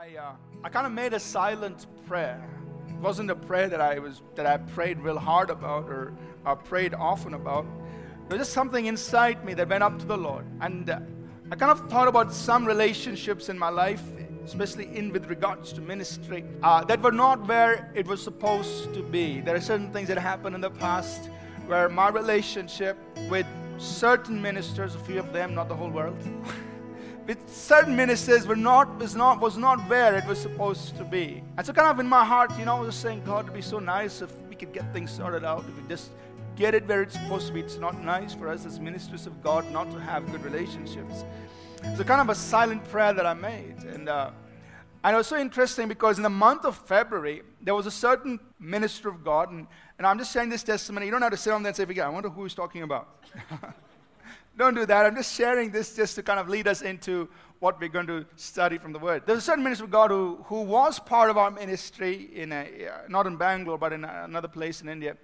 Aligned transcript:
I, 0.00 0.16
uh, 0.16 0.32
I 0.64 0.70
kind 0.70 0.86
of 0.86 0.92
made 0.92 1.12
a 1.12 1.20
silent 1.20 1.86
prayer. 2.06 2.42
It 2.88 2.94
wasn't 2.94 3.30
a 3.30 3.34
prayer 3.34 3.68
that 3.68 3.80
I 3.82 3.98
was 3.98 4.22
that 4.36 4.46
I 4.46 4.56
prayed 4.56 4.98
real 5.00 5.18
hard 5.18 5.50
about 5.50 5.84
or 5.84 6.14
uh, 6.46 6.54
prayed 6.54 6.94
often 6.94 7.34
about. 7.34 7.66
There 8.26 8.38
was 8.38 8.46
just 8.46 8.54
something 8.54 8.86
inside 8.86 9.44
me 9.44 9.52
that 9.52 9.68
went 9.68 9.82
up 9.82 9.98
to 9.98 10.06
the 10.06 10.16
Lord, 10.16 10.46
and 10.62 10.88
uh, 10.88 11.00
I 11.50 11.56
kind 11.56 11.70
of 11.70 11.90
thought 11.90 12.08
about 12.08 12.32
some 12.32 12.64
relationships 12.64 13.50
in 13.50 13.58
my 13.58 13.68
life, 13.68 14.02
especially 14.46 14.86
in 14.96 15.12
with 15.12 15.26
regards 15.26 15.74
to 15.74 15.82
ministry, 15.82 16.42
uh, 16.62 16.82
that 16.84 17.02
were 17.02 17.12
not 17.12 17.46
where 17.46 17.92
it 17.94 18.06
was 18.06 18.22
supposed 18.22 18.94
to 18.94 19.02
be. 19.02 19.42
There 19.42 19.54
are 19.54 19.60
certain 19.60 19.92
things 19.92 20.08
that 20.08 20.16
happened 20.16 20.54
in 20.54 20.62
the 20.62 20.70
past 20.70 21.28
where 21.66 21.90
my 21.90 22.08
relationship 22.08 22.96
with 23.28 23.46
certain 23.76 24.40
ministers, 24.40 24.94
a 24.94 25.00
few 25.00 25.18
of 25.18 25.34
them, 25.34 25.54
not 25.54 25.68
the 25.68 25.76
whole 25.76 25.90
world. 25.90 26.16
with 27.26 27.38
certain 27.48 27.94
ministers 27.94 28.46
were 28.46 28.56
not 28.56 28.98
was 28.98 29.14
not 29.14 29.40
was 29.40 29.56
not 29.56 29.78
where 29.88 30.16
it 30.16 30.26
was 30.26 30.40
supposed 30.40 30.96
to 30.96 31.04
be. 31.04 31.42
And 31.56 31.66
so 31.66 31.72
kind 31.72 31.88
of 31.88 32.00
in 32.00 32.06
my 32.06 32.24
heart, 32.24 32.56
you 32.58 32.64
know, 32.64 32.76
I 32.76 32.80
was 32.80 32.96
saying, 32.96 33.22
God, 33.24 33.44
it'd 33.44 33.54
be 33.54 33.62
so 33.62 33.78
nice 33.78 34.22
if 34.22 34.30
we 34.48 34.56
could 34.56 34.72
get 34.72 34.92
things 34.92 35.10
sorted 35.10 35.44
out, 35.44 35.64
if 35.68 35.76
we 35.76 35.88
just 35.88 36.10
get 36.56 36.74
it 36.74 36.86
where 36.86 37.02
it's 37.02 37.14
supposed 37.14 37.46
to 37.48 37.52
be. 37.52 37.60
It's 37.60 37.78
not 37.78 38.02
nice 38.02 38.34
for 38.34 38.48
us 38.48 38.66
as 38.66 38.80
ministers 38.80 39.26
of 39.26 39.42
God 39.42 39.70
not 39.72 39.90
to 39.92 40.00
have 40.00 40.30
good 40.30 40.44
relationships. 40.44 41.24
So 41.96 42.04
kind 42.04 42.20
of 42.20 42.28
a 42.28 42.34
silent 42.34 42.84
prayer 42.88 43.12
that 43.12 43.26
I 43.26 43.34
made. 43.34 43.78
And 43.84 44.08
uh, 44.08 44.30
and 45.04 45.14
it 45.14 45.16
was 45.16 45.26
so 45.26 45.36
interesting 45.36 45.88
because 45.88 46.16
in 46.16 46.22
the 46.22 46.30
month 46.30 46.64
of 46.64 46.76
February, 46.76 47.42
there 47.60 47.74
was 47.74 47.86
a 47.86 47.90
certain 47.90 48.38
minister 48.60 49.08
of 49.08 49.24
God, 49.24 49.50
and, 49.50 49.66
and 49.98 50.06
I'm 50.06 50.16
just 50.16 50.32
sharing 50.32 50.48
this 50.48 50.62
testimony. 50.62 51.06
You 51.06 51.12
don't 51.12 51.22
have 51.22 51.32
to 51.32 51.36
sit 51.36 51.52
on 51.52 51.64
there 51.64 51.70
and 51.70 51.76
say, 51.76 52.00
I 52.00 52.08
wonder 52.08 52.28
who 52.28 52.44
he's 52.44 52.54
talking 52.54 52.82
about. 52.82 53.24
Don't 54.62 54.74
do 54.74 54.86
that. 54.86 55.06
I'm 55.06 55.16
just 55.16 55.34
sharing 55.34 55.72
this 55.72 55.96
just 55.96 56.14
to 56.14 56.22
kind 56.22 56.38
of 56.38 56.48
lead 56.48 56.68
us 56.68 56.82
into 56.82 57.28
what 57.58 57.80
we're 57.80 57.88
going 57.88 58.06
to 58.06 58.24
study 58.36 58.78
from 58.78 58.92
the 58.92 58.98
Word. 59.00 59.24
There's 59.26 59.40
a 59.40 59.42
certain 59.42 59.64
minister 59.64 59.82
of 59.82 59.90
God 59.90 60.12
who, 60.12 60.38
who 60.44 60.60
was 60.62 61.00
part 61.00 61.30
of 61.30 61.36
our 61.36 61.50
ministry, 61.50 62.30
in 62.32 62.52
a, 62.52 62.60
uh, 62.62 63.08
not 63.08 63.26
in 63.26 63.34
Bangalore, 63.34 63.76
but 63.76 63.92
in 63.92 64.04
another 64.04 64.46
place 64.46 64.80
in 64.80 64.88
India. 64.88 65.16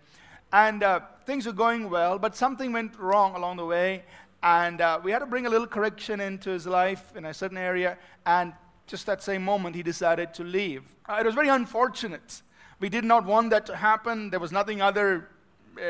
And 0.52 0.82
uh, 0.82 1.02
things 1.24 1.46
were 1.46 1.52
going 1.52 1.88
well, 1.88 2.18
but 2.18 2.34
something 2.34 2.72
went 2.72 2.98
wrong 2.98 3.36
along 3.36 3.58
the 3.58 3.64
way. 3.64 4.02
And 4.42 4.80
uh, 4.80 4.98
we 5.04 5.12
had 5.12 5.20
to 5.20 5.26
bring 5.26 5.46
a 5.46 5.50
little 5.50 5.68
correction 5.68 6.18
into 6.18 6.50
his 6.50 6.66
life 6.66 7.14
in 7.14 7.24
a 7.24 7.32
certain 7.32 7.58
area. 7.58 7.96
And 8.26 8.54
just 8.88 9.06
that 9.06 9.22
same 9.22 9.44
moment, 9.44 9.76
he 9.76 9.84
decided 9.84 10.34
to 10.34 10.42
leave. 10.42 10.82
Uh, 11.08 11.18
it 11.20 11.26
was 11.26 11.36
very 11.36 11.48
unfortunate. 11.48 12.42
We 12.80 12.88
did 12.88 13.04
not 13.04 13.24
want 13.24 13.50
that 13.50 13.66
to 13.66 13.76
happen. 13.76 14.30
There 14.30 14.40
was 14.40 14.50
nothing 14.50 14.82
other 14.82 15.28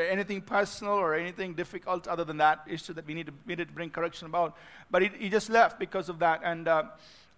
anything 0.09 0.41
personal 0.41 0.93
or 0.93 1.15
anything 1.15 1.53
difficult 1.53 2.07
other 2.07 2.23
than 2.23 2.37
that 2.37 2.61
issue 2.67 2.93
that 2.93 3.05
we 3.05 3.13
need 3.13 3.27
to, 3.27 3.33
we 3.45 3.55
to 3.55 3.65
bring 3.65 3.89
correction 3.89 4.27
about. 4.27 4.55
But 4.91 5.01
he, 5.01 5.09
he 5.17 5.29
just 5.29 5.49
left 5.49 5.79
because 5.79 6.09
of 6.09 6.19
that. 6.19 6.41
And, 6.43 6.67
uh, 6.67 6.83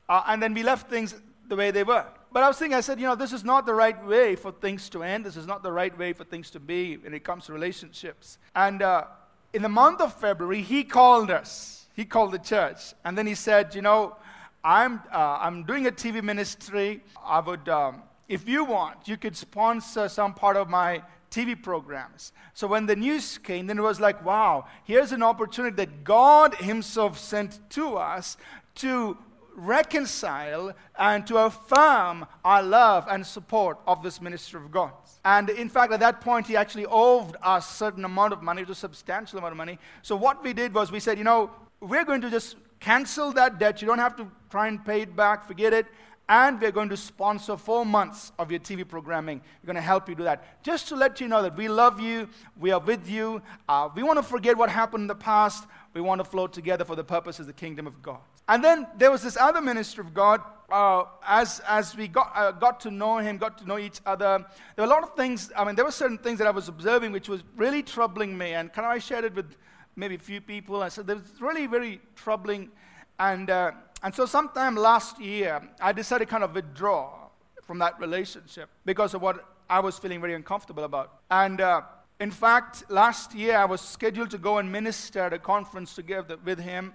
uh, 0.09 0.23
and 0.27 0.41
then 0.41 0.53
we 0.53 0.63
left 0.63 0.89
things 0.89 1.15
the 1.47 1.55
way 1.55 1.71
they 1.71 1.83
were. 1.83 2.05
But 2.31 2.43
I 2.43 2.47
was 2.47 2.57
thinking, 2.57 2.77
I 2.77 2.81
said, 2.81 2.99
you 2.99 3.05
know, 3.05 3.15
this 3.15 3.33
is 3.33 3.43
not 3.43 3.65
the 3.65 3.73
right 3.73 4.05
way 4.05 4.35
for 4.35 4.51
things 4.51 4.89
to 4.89 5.03
end. 5.03 5.25
This 5.25 5.35
is 5.35 5.45
not 5.45 5.63
the 5.63 5.71
right 5.71 5.95
way 5.97 6.13
for 6.13 6.23
things 6.23 6.49
to 6.51 6.59
be 6.59 6.97
when 6.97 7.13
it 7.13 7.23
comes 7.23 7.45
to 7.47 7.53
relationships. 7.53 8.37
And 8.55 8.81
uh, 8.81 9.05
in 9.53 9.61
the 9.61 9.69
month 9.69 9.99
of 9.99 10.13
February, 10.13 10.61
he 10.61 10.83
called 10.83 11.29
us. 11.29 11.87
He 11.93 12.05
called 12.05 12.31
the 12.31 12.39
church. 12.39 12.93
And 13.03 13.17
then 13.17 13.27
he 13.27 13.35
said, 13.35 13.75
you 13.75 13.81
know, 13.81 14.15
I'm, 14.63 15.01
uh, 15.11 15.39
I'm 15.41 15.63
doing 15.63 15.87
a 15.87 15.91
TV 15.91 16.23
ministry. 16.23 17.01
I 17.21 17.41
would, 17.41 17.67
um, 17.67 18.03
if 18.29 18.47
you 18.47 18.63
want, 18.63 19.07
you 19.07 19.17
could 19.17 19.35
sponsor 19.35 20.07
some 20.07 20.33
part 20.33 20.55
of 20.55 20.69
my 20.69 21.01
TV 21.31 21.61
programs. 21.61 22.33
So 22.53 22.67
when 22.67 22.85
the 22.85 22.95
news 22.95 23.37
came, 23.37 23.67
then 23.67 23.79
it 23.79 23.81
was 23.81 23.99
like, 23.99 24.23
wow, 24.23 24.65
here's 24.83 25.11
an 25.11 25.23
opportunity 25.23 25.75
that 25.77 26.03
God 26.03 26.55
Himself 26.55 27.17
sent 27.17 27.59
to 27.71 27.95
us 27.95 28.37
to 28.75 29.17
reconcile 29.55 30.73
and 30.97 31.25
to 31.27 31.37
affirm 31.37 32.25
our 32.43 32.63
love 32.63 33.05
and 33.09 33.25
support 33.25 33.79
of 33.87 34.03
this 34.03 34.21
minister 34.21 34.57
of 34.57 34.71
God. 34.71 34.91
And 35.25 35.49
in 35.49 35.69
fact, 35.69 35.93
at 35.93 35.99
that 35.99 36.21
point, 36.21 36.47
he 36.47 36.55
actually 36.55 36.85
owed 36.85 37.35
us 37.41 37.69
a 37.69 37.73
certain 37.75 38.05
amount 38.05 38.33
of 38.33 38.41
money, 38.41 38.61
it 38.61 38.67
was 38.67 38.77
a 38.77 38.81
substantial 38.81 39.39
amount 39.39 39.51
of 39.51 39.57
money. 39.57 39.77
So 40.01 40.15
what 40.15 40.43
we 40.43 40.53
did 40.53 40.73
was 40.73 40.91
we 40.91 40.99
said, 40.99 41.17
you 41.17 41.23
know, 41.23 41.51
we're 41.79 42.05
going 42.05 42.21
to 42.21 42.29
just 42.29 42.55
cancel 42.81 43.31
that 43.31 43.57
debt. 43.57 43.81
You 43.81 43.87
don't 43.87 43.99
have 43.99 44.17
to 44.17 44.27
try 44.49 44.67
and 44.67 44.83
pay 44.83 45.01
it 45.01 45.15
back, 45.15 45.47
forget 45.47 45.71
it 45.71 45.85
and 46.31 46.61
we're 46.61 46.71
going 46.71 46.87
to 46.87 46.95
sponsor 46.95 47.57
four 47.57 47.85
months 47.85 48.31
of 48.39 48.49
your 48.51 48.59
TV 48.61 48.87
programming. 48.87 49.41
We're 49.61 49.67
going 49.67 49.75
to 49.75 49.81
help 49.81 50.07
you 50.07 50.15
do 50.15 50.23
that. 50.23 50.63
Just 50.63 50.87
to 50.87 50.95
let 50.95 51.19
you 51.19 51.27
know 51.27 51.41
that 51.41 51.57
we 51.57 51.67
love 51.67 51.99
you, 51.99 52.29
we 52.57 52.71
are 52.71 52.79
with 52.79 53.09
you. 53.09 53.41
Uh, 53.67 53.89
we 53.93 54.01
want 54.01 54.17
to 54.17 54.23
forget 54.23 54.55
what 54.55 54.69
happened 54.69 55.01
in 55.01 55.07
the 55.07 55.15
past. 55.15 55.67
We 55.93 55.99
want 55.99 56.19
to 56.19 56.25
flow 56.25 56.47
together 56.47 56.85
for 56.85 56.95
the 56.95 57.03
purpose 57.03 57.39
of 57.39 57.47
the 57.47 57.53
kingdom 57.53 57.85
of 57.85 58.01
God. 58.01 58.21
And 58.47 58.63
then 58.63 58.87
there 58.97 59.11
was 59.11 59.21
this 59.21 59.35
other 59.35 59.59
minister 59.59 59.99
of 59.99 60.13
God. 60.13 60.39
Uh, 60.71 61.03
as, 61.27 61.61
as 61.67 61.97
we 61.97 62.07
got, 62.07 62.31
uh, 62.33 62.51
got 62.51 62.79
to 62.79 62.91
know 62.91 63.17
him, 63.17 63.37
got 63.37 63.57
to 63.57 63.67
know 63.67 63.77
each 63.77 63.99
other, 64.05 64.45
there 64.77 64.85
were 64.85 64.89
a 64.89 64.95
lot 64.95 65.03
of 65.03 65.17
things. 65.17 65.51
I 65.57 65.65
mean, 65.65 65.75
there 65.75 65.83
were 65.83 65.91
certain 65.91 66.17
things 66.17 66.39
that 66.39 66.47
I 66.47 66.51
was 66.51 66.69
observing 66.69 67.11
which 67.11 67.27
was 67.27 67.43
really 67.57 67.83
troubling 67.83 68.37
me. 68.37 68.53
And 68.53 68.71
kind 68.71 68.85
of 68.85 68.91
I 68.93 68.99
shared 68.99 69.25
it 69.25 69.35
with 69.35 69.53
maybe 70.01 70.15
a 70.15 70.25
few 70.33 70.41
people. 70.41 70.81
I 70.81 70.89
said, 70.89 71.07
"It 71.09 71.17
was 71.17 71.39
really 71.39 71.67
very 71.67 72.01
troubling. 72.15 72.71
And 73.19 73.49
uh, 73.49 73.71
and 74.03 74.13
so, 74.15 74.25
sometime 74.25 74.75
last 74.75 75.19
year, 75.19 75.61
I 75.79 75.91
decided 75.91 76.25
to 76.25 76.31
kind 76.31 76.43
of 76.43 76.55
withdraw 76.55 77.29
from 77.61 77.77
that 77.79 77.99
relationship 77.99 78.67
because 78.83 79.13
of 79.13 79.21
what 79.21 79.45
I 79.69 79.79
was 79.79 79.99
feeling 79.99 80.19
very 80.19 80.33
uncomfortable 80.33 80.83
about. 80.83 81.19
And 81.29 81.61
uh, 81.61 81.81
in 82.19 82.31
fact, 82.31 82.83
last 82.89 83.35
year, 83.35 83.55
I 83.57 83.65
was 83.65 83.79
scheduled 83.79 84.31
to 84.31 84.39
go 84.39 84.57
and 84.57 84.71
minister 84.71 85.19
at 85.19 85.33
a 85.33 85.39
conference 85.39 85.93
together 85.93 86.37
with 86.43 86.59
him. 86.59 86.93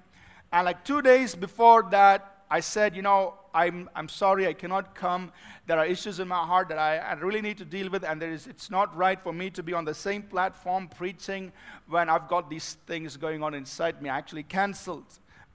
And 0.53 0.65
like 0.65 0.85
two 0.85 1.01
days 1.01 1.37
before 1.37 1.85
that, 1.91 2.21
I 2.51 2.61
said, 2.61 2.97
You 2.97 3.03
know, 3.03 3.35
I'm, 3.57 3.89
I'm 3.97 4.09
sorry, 4.09 4.47
I 4.47 4.53
cannot 4.53 4.95
come. 4.95 5.33
There 5.67 5.79
are 5.79 5.87
issues 5.87 6.21
in 6.21 6.29
my 6.29 6.45
heart 6.45 6.69
that 6.69 6.79
I, 6.79 6.99
I 6.99 7.15
really 7.15 7.41
need 7.41 7.57
to 7.57 7.65
deal 7.65 7.89
with, 7.89 8.05
and 8.05 8.21
there 8.21 8.31
is, 8.31 8.47
it's 8.47 8.71
not 8.71 8.95
right 8.95 9.19
for 9.19 9.33
me 9.33 9.49
to 9.51 9.63
be 9.63 9.73
on 9.73 9.87
the 9.87 9.95
same 9.95 10.23
platform 10.23 10.89
preaching 10.89 11.53
when 11.89 12.11
I've 12.11 12.29
got 12.29 12.51
these 12.51 12.77
things 12.87 13.17
going 13.17 13.43
on 13.43 13.55
inside 13.55 14.03
me. 14.03 14.11
I 14.11 14.19
actually 14.19 14.43
canceled 14.43 15.07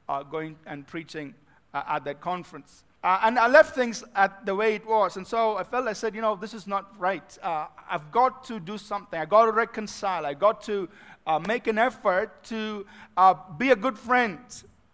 uh, 0.10 0.24
going 0.24 0.58
and 0.66 0.88
preaching 0.88 1.36
uh, 1.76 1.84
at 1.88 2.04
that 2.06 2.22
conference. 2.22 2.84
Uh, 3.04 3.20
and 3.24 3.38
I 3.38 3.48
left 3.48 3.76
things 3.76 4.04
at 4.16 4.46
the 4.48 4.56
way 4.56 4.74
it 4.74 4.86
was. 4.86 5.18
And 5.18 5.26
so 5.26 5.58
I 5.58 5.64
felt, 5.64 5.88
I 5.88 5.94
said, 5.94 6.16
you 6.16 6.22
know, 6.22 6.36
this 6.36 6.56
is 6.56 6.66
not 6.66 7.00
right. 7.00 7.38
Uh, 7.42 7.68
I've 7.88 8.12
got 8.12 8.44
to 8.46 8.60
do 8.60 8.80
something. 8.80 9.20
I 9.20 9.26
got 9.26 9.46
to 9.46 9.52
reconcile. 9.52 10.26
I 10.26 10.34
got 10.34 10.64
to 10.64 10.90
uh, 11.28 11.40
make 11.48 11.68
an 11.68 11.78
effort 11.78 12.44
to 12.46 12.86
uh, 13.16 13.36
be 13.58 13.70
a 13.70 13.76
good 13.76 13.98
friend, 13.98 14.40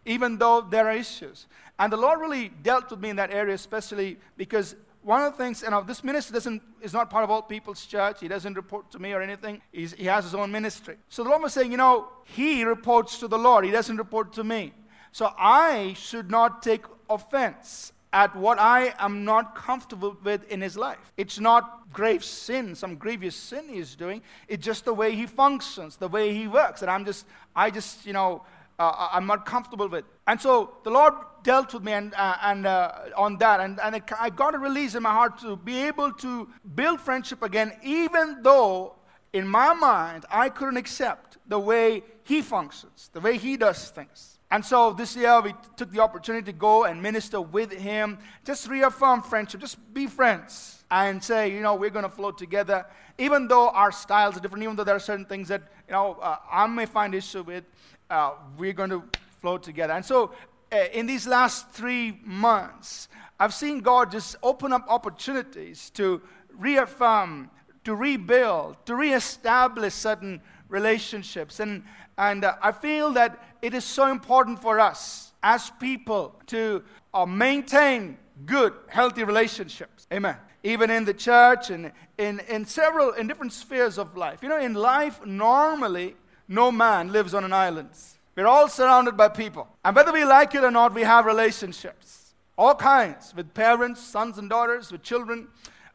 even 0.07 0.37
though 0.37 0.61
there 0.61 0.87
are 0.87 0.93
issues. 0.93 1.45
And 1.77 1.93
the 1.93 1.97
Lord 1.97 2.19
really 2.19 2.49
dealt 2.49 2.89
with 2.89 2.99
me 2.99 3.09
in 3.09 3.17
that 3.17 3.31
area, 3.31 3.53
especially 3.53 4.17
because 4.37 4.75
one 5.03 5.21
of 5.21 5.31
the 5.31 5.37
things, 5.37 5.61
you 5.61 5.69
know, 5.69 5.83
this 5.83 6.03
minister 6.03 6.33
doesn't, 6.33 6.61
is 6.81 6.91
not 6.91 7.09
part 7.09 7.23
of 7.23 7.29
all 7.29 7.41
people's 7.41 7.85
church. 7.85 8.19
He 8.19 8.27
doesn't 8.27 8.55
report 8.55 8.89
to 8.91 8.99
me 8.99 9.13
or 9.13 9.21
anything. 9.21 9.61
He's, 9.71 9.93
he 9.93 10.05
has 10.05 10.23
his 10.23 10.33
own 10.33 10.51
ministry. 10.51 10.97
So 11.09 11.23
the 11.23 11.29
Lord 11.29 11.43
was 11.43 11.53
saying, 11.53 11.71
you 11.71 11.77
know, 11.77 12.07
he 12.23 12.63
reports 12.63 13.19
to 13.19 13.27
the 13.27 13.37
Lord. 13.37 13.63
He 13.63 13.71
doesn't 13.71 13.97
report 13.97 14.33
to 14.33 14.43
me. 14.43 14.73
So 15.11 15.31
I 15.37 15.93
should 15.97 16.31
not 16.31 16.61
take 16.61 16.83
offense 17.09 17.93
at 18.13 18.35
what 18.35 18.59
I 18.59 18.93
am 18.99 19.25
not 19.25 19.55
comfortable 19.55 20.17
with 20.23 20.49
in 20.51 20.61
his 20.61 20.77
life. 20.77 21.13
It's 21.17 21.39
not 21.39 21.91
grave 21.93 22.23
sin, 22.23 22.75
some 22.75 22.95
grievous 22.95 23.35
sin 23.35 23.69
he's 23.69 23.95
doing. 23.95 24.21
It's 24.47 24.65
just 24.65 24.85
the 24.85 24.93
way 24.93 25.15
he 25.15 25.25
functions, 25.25 25.97
the 25.97 26.07
way 26.07 26.33
he 26.33 26.47
works. 26.47 26.81
And 26.81 26.91
I'm 26.91 27.05
just, 27.05 27.25
I 27.55 27.69
just, 27.69 28.05
you 28.05 28.13
know, 28.13 28.43
uh, 28.79 29.09
I'm 29.11 29.25
not 29.25 29.45
comfortable 29.45 29.87
with. 29.87 30.05
And 30.27 30.39
so 30.39 30.75
the 30.83 30.89
Lord 30.89 31.13
dealt 31.43 31.73
with 31.73 31.83
me 31.83 31.93
and, 31.93 32.13
uh, 32.13 32.37
and 32.43 32.67
uh, 32.67 32.91
on 33.15 33.37
that. 33.37 33.59
And, 33.59 33.79
and 33.79 34.03
I 34.19 34.29
got 34.29 34.53
a 34.53 34.57
release 34.57 34.95
in 34.95 35.03
my 35.03 35.11
heart 35.11 35.39
to 35.39 35.55
be 35.55 35.83
able 35.83 36.11
to 36.13 36.49
build 36.75 37.01
friendship 37.01 37.41
again, 37.41 37.73
even 37.83 38.43
though 38.43 38.95
in 39.33 39.47
my 39.47 39.73
mind 39.73 40.25
I 40.29 40.49
couldn't 40.49 40.77
accept 40.77 41.37
the 41.47 41.59
way 41.59 42.03
he 42.23 42.41
functions, 42.41 43.09
the 43.13 43.19
way 43.19 43.37
he 43.37 43.57
does 43.57 43.89
things. 43.89 44.39
And 44.49 44.63
so 44.63 44.93
this 44.93 45.15
year 45.15 45.41
we 45.41 45.53
took 45.75 45.91
the 45.91 45.99
opportunity 45.99 46.45
to 46.45 46.57
go 46.57 46.85
and 46.85 47.01
minister 47.01 47.41
with 47.41 47.71
him, 47.71 48.19
just 48.45 48.67
reaffirm 48.67 49.21
friendship, 49.21 49.59
just 49.59 49.77
be 49.93 50.07
friends 50.07 50.83
and 50.89 51.21
say, 51.21 51.51
you 51.51 51.61
know, 51.61 51.75
we're 51.75 51.89
going 51.89 52.05
to 52.05 52.09
flow 52.09 52.31
together. 52.31 52.85
Even 53.17 53.47
though 53.47 53.69
our 53.69 53.91
styles 53.91 54.37
are 54.37 54.39
different, 54.39 54.63
even 54.63 54.75
though 54.75 54.85
there 54.85 54.95
are 54.95 54.99
certain 54.99 55.25
things 55.25 55.49
that, 55.49 55.63
you 55.87 55.91
know, 55.91 56.17
uh, 56.21 56.37
I 56.49 56.67
may 56.67 56.85
find 56.85 57.13
issue 57.13 57.43
with, 57.43 57.65
uh, 58.09 58.31
we're 58.57 58.73
going 58.73 58.89
to 58.89 59.03
flow 59.41 59.57
together. 59.57 59.93
And 59.93 60.05
so 60.05 60.31
uh, 60.71 60.77
in 60.93 61.05
these 61.05 61.27
last 61.27 61.69
three 61.71 62.19
months, 62.23 63.07
I've 63.39 63.53
seen 63.53 63.81
God 63.81 64.11
just 64.11 64.35
open 64.41 64.73
up 64.73 64.85
opportunities 64.89 65.89
to 65.91 66.21
reaffirm, 66.57 67.49
to 67.83 67.95
rebuild, 67.95 68.77
to 68.85 68.95
reestablish 68.95 69.93
certain 69.93 70.41
relationships. 70.69 71.59
And, 71.59 71.83
and 72.17 72.43
uh, 72.43 72.55
I 72.61 72.71
feel 72.71 73.11
that 73.13 73.43
it 73.61 73.73
is 73.73 73.85
so 73.85 74.11
important 74.11 74.61
for 74.61 74.79
us 74.79 75.31
as 75.43 75.69
people 75.79 76.35
to 76.47 76.83
uh, 77.13 77.25
maintain 77.25 78.17
good, 78.45 78.73
healthy 78.87 79.23
relationships. 79.23 80.07
Amen. 80.11 80.35
Even 80.63 80.89
in 80.89 81.05
the 81.05 81.13
church 81.13 81.69
and 81.69 81.91
in, 82.17 82.41
in 82.49 82.65
several, 82.65 83.11
in 83.11 83.27
different 83.27 83.53
spheres 83.53 83.97
of 83.97 84.17
life. 84.17 84.41
You 84.41 84.49
know, 84.49 84.59
in 84.59 84.73
life, 84.73 85.23
normally, 85.25 86.15
no 86.47 86.71
man 86.71 87.11
lives 87.11 87.33
on 87.33 87.43
an 87.43 87.53
island. 87.53 87.89
We're 88.35 88.47
all 88.47 88.67
surrounded 88.67 89.17
by 89.17 89.29
people. 89.29 89.67
And 89.83 89.95
whether 89.95 90.13
we 90.13 90.23
like 90.23 90.53
it 90.55 90.63
or 90.63 90.71
not, 90.71 90.93
we 90.93 91.01
have 91.01 91.25
relationships. 91.25 92.33
all 92.57 92.73
kinds, 92.73 93.35
with 93.35 93.53
parents, 93.53 94.01
sons 94.01 94.37
and 94.37 94.49
daughters, 94.49 94.91
with 94.91 95.03
children, 95.03 95.47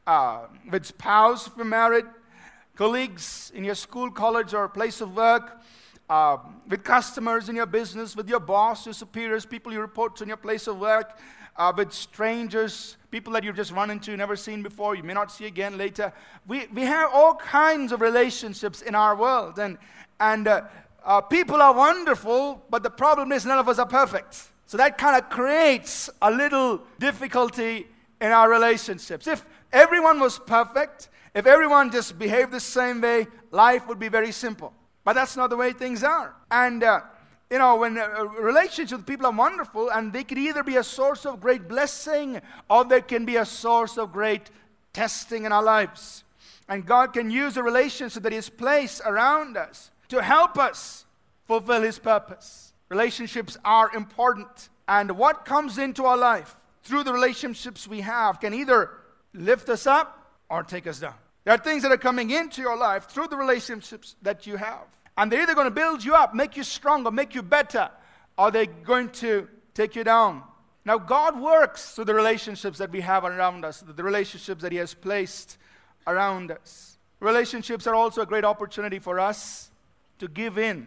uh, 0.06 0.42
with 0.70 0.86
spouse 0.86 1.48
if 1.48 1.52
you're 1.56 1.64
married, 1.64 2.04
colleagues 2.76 3.50
in 3.54 3.64
your 3.64 3.74
school, 3.74 4.10
college, 4.10 4.54
or 4.54 4.68
place 4.68 5.00
of 5.00 5.16
work, 5.16 5.60
uh, 6.08 6.36
with 6.68 6.84
customers 6.84 7.48
in 7.48 7.56
your 7.56 7.66
business, 7.66 8.14
with 8.14 8.28
your 8.28 8.40
boss, 8.40 8.86
your 8.86 8.92
superiors, 8.92 9.44
people 9.44 9.72
you 9.72 9.80
report 9.80 10.14
to 10.16 10.22
in 10.22 10.28
your 10.28 10.36
place 10.36 10.66
of 10.68 10.78
work, 10.78 11.18
uh, 11.56 11.72
with 11.76 11.92
strangers, 11.92 12.96
people 13.10 13.32
that 13.32 13.44
you've 13.44 13.56
just 13.56 13.72
run 13.72 13.90
into, 13.90 14.16
never 14.16 14.36
seen 14.36 14.62
before, 14.62 14.94
you 14.94 15.02
may 15.02 15.12
not 15.12 15.30
see 15.30 15.46
again 15.46 15.76
later. 15.76 16.12
We, 16.46 16.66
we 16.68 16.82
have 16.82 17.10
all 17.12 17.34
kinds 17.34 17.92
of 17.92 18.00
relationships 18.00 18.82
in 18.82 18.94
our 18.94 19.16
world. 19.16 19.58
And, 19.58 19.78
and 20.22 20.46
uh, 20.46 20.62
uh, 21.04 21.20
people 21.20 21.60
are 21.60 21.74
wonderful, 21.74 22.62
but 22.70 22.84
the 22.84 22.90
problem 22.90 23.32
is 23.32 23.44
none 23.44 23.58
of 23.58 23.68
us 23.68 23.80
are 23.80 23.86
perfect. 23.86 24.50
So 24.66 24.76
that 24.76 24.96
kind 24.96 25.16
of 25.20 25.28
creates 25.28 26.08
a 26.22 26.30
little 26.30 26.80
difficulty 27.00 27.88
in 28.20 28.30
our 28.30 28.48
relationships. 28.48 29.26
If 29.26 29.44
everyone 29.72 30.20
was 30.20 30.38
perfect, 30.38 31.08
if 31.34 31.44
everyone 31.46 31.90
just 31.90 32.20
behaved 32.20 32.52
the 32.52 32.60
same 32.60 33.00
way, 33.00 33.26
life 33.50 33.88
would 33.88 33.98
be 33.98 34.08
very 34.08 34.30
simple. 34.30 34.72
But 35.02 35.14
that's 35.14 35.36
not 35.36 35.50
the 35.50 35.56
way 35.56 35.72
things 35.72 36.04
are. 36.04 36.36
And, 36.52 36.84
uh, 36.84 37.00
you 37.50 37.58
know, 37.58 37.74
when 37.74 37.98
uh, 37.98 38.24
relationships 38.38 38.92
with 38.92 39.06
people 39.06 39.26
are 39.26 39.32
wonderful, 39.32 39.90
and 39.90 40.12
they 40.12 40.22
can 40.22 40.38
either 40.38 40.62
be 40.62 40.76
a 40.76 40.84
source 40.84 41.26
of 41.26 41.40
great 41.40 41.66
blessing 41.66 42.40
or 42.70 42.84
they 42.84 43.00
can 43.00 43.24
be 43.24 43.36
a 43.36 43.44
source 43.44 43.98
of 43.98 44.12
great 44.12 44.50
testing 44.92 45.46
in 45.46 45.52
our 45.52 45.64
lives. 45.64 46.22
And 46.68 46.86
God 46.86 47.12
can 47.12 47.28
use 47.28 47.54
the 47.54 47.64
relationship 47.64 48.22
that 48.22 48.30
He 48.30 48.36
has 48.36 48.48
placed 48.48 49.02
around 49.04 49.56
us 49.56 49.90
to 50.12 50.22
help 50.22 50.58
us 50.58 51.06
fulfill 51.46 51.80
His 51.80 51.98
purpose. 51.98 52.74
Relationships 52.90 53.56
are 53.64 53.90
important. 53.94 54.68
And 54.86 55.12
what 55.12 55.46
comes 55.46 55.78
into 55.78 56.04
our 56.04 56.18
life 56.18 56.54
through 56.82 57.04
the 57.04 57.12
relationships 57.14 57.88
we 57.88 58.02
have 58.02 58.38
can 58.38 58.52
either 58.52 58.90
lift 59.32 59.70
us 59.70 59.86
up 59.86 60.36
or 60.50 60.64
take 60.64 60.86
us 60.86 61.00
down. 61.00 61.14
There 61.44 61.54
are 61.54 61.58
things 61.58 61.82
that 61.82 61.92
are 61.92 61.96
coming 61.96 62.30
into 62.30 62.60
your 62.60 62.76
life 62.76 63.06
through 63.06 63.28
the 63.28 63.38
relationships 63.38 64.16
that 64.20 64.46
you 64.46 64.56
have. 64.56 64.84
And 65.16 65.32
they're 65.32 65.40
either 65.40 65.54
going 65.54 65.66
to 65.66 65.70
build 65.70 66.04
you 66.04 66.14
up, 66.14 66.34
make 66.34 66.58
you 66.58 66.62
stronger, 66.62 67.10
make 67.10 67.34
you 67.34 67.40
better, 67.40 67.88
or 68.36 68.50
they're 68.50 68.66
going 68.66 69.08
to 69.12 69.48
take 69.72 69.96
you 69.96 70.04
down. 70.04 70.42
Now, 70.84 70.98
God 70.98 71.40
works 71.40 71.94
through 71.94 72.04
the 72.04 72.14
relationships 72.14 72.76
that 72.78 72.90
we 72.90 73.00
have 73.00 73.24
around 73.24 73.64
us, 73.64 73.80
the 73.80 74.04
relationships 74.04 74.60
that 74.60 74.72
He 74.72 74.78
has 74.78 74.92
placed 74.92 75.56
around 76.06 76.50
us. 76.50 76.98
Relationships 77.18 77.86
are 77.86 77.94
also 77.94 78.20
a 78.20 78.26
great 78.26 78.44
opportunity 78.44 78.98
for 78.98 79.18
us 79.18 79.70
to 80.22 80.28
give 80.28 80.56
in 80.56 80.86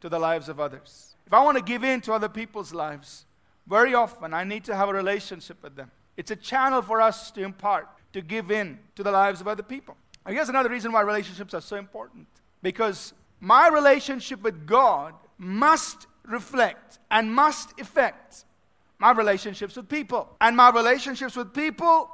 to 0.00 0.10
the 0.10 0.18
lives 0.18 0.50
of 0.50 0.60
others. 0.60 1.16
If 1.26 1.32
I 1.32 1.42
want 1.42 1.56
to 1.56 1.64
give 1.64 1.84
in 1.84 2.02
to 2.02 2.12
other 2.12 2.28
people's 2.28 2.74
lives, 2.74 3.24
very 3.66 3.94
often 3.94 4.34
I 4.34 4.44
need 4.44 4.62
to 4.64 4.76
have 4.76 4.90
a 4.90 4.92
relationship 4.92 5.62
with 5.62 5.74
them. 5.74 5.90
It's 6.18 6.30
a 6.30 6.36
channel 6.36 6.82
for 6.82 7.00
us 7.00 7.30
to 7.30 7.42
impart 7.42 7.88
to 8.12 8.20
give 8.20 8.50
in 8.50 8.78
to 8.96 9.02
the 9.02 9.10
lives 9.10 9.40
of 9.40 9.48
other 9.48 9.62
people. 9.62 9.96
And 10.26 10.36
here's 10.36 10.50
another 10.50 10.68
reason 10.68 10.92
why 10.92 11.00
relationships 11.00 11.54
are 11.54 11.62
so 11.62 11.76
important. 11.76 12.26
Because 12.60 13.14
my 13.40 13.68
relationship 13.68 14.42
with 14.42 14.66
God 14.66 15.14
must 15.38 16.06
reflect 16.26 16.98
and 17.10 17.34
must 17.34 17.80
affect 17.80 18.44
my 18.98 19.12
relationships 19.12 19.76
with 19.76 19.88
people. 19.88 20.28
And 20.42 20.58
my 20.58 20.68
relationships 20.68 21.36
with 21.36 21.54
people 21.54 22.10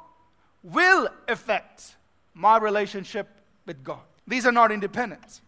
will 0.63 1.09
affect 1.27 1.97
my 2.33 2.57
relationship 2.57 3.27
with 3.65 3.83
God. 3.83 4.03
These 4.25 4.45
are 4.45 4.53
not 4.53 4.71
independent. 4.71 5.41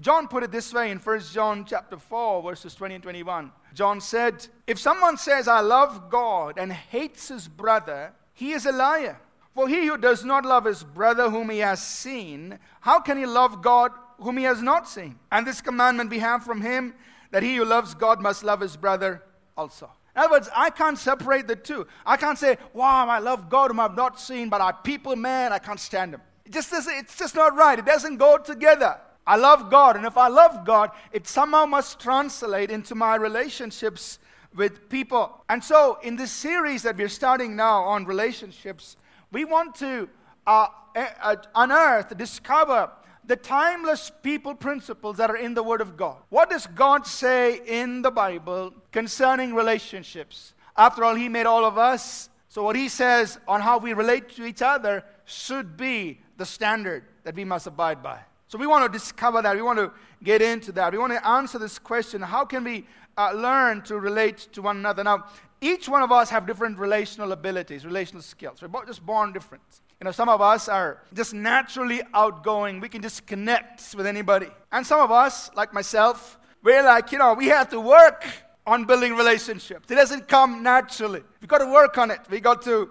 John 0.00 0.28
put 0.28 0.42
it 0.42 0.52
this 0.52 0.72
way 0.72 0.90
in 0.90 0.98
1 0.98 1.20
John 1.32 1.64
chapter 1.64 1.96
4 1.96 2.42
verses 2.42 2.74
20 2.74 2.96
and 2.96 3.02
21. 3.02 3.52
John 3.72 4.00
said, 4.00 4.46
"If 4.66 4.78
someone 4.78 5.16
says 5.16 5.48
I 5.48 5.60
love 5.60 6.10
God 6.10 6.58
and 6.58 6.72
hates 6.72 7.28
his 7.28 7.48
brother, 7.48 8.12
he 8.34 8.52
is 8.52 8.66
a 8.66 8.72
liar. 8.72 9.18
For 9.54 9.68
he 9.68 9.86
who 9.86 9.96
does 9.96 10.22
not 10.22 10.44
love 10.44 10.66
his 10.66 10.84
brother 10.84 11.30
whom 11.30 11.48
he 11.48 11.60
has 11.60 11.82
seen, 11.82 12.58
how 12.80 13.00
can 13.00 13.16
he 13.16 13.24
love 13.24 13.62
God 13.62 13.90
whom 14.20 14.36
he 14.36 14.44
has 14.44 14.60
not 14.60 14.86
seen? 14.86 15.18
And 15.32 15.46
this 15.46 15.62
commandment 15.62 16.10
we 16.10 16.18
have 16.18 16.44
from 16.44 16.60
him 16.60 16.94
that 17.30 17.42
he 17.42 17.56
who 17.56 17.64
loves 17.64 17.94
God 17.94 18.20
must 18.20 18.44
love 18.44 18.60
his 18.60 18.76
brother 18.76 19.22
also. 19.56 19.90
In 20.14 20.22
other 20.22 20.32
words, 20.32 20.50
I 20.54 20.68
can't 20.68 20.98
separate 20.98 21.46
the 21.46 21.56
two. 21.56 21.86
I 22.04 22.18
can't 22.18 22.38
say, 22.38 22.58
wow, 22.74 23.08
I 23.08 23.18
love 23.18 23.48
God 23.48 23.70
whom 23.70 23.80
I've 23.80 23.96
not 23.96 24.20
seen, 24.20 24.50
but 24.50 24.60
I 24.60 24.72
people, 24.72 25.16
man, 25.16 25.54
I 25.54 25.58
can't 25.58 25.80
stand 25.80 26.12
him. 26.12 26.20
It 26.44 26.52
just 26.52 26.70
it's 26.72 27.16
just 27.16 27.34
not 27.34 27.56
right. 27.56 27.78
It 27.78 27.86
doesn't 27.86 28.18
go 28.18 28.36
together. 28.36 28.98
I 29.26 29.36
love 29.36 29.70
God, 29.70 29.96
and 29.96 30.06
if 30.06 30.16
I 30.16 30.28
love 30.28 30.64
God, 30.64 30.90
it 31.12 31.26
somehow 31.26 31.66
must 31.66 31.98
translate 31.98 32.70
into 32.70 32.94
my 32.94 33.16
relationships 33.16 34.20
with 34.54 34.88
people. 34.88 35.44
And 35.48 35.62
so, 35.62 35.98
in 36.02 36.16
this 36.16 36.30
series 36.30 36.82
that 36.82 36.96
we're 36.96 37.08
starting 37.08 37.56
now 37.56 37.82
on 37.82 38.04
relationships, 38.04 38.96
we 39.32 39.44
want 39.44 39.74
to 39.76 40.08
uh, 40.46 40.68
uh, 40.94 41.36
unearth, 41.54 42.16
discover 42.16 42.90
the 43.24 43.36
timeless 43.36 44.12
people 44.22 44.54
principles 44.54 45.16
that 45.16 45.30
are 45.30 45.36
in 45.36 45.54
the 45.54 45.62
Word 45.62 45.80
of 45.80 45.96
God. 45.96 46.18
What 46.28 46.48
does 46.48 46.66
God 46.68 47.06
say 47.06 47.60
in 47.66 48.02
the 48.02 48.12
Bible 48.12 48.72
concerning 48.92 49.54
relationships? 49.54 50.54
After 50.76 51.04
all, 51.04 51.16
He 51.16 51.28
made 51.28 51.46
all 51.46 51.64
of 51.64 51.76
us. 51.76 52.30
So, 52.48 52.62
what 52.62 52.76
He 52.76 52.88
says 52.88 53.38
on 53.48 53.60
how 53.60 53.78
we 53.78 53.92
relate 53.92 54.28
to 54.36 54.44
each 54.44 54.62
other 54.62 55.04
should 55.24 55.76
be 55.76 56.20
the 56.36 56.46
standard 56.46 57.04
that 57.24 57.34
we 57.34 57.44
must 57.44 57.66
abide 57.66 58.02
by. 58.02 58.20
So, 58.48 58.58
we 58.58 58.66
want 58.66 58.90
to 58.90 58.98
discover 58.98 59.42
that. 59.42 59.56
We 59.56 59.62
want 59.62 59.78
to 59.78 59.92
get 60.22 60.42
into 60.42 60.72
that. 60.72 60.92
We 60.92 60.98
want 60.98 61.12
to 61.12 61.26
answer 61.26 61.58
this 61.58 61.78
question 61.78 62.22
how 62.22 62.44
can 62.44 62.64
we 62.64 62.86
uh, 63.16 63.32
learn 63.32 63.82
to 63.82 63.98
relate 63.98 64.48
to 64.52 64.62
one 64.62 64.76
another? 64.76 65.02
Now, 65.04 65.26
each 65.60 65.88
one 65.88 66.02
of 66.02 66.12
us 66.12 66.30
have 66.30 66.46
different 66.46 66.78
relational 66.78 67.32
abilities, 67.32 67.84
relational 67.84 68.22
skills. 68.22 68.62
We're 68.62 68.86
just 68.86 69.04
born 69.04 69.32
different. 69.32 69.62
You 70.00 70.04
know, 70.04 70.12
some 70.12 70.28
of 70.28 70.40
us 70.42 70.68
are 70.68 71.02
just 71.14 71.32
naturally 71.32 72.02
outgoing. 72.12 72.80
We 72.80 72.88
can 72.88 73.00
just 73.00 73.26
connect 73.26 73.94
with 73.94 74.06
anybody. 74.06 74.48
And 74.70 74.86
some 74.86 75.00
of 75.00 75.10
us, 75.10 75.50
like 75.54 75.72
myself, 75.72 76.38
we're 76.62 76.82
like, 76.82 77.12
you 77.12 77.18
know, 77.18 77.32
we 77.32 77.46
have 77.46 77.70
to 77.70 77.80
work 77.80 78.26
on 78.66 78.84
building 78.84 79.14
relationships. 79.14 79.90
It 79.90 79.94
doesn't 79.94 80.28
come 80.28 80.62
naturally. 80.62 81.22
We've 81.40 81.48
got 81.48 81.58
to 81.58 81.72
work 81.72 81.96
on 81.96 82.10
it. 82.10 82.20
We 82.28 82.40
got 82.40 82.60
to, 82.62 82.90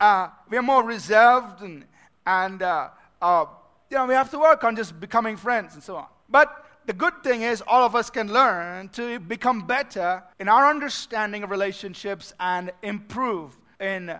uh, 0.00 0.28
we 0.48 0.56
are 0.56 0.62
more 0.62 0.84
reserved 0.84 1.60
and, 1.60 1.84
and 2.26 2.62
uh, 2.62 2.88
uh, 3.20 3.44
you 3.90 3.96
know, 3.96 4.06
we 4.06 4.14
have 4.14 4.30
to 4.30 4.38
work 4.38 4.64
on 4.64 4.76
just 4.76 4.98
becoming 4.98 5.36
friends 5.36 5.74
and 5.74 5.82
so 5.82 5.96
on. 5.96 6.06
But 6.28 6.64
the 6.86 6.92
good 6.92 7.22
thing 7.22 7.42
is, 7.42 7.62
all 7.66 7.84
of 7.84 7.94
us 7.94 8.10
can 8.10 8.32
learn 8.32 8.88
to 8.90 9.18
become 9.18 9.66
better 9.66 10.22
in 10.38 10.48
our 10.48 10.68
understanding 10.68 11.42
of 11.42 11.50
relationships 11.50 12.32
and 12.38 12.72
improve 12.82 13.54
in 13.80 14.14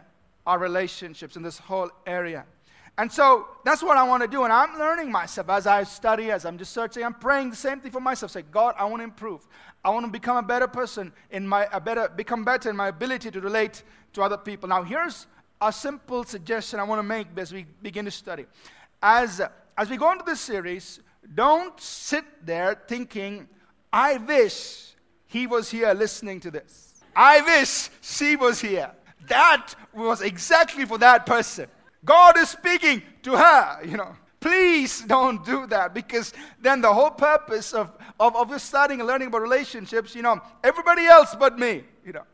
our 0.47 0.59
relationships 0.59 1.37
in 1.37 1.43
this 1.43 1.59
whole 1.59 1.91
area. 2.07 2.45
And 2.99 3.13
so 3.13 3.47
that's 3.65 3.83
what 3.83 3.99
I 3.99 4.05
want 4.05 4.23
to 4.23 4.29
do. 4.29 4.45
And 4.45 4.53
I'm 4.53 4.79
learning 4.79 5.13
myself 5.13 5.51
as 5.51 5.67
I 5.67 5.83
study, 5.83 6.31
as 6.31 6.47
I'm 6.47 6.57
just 6.57 6.73
searching. 6.73 7.05
I'm 7.05 7.15
praying 7.15 7.51
the 7.51 7.57
same 7.57 7.81
thing 7.81 7.93
for 7.93 8.01
myself. 8.01 8.33
Say, 8.33 8.43
God, 8.43 8.75
I 8.79 8.85
want 8.87 9.01
to 9.01 9.05
improve. 9.05 9.47
I 9.85 9.91
want 9.91 10.07
to 10.07 10.11
become 10.11 10.37
a 10.37 10.43
better 10.43 10.67
person 10.67 11.13
in 11.31 11.47
my, 11.47 11.69
a 11.73 11.81
better, 11.81 12.09
become 12.09 12.45
better 12.45 12.71
in 12.71 12.77
my 12.77 12.89
ability 12.89 13.31
to 13.33 13.41
relate 13.41 13.83
to 14.15 14.23
other 14.23 14.39
people. 14.39 14.69
Now, 14.69 14.83
here's 14.83 15.27
a 15.61 15.73
simple 15.73 16.25
suggestion 16.25 16.81
I 16.81 16.85
want 16.85 16.99
to 16.99 17.03
make 17.03 17.29
as 17.37 17.53
we 17.53 17.67
begin 17.83 18.07
to 18.07 18.11
study. 18.11 18.47
As, 19.09 19.41
as 19.79 19.89
we 19.89 19.97
go 19.97 20.11
into 20.11 20.25
this 20.25 20.41
series, 20.41 20.99
don't 21.33 21.81
sit 21.81 22.25
there 22.45 22.75
thinking, 22.89 23.47
I 23.93 24.17
wish 24.17 24.97
he 25.27 25.47
was 25.47 25.71
here 25.71 25.93
listening 25.93 26.41
to 26.41 26.51
this. 26.51 26.95
I 27.15 27.41
wish 27.41 27.89
she 28.01 28.35
was 28.35 28.61
here. 28.61 28.91
That 29.29 29.77
was 29.95 30.23
exactly 30.23 30.85
for 30.85 30.99
that 30.99 31.25
person. 31.25 31.69
God 32.05 32.37
is 32.37 32.49
speaking 32.49 33.01
to 33.23 33.37
her, 33.37 33.79
you 33.85 33.97
know. 33.97 34.17
Please 34.41 35.03
don't 35.03 35.45
do 35.45 35.69
that 35.69 35.95
because 35.95 36.33
then 36.61 36.81
the 36.81 36.93
whole 36.93 37.11
purpose 37.11 37.75
of, 37.75 37.93
of, 38.19 38.35
of 38.35 38.61
studying 38.61 38.99
and 38.99 39.07
learning 39.07 39.29
about 39.29 39.41
relationships, 39.41 40.17
you 40.17 40.23
know, 40.23 40.41
everybody 40.65 41.07
else 41.07 41.33
but 41.39 41.57
me, 41.57 41.85
you 42.05 42.13
know, 42.13 42.25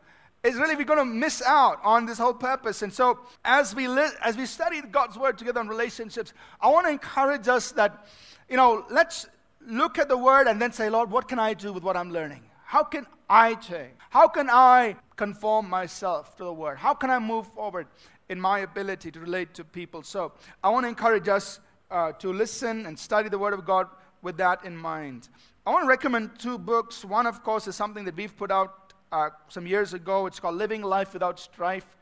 is 0.42 0.56
really 0.56 0.74
we're 0.74 0.84
going 0.84 0.98
to 0.98 1.04
miss 1.04 1.42
out 1.42 1.78
on 1.84 2.06
this 2.06 2.18
whole 2.18 2.34
purpose. 2.34 2.82
And 2.82 2.92
so 2.92 3.20
as 3.44 3.74
we, 3.74 3.86
li- 3.86 4.10
as 4.22 4.36
we 4.36 4.46
study 4.46 4.80
God's 4.82 5.16
word 5.16 5.38
together 5.38 5.60
on 5.60 5.68
relationships, 5.68 6.32
I 6.60 6.68
want 6.68 6.86
to 6.86 6.90
encourage 6.90 7.48
us 7.48 7.72
that 7.72 8.06
you 8.52 8.58
know, 8.58 8.84
let's 8.90 9.26
look 9.66 9.98
at 9.98 10.08
the 10.08 10.16
word 10.18 10.46
and 10.46 10.60
then 10.60 10.72
say, 10.72 10.90
Lord, 10.90 11.10
what 11.10 11.26
can 11.26 11.38
I 11.38 11.54
do 11.54 11.72
with 11.72 11.82
what 11.82 11.96
I'm 11.96 12.12
learning? 12.12 12.42
How 12.64 12.84
can 12.84 13.06
I 13.30 13.54
change? 13.54 13.94
How 14.10 14.28
can 14.28 14.50
I 14.50 14.96
conform 15.16 15.70
myself 15.70 16.36
to 16.36 16.44
the 16.44 16.52
word? 16.52 16.76
How 16.76 16.92
can 16.92 17.10
I 17.10 17.18
move 17.18 17.46
forward 17.46 17.86
in 18.28 18.38
my 18.38 18.58
ability 18.58 19.10
to 19.12 19.20
relate 19.20 19.54
to 19.54 19.64
people? 19.64 20.02
So 20.02 20.32
I 20.62 20.68
want 20.68 20.84
to 20.84 20.88
encourage 20.88 21.28
us 21.28 21.60
uh, 21.90 22.12
to 22.12 22.30
listen 22.30 22.84
and 22.84 22.98
study 22.98 23.30
the 23.30 23.38
word 23.38 23.54
of 23.54 23.64
God 23.64 23.88
with 24.20 24.36
that 24.36 24.66
in 24.66 24.76
mind. 24.76 25.30
I 25.64 25.70
want 25.70 25.84
to 25.84 25.88
recommend 25.88 26.38
two 26.38 26.58
books. 26.58 27.04
One, 27.04 27.26
of 27.26 27.42
course, 27.42 27.66
is 27.68 27.74
something 27.76 28.04
that 28.04 28.16
we've 28.16 28.36
put 28.36 28.50
out 28.50 28.81
uh, 29.12 29.30
some 29.48 29.66
years 29.66 29.94
ago. 29.94 30.26
It's 30.26 30.40
called 30.40 30.56
Living 30.56 30.82
Life 30.82 31.12
Without 31.12 31.38
Strife. 31.38 31.96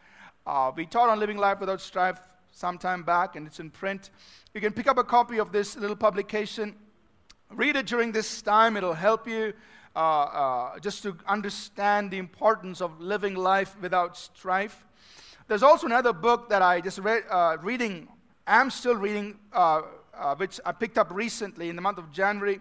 Uh, 0.47 0.71
we 0.75 0.87
taught 0.87 1.11
on 1.11 1.19
living 1.19 1.37
life 1.37 1.61
without 1.61 1.81
strife 1.81 2.21
some 2.53 2.79
time 2.79 3.03
back, 3.03 3.37
and 3.37 3.47
it's 3.47 3.61
in 3.61 3.71
print. 3.71 4.11
You 4.55 4.61
can 4.61 4.73
pick 4.73 4.87
up 4.87 4.97
a 4.97 5.05
copy 5.05 5.39
of 5.39 5.53
this 5.53 5.77
little 5.77 5.97
publication. 5.97 6.75
Read 7.51 7.77
it 7.77 7.87
during 7.87 8.13
this 8.13 8.41
time, 8.43 8.77
it'll 8.77 8.95
help 8.95 9.29
you 9.29 9.53
uh, 9.95 9.99
uh, 9.99 10.79
just 10.79 11.03
to 11.03 11.17
understand 11.27 12.11
the 12.11 12.19
importance 12.19 12.81
of 12.81 13.01
living 13.01 13.35
life 13.35 13.77
without 13.81 14.17
strife. 14.17 14.87
There's 15.49 15.65
also 15.65 15.87
another 15.87 16.13
book 16.13 16.49
that 16.49 16.63
I 16.63 16.81
just 16.81 16.99
read, 16.99 17.25
uh, 17.29 17.57
reading, 17.61 18.07
am 18.47 18.71
still 18.71 18.95
reading, 18.95 19.37
which 20.37 20.61
I 20.65 20.73
picked 20.73 20.97
up 20.97 21.09
recently 21.11 21.69
in 21.69 21.77
the 21.77 21.83
month 21.83 21.99
of 21.99 22.13
January. 22.13 22.61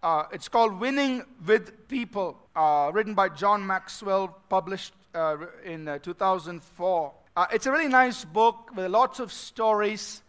Uh, 0.00 0.22
it's 0.32 0.48
called 0.48 0.78
Winning 0.78 1.24
with 1.44 1.88
People, 1.88 2.38
uh, 2.54 2.88
written 2.94 3.14
by 3.14 3.28
John 3.28 3.66
Maxwell, 3.66 4.28
published 4.48 4.92
uh, 5.12 5.38
in 5.64 5.98
2004. 6.00 7.12
it's 7.52 7.66
a 7.66 7.72
really 7.72 7.88
nice 7.88 8.24
book 8.24 8.70
with 8.76 8.92
lots 8.92 9.18
of 9.18 9.32
stories 9.32 10.22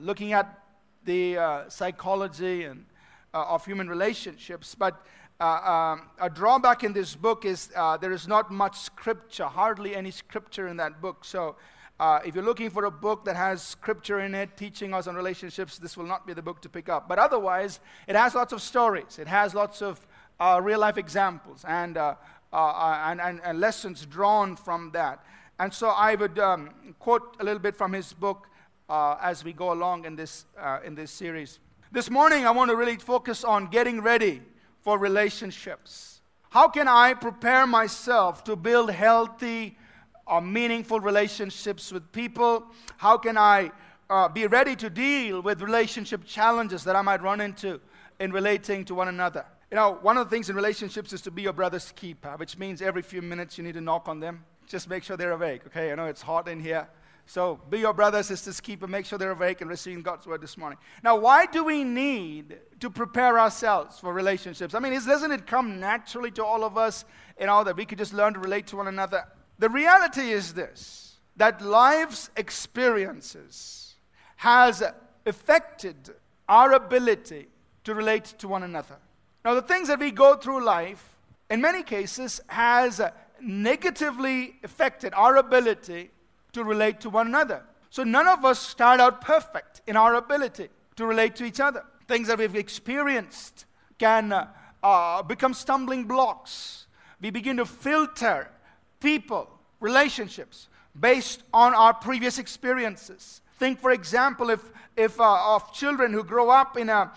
looking 0.00 0.32
at 0.32 0.58
the 1.04 1.66
psychology 1.68 2.64
and, 2.64 2.86
of 3.34 3.62
human 3.66 3.90
relationships. 3.90 4.74
But 4.74 5.04
uh, 5.38 5.44
um, 5.44 6.08
a 6.18 6.30
drawback 6.30 6.82
in 6.82 6.94
this 6.94 7.14
book 7.14 7.44
is 7.44 7.70
uh, 7.76 7.98
there 7.98 8.12
is 8.12 8.26
not 8.26 8.50
much 8.50 8.78
scripture, 8.78 9.44
hardly 9.44 9.94
any 9.94 10.10
scripture 10.10 10.66
in 10.66 10.78
that 10.78 11.02
book. 11.02 11.26
So, 11.26 11.56
uh, 11.98 12.20
if 12.26 12.34
you're 12.34 12.44
looking 12.44 12.68
for 12.68 12.84
a 12.84 12.90
book 12.90 13.24
that 13.24 13.36
has 13.36 13.62
scripture 13.62 14.20
in 14.20 14.34
it 14.34 14.56
teaching 14.56 14.92
us 14.92 15.06
on 15.06 15.14
relationships, 15.14 15.78
this 15.78 15.96
will 15.96 16.04
not 16.04 16.26
be 16.26 16.34
the 16.34 16.42
book 16.42 16.60
to 16.62 16.68
pick 16.68 16.88
up. 16.88 17.08
But 17.08 17.18
otherwise, 17.18 17.80
it 18.06 18.14
has 18.14 18.34
lots 18.34 18.52
of 18.52 18.60
stories, 18.60 19.18
it 19.18 19.26
has 19.26 19.54
lots 19.54 19.80
of 19.80 20.06
uh, 20.38 20.60
real 20.62 20.80
life 20.80 20.98
examples 20.98 21.64
and, 21.66 21.96
uh, 21.96 22.14
uh, 22.52 23.02
and, 23.06 23.20
and, 23.20 23.40
and, 23.42 23.60
lessons 23.60 24.04
drawn 24.04 24.54
from 24.56 24.90
that. 24.92 25.24
And 25.58 25.72
so, 25.72 25.88
I 25.88 26.14
would 26.16 26.38
um, 26.38 26.94
quote 26.98 27.36
a 27.40 27.44
little 27.44 27.60
bit 27.60 27.74
from 27.74 27.94
his 27.94 28.12
book 28.12 28.48
as 28.90 29.42
we 29.42 29.54
go 29.54 29.72
along 29.72 30.04
in 30.04 30.16
this, 30.16 30.44
in 30.84 30.94
this 30.94 31.10
series. 31.10 31.58
This 31.90 32.10
morning, 32.10 32.44
I 32.44 32.50
want 32.50 32.70
to 32.70 32.76
really 32.76 32.96
focus 32.96 33.42
on 33.42 33.68
getting 33.68 34.02
ready 34.02 34.42
for 34.82 34.98
relationships. 34.98 36.20
How 36.50 36.68
can 36.68 36.88
I 36.88 37.14
prepare 37.14 37.66
myself 37.66 38.44
to 38.44 38.54
build 38.54 38.90
healthy 38.90 39.78
or 40.26 40.40
meaningful 40.40 41.00
relationships 41.00 41.92
with 41.92 42.10
people? 42.12 42.66
How 42.96 43.16
can 43.16 43.38
I 43.38 43.70
uh, 44.10 44.28
be 44.28 44.46
ready 44.46 44.76
to 44.76 44.90
deal 44.90 45.40
with 45.40 45.62
relationship 45.62 46.24
challenges 46.24 46.84
that 46.84 46.96
I 46.96 47.02
might 47.02 47.22
run 47.22 47.40
into 47.40 47.80
in 48.18 48.32
relating 48.32 48.84
to 48.86 48.94
one 48.94 49.08
another? 49.08 49.44
You 49.70 49.76
know, 49.76 49.98
one 50.02 50.16
of 50.16 50.28
the 50.28 50.30
things 50.30 50.48
in 50.48 50.56
relationships 50.56 51.12
is 51.12 51.20
to 51.22 51.30
be 51.30 51.42
your 51.42 51.52
brother's 51.52 51.92
keeper, 51.92 52.34
which 52.36 52.56
means 52.56 52.80
every 52.80 53.02
few 53.02 53.22
minutes 53.22 53.58
you 53.58 53.64
need 53.64 53.74
to 53.74 53.80
knock 53.80 54.08
on 54.08 54.20
them. 54.20 54.44
Just 54.66 54.88
make 54.88 55.02
sure 55.02 55.16
they're 55.16 55.32
awake, 55.32 55.62
okay? 55.66 55.92
I 55.92 55.94
know 55.94 56.06
it's 56.06 56.22
hot 56.22 56.48
in 56.48 56.60
here. 56.60 56.88
So 57.26 57.60
be 57.68 57.80
your 57.80 57.92
brother, 57.92 58.22
sister's 58.22 58.60
keeper. 58.60 58.86
Make 58.86 59.04
sure 59.04 59.18
they're 59.18 59.32
awake 59.32 59.60
and 59.60 59.68
receiving 59.68 60.02
God's 60.02 60.26
word 60.26 60.40
this 60.40 60.56
morning. 60.56 60.78
Now, 61.02 61.16
why 61.16 61.46
do 61.46 61.64
we 61.64 61.82
need 61.82 62.56
to 62.78 62.88
prepare 62.88 63.38
ourselves 63.38 63.98
for 63.98 64.12
relationships? 64.12 64.74
I 64.74 64.78
mean, 64.78 64.92
doesn't 64.92 65.32
it 65.32 65.46
come 65.46 65.80
naturally 65.80 66.30
to 66.32 66.44
all 66.44 66.62
of 66.62 66.78
us, 66.78 67.04
you 67.40 67.46
know, 67.46 67.64
that 67.64 67.76
we 67.76 67.84
could 67.84 67.98
just 67.98 68.12
learn 68.12 68.34
to 68.34 68.38
relate 68.38 68.68
to 68.68 68.76
one 68.76 68.86
another? 68.86 69.24
The 69.58 69.68
reality 69.68 70.30
is 70.30 70.54
this 70.54 71.18
that 71.36 71.60
life's 71.60 72.30
experiences 72.36 73.94
has 74.36 74.82
affected 75.26 76.14
our 76.48 76.72
ability 76.72 77.48
to 77.84 77.94
relate 77.94 78.24
to 78.24 78.48
one 78.48 78.62
another. 78.62 78.96
Now, 79.44 79.54
the 79.54 79.62
things 79.62 79.88
that 79.88 80.00
we 80.00 80.10
go 80.10 80.36
through 80.36 80.64
life, 80.64 81.16
in 81.50 81.60
many 81.60 81.82
cases, 81.82 82.40
has 82.48 83.00
negatively 83.40 84.56
affected 84.64 85.12
our 85.14 85.36
ability 85.36 86.10
to 86.52 86.64
relate 86.64 87.00
to 87.00 87.10
one 87.10 87.26
another. 87.26 87.62
So 87.90 88.02
none 88.02 88.26
of 88.26 88.44
us 88.44 88.58
start 88.58 88.98
out 88.98 89.20
perfect 89.20 89.82
in 89.86 89.96
our 89.96 90.14
ability 90.14 90.68
to 90.96 91.06
relate 91.06 91.36
to 91.36 91.44
each 91.44 91.60
other. 91.60 91.84
Things 92.08 92.28
that 92.28 92.38
we've 92.38 92.56
experienced 92.56 93.66
can 93.98 94.32
uh, 94.82 95.22
become 95.22 95.54
stumbling 95.54 96.04
blocks. 96.04 96.86
We 97.20 97.30
begin 97.30 97.58
to 97.58 97.66
filter 97.66 98.50
people, 99.00 99.48
relationships, 99.80 100.68
based 100.98 101.42
on 101.52 101.74
our 101.74 101.94
previous 101.94 102.38
experiences. 102.38 103.40
Think, 103.58 103.80
for 103.80 103.90
example, 103.90 104.50
if, 104.50 104.60
if 104.96 105.20
uh, 105.20 105.54
of 105.54 105.72
children 105.72 106.12
who 106.12 106.24
grow 106.24 106.50
up 106.50 106.76
in 106.76 106.88
a, 106.88 107.12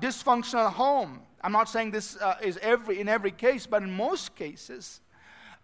dysfunctional 0.00 0.72
home. 0.72 1.20
I'm 1.42 1.52
not 1.52 1.68
saying 1.68 1.90
this 1.90 2.16
uh, 2.16 2.36
is 2.42 2.58
every, 2.62 3.00
in 3.00 3.08
every 3.08 3.30
case, 3.30 3.66
but 3.66 3.82
in 3.82 3.90
most 3.90 4.34
cases, 4.34 5.00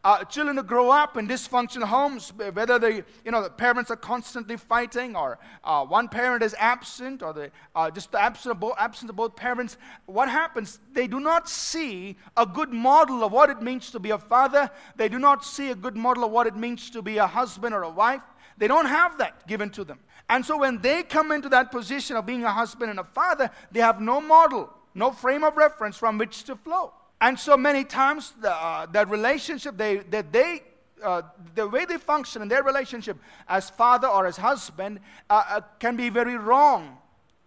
uh, 0.02 0.24
children 0.24 0.56
who 0.56 0.62
grow 0.62 0.90
up 0.90 1.16
in 1.16 1.28
dysfunctional 1.28 1.84
homes, 1.84 2.32
whether 2.54 2.78
they, 2.78 3.02
you 3.24 3.30
know, 3.30 3.42
the 3.42 3.50
parents 3.50 3.90
are 3.90 3.96
constantly 3.96 4.56
fighting, 4.56 5.14
or 5.14 5.38
uh, 5.62 5.84
one 5.84 6.08
parent 6.08 6.42
is 6.42 6.54
absent, 6.58 7.22
or 7.22 7.32
the, 7.32 7.50
uh, 7.74 7.90
just 7.90 8.14
absent 8.14 8.56
of, 8.56 8.72
absent 8.78 9.10
of 9.10 9.16
both 9.16 9.36
parents, 9.36 9.76
what 10.06 10.28
happens? 10.28 10.78
They 10.92 11.06
do 11.06 11.20
not 11.20 11.48
see 11.48 12.16
a 12.36 12.46
good 12.46 12.72
model 12.72 13.22
of 13.22 13.32
what 13.32 13.50
it 13.50 13.60
means 13.60 13.90
to 13.90 13.98
be 13.98 14.10
a 14.10 14.18
father. 14.18 14.70
They 14.96 15.08
do 15.08 15.18
not 15.18 15.44
see 15.44 15.70
a 15.70 15.74
good 15.74 15.96
model 15.96 16.24
of 16.24 16.30
what 16.30 16.46
it 16.46 16.56
means 16.56 16.88
to 16.90 17.02
be 17.02 17.18
a 17.18 17.26
husband 17.26 17.74
or 17.74 17.82
a 17.82 17.90
wife. 17.90 18.22
They 18.56 18.68
don't 18.68 18.86
have 18.86 19.18
that 19.18 19.46
given 19.46 19.70
to 19.70 19.84
them. 19.84 19.98
And 20.30 20.46
so 20.46 20.58
when 20.58 20.80
they 20.80 21.02
come 21.02 21.32
into 21.32 21.48
that 21.50 21.70
position 21.70 22.16
of 22.16 22.24
being 22.24 22.44
a 22.44 22.52
husband 22.52 22.90
and 22.90 23.00
a 23.00 23.04
father, 23.04 23.50
they 23.70 23.80
have 23.80 24.00
no 24.00 24.20
model, 24.20 24.70
no 24.94 25.10
frame 25.10 25.44
of 25.44 25.56
reference 25.56 25.96
from 25.96 26.18
which 26.18 26.44
to 26.44 26.56
flow. 26.56 26.92
And 27.20 27.38
so 27.38 27.56
many 27.56 27.84
times, 27.84 28.32
the, 28.40 28.50
uh, 28.52 28.86
relationship 29.08 29.76
they, 29.76 29.98
that 29.98 30.32
they, 30.32 30.62
uh, 31.02 31.22
the 31.54 31.68
way 31.68 31.84
they 31.84 31.98
function 31.98 32.40
in 32.42 32.48
their 32.48 32.62
relationship 32.62 33.18
as 33.48 33.68
father 33.68 34.08
or 34.08 34.26
as 34.26 34.36
husband 34.36 35.00
uh, 35.28 35.42
uh 35.48 35.60
can 35.78 35.96
be 35.96 36.08
very 36.08 36.36
wrong, 36.36 36.98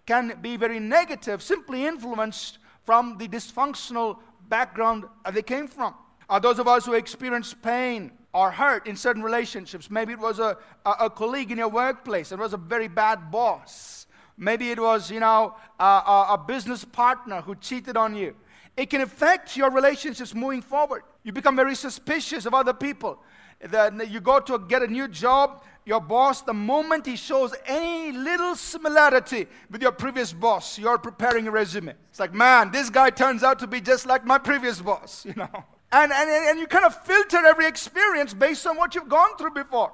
can 0.05 0.37
be 0.41 0.57
very 0.57 0.79
negative, 0.79 1.41
simply 1.41 1.85
influenced 1.85 2.59
from 2.85 3.17
the 3.17 3.27
dysfunctional 3.27 4.17
background 4.47 5.05
they 5.31 5.41
came 5.41 5.67
from. 5.67 5.95
Those 6.41 6.59
of 6.59 6.67
us 6.67 6.85
who 6.85 6.93
experience 6.93 7.53
pain 7.53 8.11
or 8.33 8.49
hurt 8.51 8.87
in 8.87 8.95
certain 8.95 9.21
relationships, 9.21 9.89
maybe 9.91 10.13
it 10.13 10.19
was 10.19 10.39
a, 10.39 10.57
a, 10.85 10.91
a 11.01 11.09
colleague 11.09 11.51
in 11.51 11.59
your 11.59 11.69
workplace, 11.69 12.31
it 12.31 12.39
was 12.39 12.53
a 12.53 12.57
very 12.57 12.87
bad 12.87 13.31
boss. 13.31 14.07
Maybe 14.35 14.71
it 14.71 14.79
was, 14.79 15.11
you 15.11 15.19
know, 15.19 15.55
a, 15.79 15.83
a 15.83 16.43
business 16.47 16.83
partner 16.83 17.41
who 17.41 17.55
cheated 17.55 17.95
on 17.95 18.15
you. 18.15 18.35
It 18.75 18.89
can 18.89 19.01
affect 19.01 19.55
your 19.55 19.69
relationships 19.69 20.33
moving 20.33 20.61
forward. 20.61 21.03
You 21.23 21.31
become 21.31 21.55
very 21.55 21.75
suspicious 21.75 22.45
of 22.45 22.53
other 22.53 22.73
people. 22.73 23.19
Then 23.59 24.01
you 24.09 24.19
go 24.19 24.39
to 24.41 24.59
get 24.59 24.81
a 24.81 24.87
new 24.87 25.07
job, 25.07 25.63
your 25.85 26.01
boss, 26.01 26.41
the 26.41 26.53
moment 26.53 27.05
he 27.05 27.15
shows 27.15 27.53
any 27.65 28.11
little 28.11 28.55
similarity 28.55 29.47
with 29.69 29.81
your 29.81 29.91
previous 29.91 30.33
boss, 30.33 30.77
you're 30.77 30.97
preparing 30.97 31.47
a 31.47 31.51
resume. 31.51 31.93
It's 32.09 32.19
like, 32.19 32.33
man, 32.33 32.71
this 32.71 32.89
guy 32.89 33.09
turns 33.09 33.43
out 33.43 33.59
to 33.59 33.67
be 33.67 33.79
just 33.79 34.05
like 34.05 34.25
my 34.25 34.37
previous 34.37 34.81
boss, 34.81 35.25
you 35.25 35.33
know. 35.35 35.63
And, 35.91 36.11
and, 36.11 36.29
and 36.29 36.59
you 36.59 36.67
kind 36.67 36.85
of 36.85 36.95
filter 37.05 37.45
every 37.45 37.67
experience 37.67 38.33
based 38.33 38.65
on 38.65 38.77
what 38.77 38.95
you've 38.95 39.09
gone 39.09 39.37
through 39.37 39.51
before. 39.51 39.93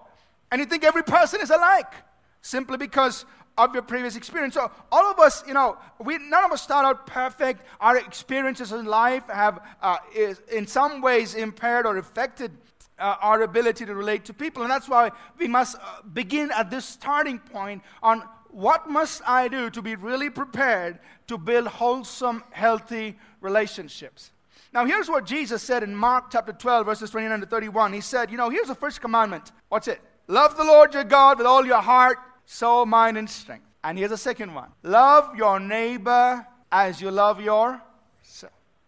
And 0.52 0.60
you 0.60 0.66
think 0.66 0.84
every 0.84 1.04
person 1.04 1.42
is 1.42 1.50
alike 1.50 1.94
simply 2.42 2.78
because 2.78 3.26
of 3.60 3.74
your 3.74 3.84
previous 3.84 4.16
experience. 4.16 4.54
So 4.54 4.72
all 4.92 5.12
of 5.12 5.20
us, 5.20 5.44
you 5.46 5.54
know, 5.54 5.78
we 6.00 6.18
none 6.18 6.46
of 6.46 6.52
us 6.52 6.62
start 6.62 6.86
out 6.86 7.06
perfect. 7.06 7.62
Our 7.82 7.98
experiences 7.98 8.72
in 8.72 8.86
life 8.86 9.28
have, 9.28 9.60
uh, 9.82 9.98
is 10.16 10.42
in 10.52 10.66
some 10.66 11.02
ways, 11.02 11.36
impaired 11.36 11.86
or 11.86 11.98
affected 11.98 12.52
uh, 12.98 13.18
our 13.22 13.42
ability 13.44 13.86
to 13.86 13.94
relate 13.94 14.26
to 14.26 14.34
people, 14.34 14.64
and 14.64 14.72
that's 14.72 14.88
why 14.88 15.12
we 15.38 15.48
must 15.48 15.76
uh, 15.76 16.02
begin 16.14 16.52
at 16.56 16.72
this 16.72 16.86
starting 16.86 17.38
point 17.38 17.84
on 18.02 18.24
what 18.52 18.90
must 18.90 19.22
I 19.28 19.48
do 19.48 19.70
to 19.70 19.82
be 19.82 19.96
really 19.96 20.30
prepared 20.30 21.00
to 21.28 21.38
build 21.38 21.68
wholesome, 21.68 22.44
healthy 22.52 23.18
relationships. 23.42 24.32
Now, 24.74 24.86
here's 24.86 25.10
what 25.10 25.26
Jesus 25.26 25.62
said 25.62 25.84
in 25.84 25.96
Mark 25.96 26.32
chapter 26.32 26.54
12, 26.54 26.86
verses 26.86 27.10
29 27.10 27.42
to 27.42 27.46
31. 27.46 27.94
He 27.94 28.02
said, 28.02 28.32
You 28.32 28.38
know, 28.38 28.50
here's 28.50 28.68
the 28.68 28.76
first 28.76 29.02
commandment. 29.02 29.52
What's 29.68 29.88
it? 29.88 30.00
Love 30.28 30.56
the 30.58 30.64
Lord 30.64 30.94
your 30.94 31.04
God 31.04 31.40
with 31.40 31.48
all 31.48 31.66
your 31.66 31.82
heart, 31.82 32.18
soul, 32.50 32.86
mind, 32.86 33.18
and 33.18 33.30
strength. 33.30 33.66
And 33.84 33.98
here's 33.98 34.10
the 34.10 34.18
second 34.18 34.54
one 34.54 34.72
love 34.84 35.36
your 35.36 35.60
neighbor 35.60 36.46
as 36.72 37.00
you 37.00 37.12
love 37.12 37.40
yourself. 37.40 37.82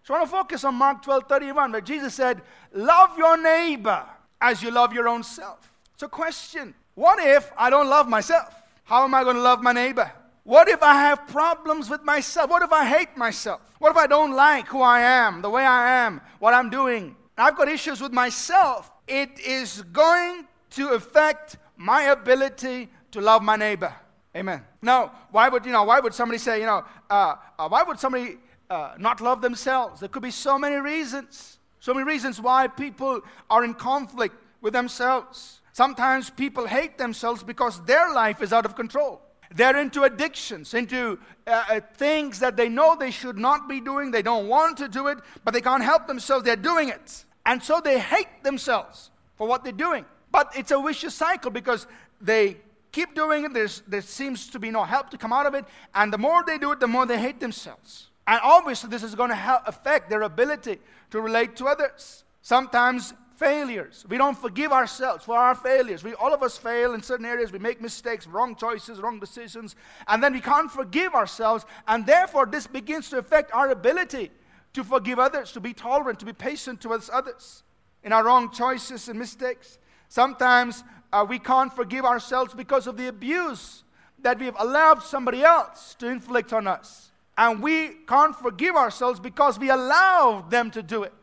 So 0.04 0.14
I 0.14 0.18
want 0.18 0.26
to 0.26 0.32
focus 0.32 0.64
on 0.64 0.76
Mark 0.76 1.04
12 1.04 1.24
31, 1.30 1.72
where 1.72 1.82
Jesus 1.82 2.14
said, 2.16 2.42
Love 2.74 3.18
your 3.18 3.42
neighbor 3.42 4.04
as 4.42 4.64
you 4.64 4.72
love 4.72 4.94
your 4.94 5.08
own 5.08 5.24
self. 5.24 5.72
A 6.02 6.08
question. 6.08 6.74
What 6.96 7.20
if 7.20 7.52
I 7.56 7.70
don't 7.70 7.88
love 7.88 8.10
myself? 8.10 8.52
How 8.86 9.04
am 9.04 9.14
I 9.14 9.24
going 9.24 9.36
to 9.36 9.42
love 9.42 9.62
my 9.62 9.72
neighbor? 9.72 10.12
What 10.44 10.68
if 10.68 10.82
I 10.82 10.96
have 10.96 11.28
problems 11.28 11.92
with 11.92 12.04
myself? 12.04 12.50
What 12.50 12.64
if 12.64 12.74
I 12.74 12.84
hate 12.84 13.16
myself? 13.16 13.62
What 13.78 13.92
if 13.92 13.98
I 13.98 14.08
don't 14.08 14.32
like 14.32 14.66
who 14.68 14.82
I 14.82 15.02
am, 15.02 15.44
the 15.44 15.50
way 15.52 15.64
I 15.64 16.06
am, 16.06 16.20
what 16.40 16.56
I'm 16.56 16.72
doing? 16.72 17.16
I've 17.38 17.56
got 17.56 17.70
issues 17.70 18.02
with 18.02 18.12
myself. 18.12 18.92
It 19.08 19.40
is 19.40 19.84
going 19.94 20.48
to 20.72 20.90
affect 20.90 21.58
my 21.78 22.06
ability 22.06 22.90
to 23.12 23.22
love 23.22 23.42
my 23.44 23.56
neighbor. 23.56 23.94
Amen. 24.36 24.64
Now, 24.82 25.12
why 25.32 25.50
would 25.50 25.66
you 25.66 25.72
know? 25.72 25.84
Why 25.84 26.00
would 26.00 26.14
somebody 26.14 26.38
say, 26.38 26.60
you 26.60 26.66
know, 26.66 26.86
uh, 27.10 27.36
uh, 27.60 27.68
why 27.68 27.84
would 27.84 28.00
somebody 28.00 28.38
uh, 28.70 28.94
not 28.98 29.20
love 29.20 29.42
themselves? 29.42 30.00
There 30.00 30.10
could 30.10 30.24
be 30.24 30.32
so 30.32 30.58
many 30.58 30.78
reasons. 30.78 31.58
So 31.80 31.94
many 31.94 32.06
reasons 32.06 32.40
why 32.40 32.68
people 32.68 33.22
are 33.50 33.64
in 33.64 33.74
conflict 33.74 34.36
with 34.62 34.74
themselves. 34.74 35.62
Sometimes 35.74 36.30
people 36.30 36.68
hate 36.68 36.98
themselves 36.98 37.44
because 37.44 37.84
their 37.86 38.14
life 38.14 38.42
is 38.42 38.54
out 38.54 38.66
of 38.66 38.76
control. 38.76 39.22
They're 39.54 39.78
into 39.78 40.04
addictions, 40.04 40.74
into 40.74 41.20
uh, 41.46 41.64
uh, 41.70 41.80
things 41.98 42.40
that 42.40 42.56
they 42.56 42.70
know 42.70 42.96
they 42.96 43.12
should 43.12 43.38
not 43.38 43.68
be 43.68 43.82
doing. 43.82 44.12
They 44.12 44.22
don't 44.22 44.48
want 44.48 44.78
to 44.78 44.88
do 44.88 45.08
it, 45.08 45.18
but 45.44 45.54
they 45.54 45.60
can't 45.62 45.84
help 45.84 46.08
themselves. 46.08 46.46
They're 46.46 46.56
doing 46.56 46.90
it. 46.90 47.26
And 47.46 47.62
so 47.62 47.82
they 47.84 48.00
hate 48.00 48.44
themselves 48.44 49.10
for 49.36 49.48
what 49.48 49.64
they're 49.64 49.74
doing. 49.74 50.06
But 50.32 50.54
it's 50.56 50.72
a 50.72 50.82
vicious 50.82 51.16
cycle 51.16 51.52
because 51.52 51.88
they 52.22 52.58
keep 52.92 53.16
doing 53.16 53.46
it. 53.46 53.54
There's, 53.54 53.82
there 53.88 54.02
seems 54.02 54.50
to 54.50 54.60
be 54.60 54.72
no 54.72 54.84
help 54.84 55.10
to 55.12 55.18
come 55.18 55.34
out 55.34 55.46
of 55.46 55.54
it. 55.54 55.66
And 55.94 56.12
the 56.12 56.18
more 56.18 56.44
they 56.46 56.58
do 56.58 56.72
it, 56.72 56.80
the 56.80 56.88
more 56.88 57.06
they 57.06 57.20
hate 57.20 57.40
themselves. 57.40 58.10
And 58.28 58.40
obviously, 58.44 58.90
this 58.90 59.04
is 59.04 59.16
going 59.16 59.30
to 59.30 59.36
help 59.36 59.64
affect 59.66 60.10
their 60.10 60.22
ability 60.22 60.80
to 61.10 61.22
relate 61.22 61.56
to 61.58 61.66
others. 61.66 62.24
Sometimes 62.42 63.14
failures. 63.38 64.06
We 64.08 64.18
don't 64.18 64.38
forgive 64.38 64.72
ourselves 64.72 65.26
for 65.26 65.36
our 65.36 65.56
failures. 65.56 66.04
We, 66.04 66.14
all 66.14 66.32
of 66.32 66.44
us 66.44 66.58
fail 66.58 66.94
in 66.94 67.02
certain 67.02 67.26
areas. 67.26 67.52
We 67.52 67.58
make 67.58 67.82
mistakes, 67.82 68.28
wrong 68.28 68.56
choices, 68.56 69.00
wrong 69.00 69.20
decisions, 69.20 69.76
and 70.08 70.22
then 70.22 70.34
we 70.34 70.42
can't 70.42 70.72
forgive 70.72 71.16
ourselves. 71.16 71.66
And 71.88 72.06
therefore, 72.06 72.46
this 72.46 72.68
begins 72.68 73.10
to 73.10 73.18
affect 73.18 73.52
our 73.52 73.72
ability 73.72 74.30
to 74.74 74.84
forgive 74.84 75.18
others, 75.18 75.52
to 75.54 75.60
be 75.60 75.74
tolerant, 75.74 76.20
to 76.20 76.26
be 76.26 76.34
patient 76.34 76.82
towards 76.82 77.10
others 77.12 77.64
in 78.04 78.14
our 78.14 78.24
wrong 78.24 78.52
choices 78.52 79.10
and 79.10 79.18
mistakes. 79.18 79.80
Sometimes 80.08 80.84
uh, 81.14 81.26
we 81.28 81.40
can't 81.40 81.74
forgive 81.74 82.06
ourselves 82.06 82.54
because 82.54 82.88
of 82.88 82.98
the 82.98 83.08
abuse 83.08 83.84
that 84.20 84.40
we've 84.40 84.56
allowed 84.60 85.02
somebody 85.04 85.44
else 85.44 85.96
to 85.96 86.08
inflict 86.08 86.54
on 86.54 86.68
us. 86.68 87.12
And 87.38 87.62
we 87.62 87.90
can't 88.08 88.36
forgive 88.36 88.76
ourselves 88.76 89.20
because 89.20 89.58
we 89.58 89.70
allowed 89.70 90.52
them 90.52 90.70
to 90.72 90.84
do 90.84 91.04
it. 91.04 91.14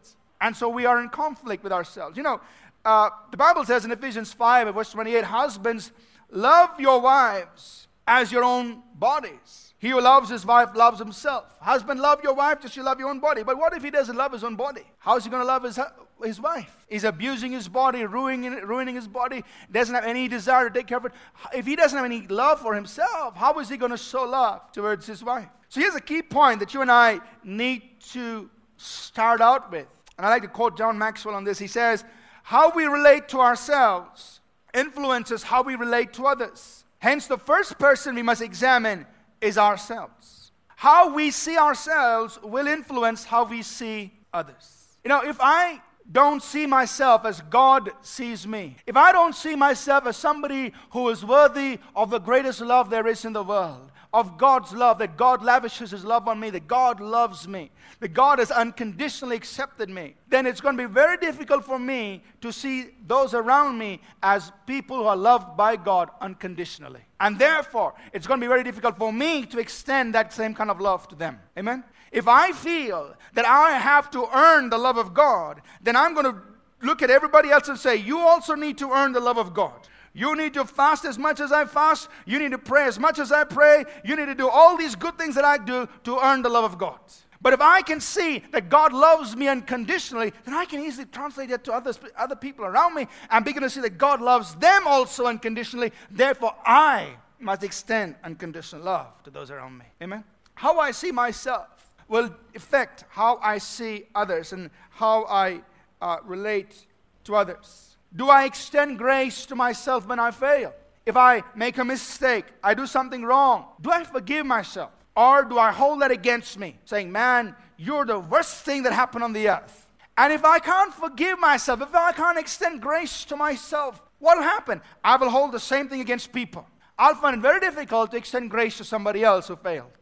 And 0.40 0.56
so 0.56 0.68
we 0.68 0.86
are 0.86 1.00
in 1.00 1.08
conflict 1.08 1.62
with 1.62 1.72
ourselves. 1.72 2.16
You 2.16 2.22
know, 2.22 2.40
uh, 2.84 3.10
the 3.30 3.36
Bible 3.36 3.64
says 3.64 3.84
in 3.84 3.92
Ephesians 3.92 4.32
5, 4.32 4.74
verse 4.74 4.90
28, 4.92 5.24
Husbands, 5.24 5.92
love 6.30 6.78
your 6.80 7.00
wives 7.00 7.88
as 8.06 8.32
your 8.32 8.44
own 8.44 8.82
bodies. 8.94 9.74
He 9.78 9.90
who 9.90 10.00
loves 10.00 10.28
his 10.28 10.44
wife 10.44 10.70
loves 10.74 10.98
himself. 10.98 11.56
Husband, 11.60 12.00
love 12.00 12.20
your 12.24 12.34
wife 12.34 12.60
just 12.60 12.76
you 12.76 12.82
love 12.82 12.98
your 12.98 13.10
own 13.10 13.20
body. 13.20 13.44
But 13.44 13.58
what 13.58 13.76
if 13.76 13.82
he 13.84 13.90
doesn't 13.90 14.16
love 14.16 14.32
his 14.32 14.42
own 14.42 14.56
body? 14.56 14.82
How 14.98 15.16
is 15.16 15.24
he 15.24 15.30
going 15.30 15.42
to 15.42 15.46
love 15.46 15.62
his, 15.62 15.78
his 16.22 16.40
wife? 16.40 16.74
He's 16.88 17.04
abusing 17.04 17.52
his 17.52 17.68
body, 17.68 18.04
ruining, 18.04 18.52
ruining 18.52 18.94
his 18.94 19.08
body, 19.08 19.44
doesn't 19.70 19.94
have 19.94 20.04
any 20.04 20.28
desire 20.28 20.68
to 20.68 20.74
take 20.74 20.86
care 20.86 20.98
of 20.98 21.06
it. 21.06 21.12
If 21.54 21.66
he 21.66 21.76
doesn't 21.76 21.96
have 21.96 22.04
any 22.04 22.26
love 22.26 22.60
for 22.60 22.74
himself, 22.74 23.36
how 23.36 23.58
is 23.58 23.68
he 23.68 23.76
going 23.76 23.92
to 23.92 23.98
show 23.98 24.24
love 24.24 24.72
towards 24.72 25.06
his 25.06 25.22
wife? 25.22 25.48
So 25.68 25.80
here's 25.80 25.94
a 25.94 26.00
key 26.00 26.22
point 26.22 26.60
that 26.60 26.74
you 26.74 26.82
and 26.82 26.90
I 26.90 27.20
need 27.44 28.00
to 28.12 28.50
start 28.76 29.40
out 29.40 29.70
with. 29.70 29.86
And 30.16 30.26
I 30.26 30.30
like 30.30 30.42
to 30.42 30.48
quote 30.48 30.76
John 30.76 30.98
Maxwell 30.98 31.34
on 31.34 31.44
this. 31.44 31.58
He 31.58 31.66
says, 31.66 32.04
How 32.42 32.70
we 32.70 32.86
relate 32.86 33.28
to 33.28 33.40
ourselves 33.40 34.38
influences 34.74 35.42
how 35.42 35.62
we 35.62 35.74
relate 35.76 36.12
to 36.14 36.26
others. 36.26 36.84
Hence, 36.98 37.26
the 37.26 37.38
first 37.38 37.78
person 37.78 38.14
we 38.14 38.22
must 38.22 38.42
examine 38.42 39.06
is 39.40 39.56
ourselves. 39.56 40.52
How 40.76 41.12
we 41.12 41.30
see 41.30 41.56
ourselves 41.56 42.38
will 42.42 42.66
influence 42.66 43.24
how 43.24 43.44
we 43.44 43.62
see 43.62 44.12
others. 44.32 44.98
You 45.04 45.08
know, 45.08 45.22
if 45.22 45.38
I 45.40 45.80
don't 46.10 46.42
see 46.42 46.66
myself 46.66 47.24
as 47.24 47.40
God 47.42 47.90
sees 48.02 48.46
me, 48.46 48.76
if 48.86 48.96
I 48.96 49.12
don't 49.12 49.34
see 49.34 49.54
myself 49.54 50.06
as 50.06 50.16
somebody 50.16 50.72
who 50.90 51.08
is 51.10 51.24
worthy 51.24 51.78
of 51.94 52.10
the 52.10 52.18
greatest 52.18 52.60
love 52.60 52.88
there 52.88 53.06
is 53.06 53.24
in 53.24 53.34
the 53.34 53.42
world, 53.42 53.90
of 54.12 54.38
God's 54.38 54.72
love, 54.72 54.98
that 54.98 55.16
God 55.16 55.42
lavishes 55.42 55.90
His 55.90 56.04
love 56.04 56.28
on 56.28 56.40
me, 56.40 56.50
that 56.50 56.66
God 56.66 57.00
loves 57.00 57.46
me, 57.46 57.70
that 58.00 58.14
God 58.14 58.38
has 58.38 58.50
unconditionally 58.50 59.36
accepted 59.36 59.90
me, 59.90 60.14
then 60.28 60.46
it's 60.46 60.60
going 60.60 60.76
to 60.76 60.88
be 60.88 60.92
very 60.92 61.18
difficult 61.18 61.64
for 61.64 61.78
me 61.78 62.22
to 62.40 62.52
see 62.52 62.86
those 63.06 63.34
around 63.34 63.76
me 63.76 64.00
as 64.22 64.50
people 64.66 64.96
who 64.96 65.04
are 65.04 65.16
loved 65.16 65.56
by 65.56 65.76
God 65.76 66.08
unconditionally. 66.20 67.00
And 67.20 67.38
therefore, 67.38 67.94
it's 68.12 68.26
going 68.26 68.40
to 68.40 68.44
be 68.44 68.48
very 68.48 68.64
difficult 68.64 68.96
for 68.96 69.12
me 69.12 69.44
to 69.46 69.58
extend 69.58 70.14
that 70.14 70.32
same 70.32 70.54
kind 70.54 70.70
of 70.70 70.80
love 70.80 71.06
to 71.08 71.14
them. 71.14 71.38
Amen? 71.58 71.84
If 72.10 72.26
I 72.26 72.52
feel 72.52 73.14
that 73.34 73.44
I 73.44 73.72
have 73.72 74.10
to 74.12 74.26
earn 74.34 74.70
the 74.70 74.78
love 74.78 74.96
of 74.96 75.12
God, 75.12 75.60
then 75.82 75.96
I'm 75.96 76.14
going 76.14 76.32
to 76.32 76.40
look 76.80 77.02
at 77.02 77.10
everybody 77.10 77.50
else 77.50 77.68
and 77.68 77.78
say, 77.78 77.96
You 77.96 78.18
also 78.20 78.54
need 78.54 78.78
to 78.78 78.90
earn 78.90 79.12
the 79.12 79.20
love 79.20 79.36
of 79.36 79.52
God. 79.52 79.86
You 80.18 80.34
need 80.34 80.54
to 80.54 80.64
fast 80.64 81.04
as 81.04 81.16
much 81.16 81.38
as 81.38 81.52
I 81.52 81.64
fast. 81.64 82.08
You 82.26 82.40
need 82.40 82.50
to 82.50 82.58
pray 82.58 82.86
as 82.86 82.98
much 82.98 83.20
as 83.20 83.30
I 83.30 83.44
pray. 83.44 83.84
You 84.04 84.16
need 84.16 84.26
to 84.26 84.34
do 84.34 84.48
all 84.48 84.76
these 84.76 84.96
good 84.96 85.16
things 85.16 85.36
that 85.36 85.44
I 85.44 85.58
do 85.58 85.88
to 86.02 86.18
earn 86.18 86.42
the 86.42 86.48
love 86.48 86.64
of 86.64 86.76
God. 86.76 86.98
But 87.40 87.52
if 87.52 87.60
I 87.60 87.82
can 87.82 88.00
see 88.00 88.42
that 88.50 88.68
God 88.68 88.92
loves 88.92 89.36
me 89.36 89.46
unconditionally, 89.46 90.32
then 90.44 90.54
I 90.54 90.64
can 90.64 90.80
easily 90.80 91.06
translate 91.06 91.50
that 91.50 91.62
to 91.66 91.72
others, 91.72 92.00
other 92.16 92.34
people 92.34 92.64
around 92.64 92.96
me 92.96 93.06
and 93.30 93.44
begin 93.44 93.62
to 93.62 93.70
see 93.70 93.80
that 93.80 93.96
God 93.96 94.20
loves 94.20 94.56
them 94.56 94.88
also 94.88 95.26
unconditionally. 95.26 95.92
Therefore, 96.10 96.56
I 96.66 97.10
must 97.38 97.62
extend 97.62 98.16
unconditional 98.24 98.82
love 98.82 99.22
to 99.22 99.30
those 99.30 99.52
around 99.52 99.78
me. 99.78 99.84
Amen? 100.02 100.24
How 100.54 100.80
I 100.80 100.90
see 100.90 101.12
myself 101.12 101.92
will 102.08 102.34
affect 102.56 103.04
how 103.08 103.38
I 103.40 103.58
see 103.58 104.06
others 104.16 104.52
and 104.52 104.68
how 104.90 105.26
I 105.26 105.60
uh, 106.00 106.16
relate 106.24 106.86
to 107.22 107.36
others. 107.36 107.87
Do 108.14 108.28
I 108.28 108.44
extend 108.44 108.98
grace 108.98 109.46
to 109.46 109.54
myself 109.54 110.06
when 110.06 110.18
I 110.18 110.30
fail? 110.30 110.74
If 111.04 111.16
I 111.16 111.42
make 111.54 111.78
a 111.78 111.84
mistake, 111.84 112.44
I 112.62 112.74
do 112.74 112.86
something 112.86 113.24
wrong, 113.24 113.66
do 113.80 113.90
I 113.90 114.04
forgive 114.04 114.44
myself? 114.44 114.90
Or 115.16 115.44
do 115.44 115.58
I 115.58 115.72
hold 115.72 116.02
that 116.02 116.10
against 116.10 116.58
me, 116.58 116.78
saying, 116.84 117.10
Man, 117.10 117.56
you're 117.76 118.04
the 118.04 118.20
worst 118.20 118.64
thing 118.64 118.84
that 118.84 118.92
happened 118.92 119.24
on 119.24 119.32
the 119.32 119.48
earth? 119.48 119.86
And 120.16 120.32
if 120.32 120.44
I 120.44 120.58
can't 120.58 120.92
forgive 120.92 121.38
myself, 121.38 121.80
if 121.80 121.94
I 121.94 122.12
can't 122.12 122.38
extend 122.38 122.82
grace 122.82 123.24
to 123.26 123.36
myself, 123.36 124.02
what 124.18 124.36
will 124.36 124.44
happen? 124.44 124.80
I 125.02 125.16
will 125.16 125.30
hold 125.30 125.52
the 125.52 125.60
same 125.60 125.88
thing 125.88 126.00
against 126.00 126.32
people. 126.32 126.66
I'll 126.98 127.14
find 127.14 127.36
it 127.36 127.40
very 127.40 127.60
difficult 127.60 128.10
to 128.10 128.16
extend 128.16 128.50
grace 128.50 128.76
to 128.78 128.84
somebody 128.84 129.22
else 129.22 129.48
who 129.48 129.56
failed. 129.56 129.92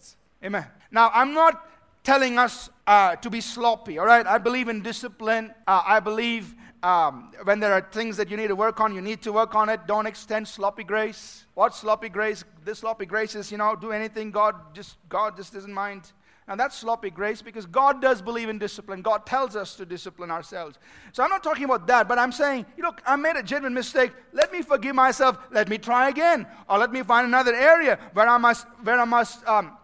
Amen. 0.43 0.67
Now, 0.91 1.11
I'm 1.13 1.35
not 1.35 1.67
telling 2.03 2.39
us 2.39 2.71
uh, 2.87 3.17
to 3.17 3.29
be 3.29 3.41
sloppy, 3.41 3.99
all 3.99 4.07
right? 4.07 4.27
I 4.27 4.39
believe 4.39 4.69
in 4.69 4.81
discipline. 4.81 5.53
Uh, 5.67 5.83
I 5.85 6.01
believe 6.01 6.55
um, 6.83 7.33
when 7.45 7.61
there 7.61 7.73
are 7.73 7.81
things 7.81 8.17
that 8.17 8.31
you 8.31 8.37
need 8.37 8.49
to 8.49 8.57
work 8.57 8.81
on, 8.81 8.95
you 8.95 9.01
need 9.01 9.23
to 9.23 9.33
work 9.33 9.55
on 9.55 9.69
it. 9.69 9.87
Don't 9.87 10.07
extend 10.07 10.47
sloppy 10.47 10.85
grace. 10.85 11.45
What 11.55 11.75
sloppy 11.75 12.09
grace? 12.09 12.45
This 12.65 12.81
sloppy 12.81 13.07
grace 13.07 13.35
is, 13.35 13.51
you 13.51 13.59
know, 13.59 13.75
do 13.77 13.93
anything 13.93 14.31
God 14.31 14.55
just 14.75 14.97
God 15.09 15.37
just 15.37 15.53
doesn't 15.53 15.73
mind. 15.73 16.13
And 16.49 16.61
that's 16.61 16.77
sloppy 16.77 17.11
grace 17.11 17.43
because 17.43 17.67
God 17.67 18.01
does 18.01 18.23
believe 18.23 18.49
in 18.49 18.59
discipline. 18.59 19.03
God 19.03 19.27
tells 19.27 19.57
us 19.57 19.75
to 19.77 19.85
discipline 19.85 20.31
ourselves. 20.31 20.79
So 21.11 21.25
I'm 21.25 21.31
not 21.31 21.43
talking 21.43 21.65
about 21.65 21.89
that, 21.89 22.07
but 22.07 22.21
I'm 22.21 22.31
saying, 22.31 22.67
you 22.77 22.85
know, 22.85 22.95
I 23.05 23.17
made 23.17 23.35
a 23.35 23.43
genuine 23.43 23.75
mistake. 23.75 24.13
Let 24.33 24.53
me 24.53 24.63
forgive 24.63 24.95
myself. 24.95 25.39
Let 25.51 25.69
me 25.69 25.77
try 25.77 26.09
again, 26.09 26.47
or 26.71 26.79
let 26.79 26.93
me 26.93 27.03
find 27.03 27.27
another 27.27 27.53
area 27.55 27.99
where 28.13 28.29
I 28.29 28.39
must 28.39 28.67
where 28.83 29.01
I 29.01 29.05
must 29.05 29.45
um, 29.49 29.77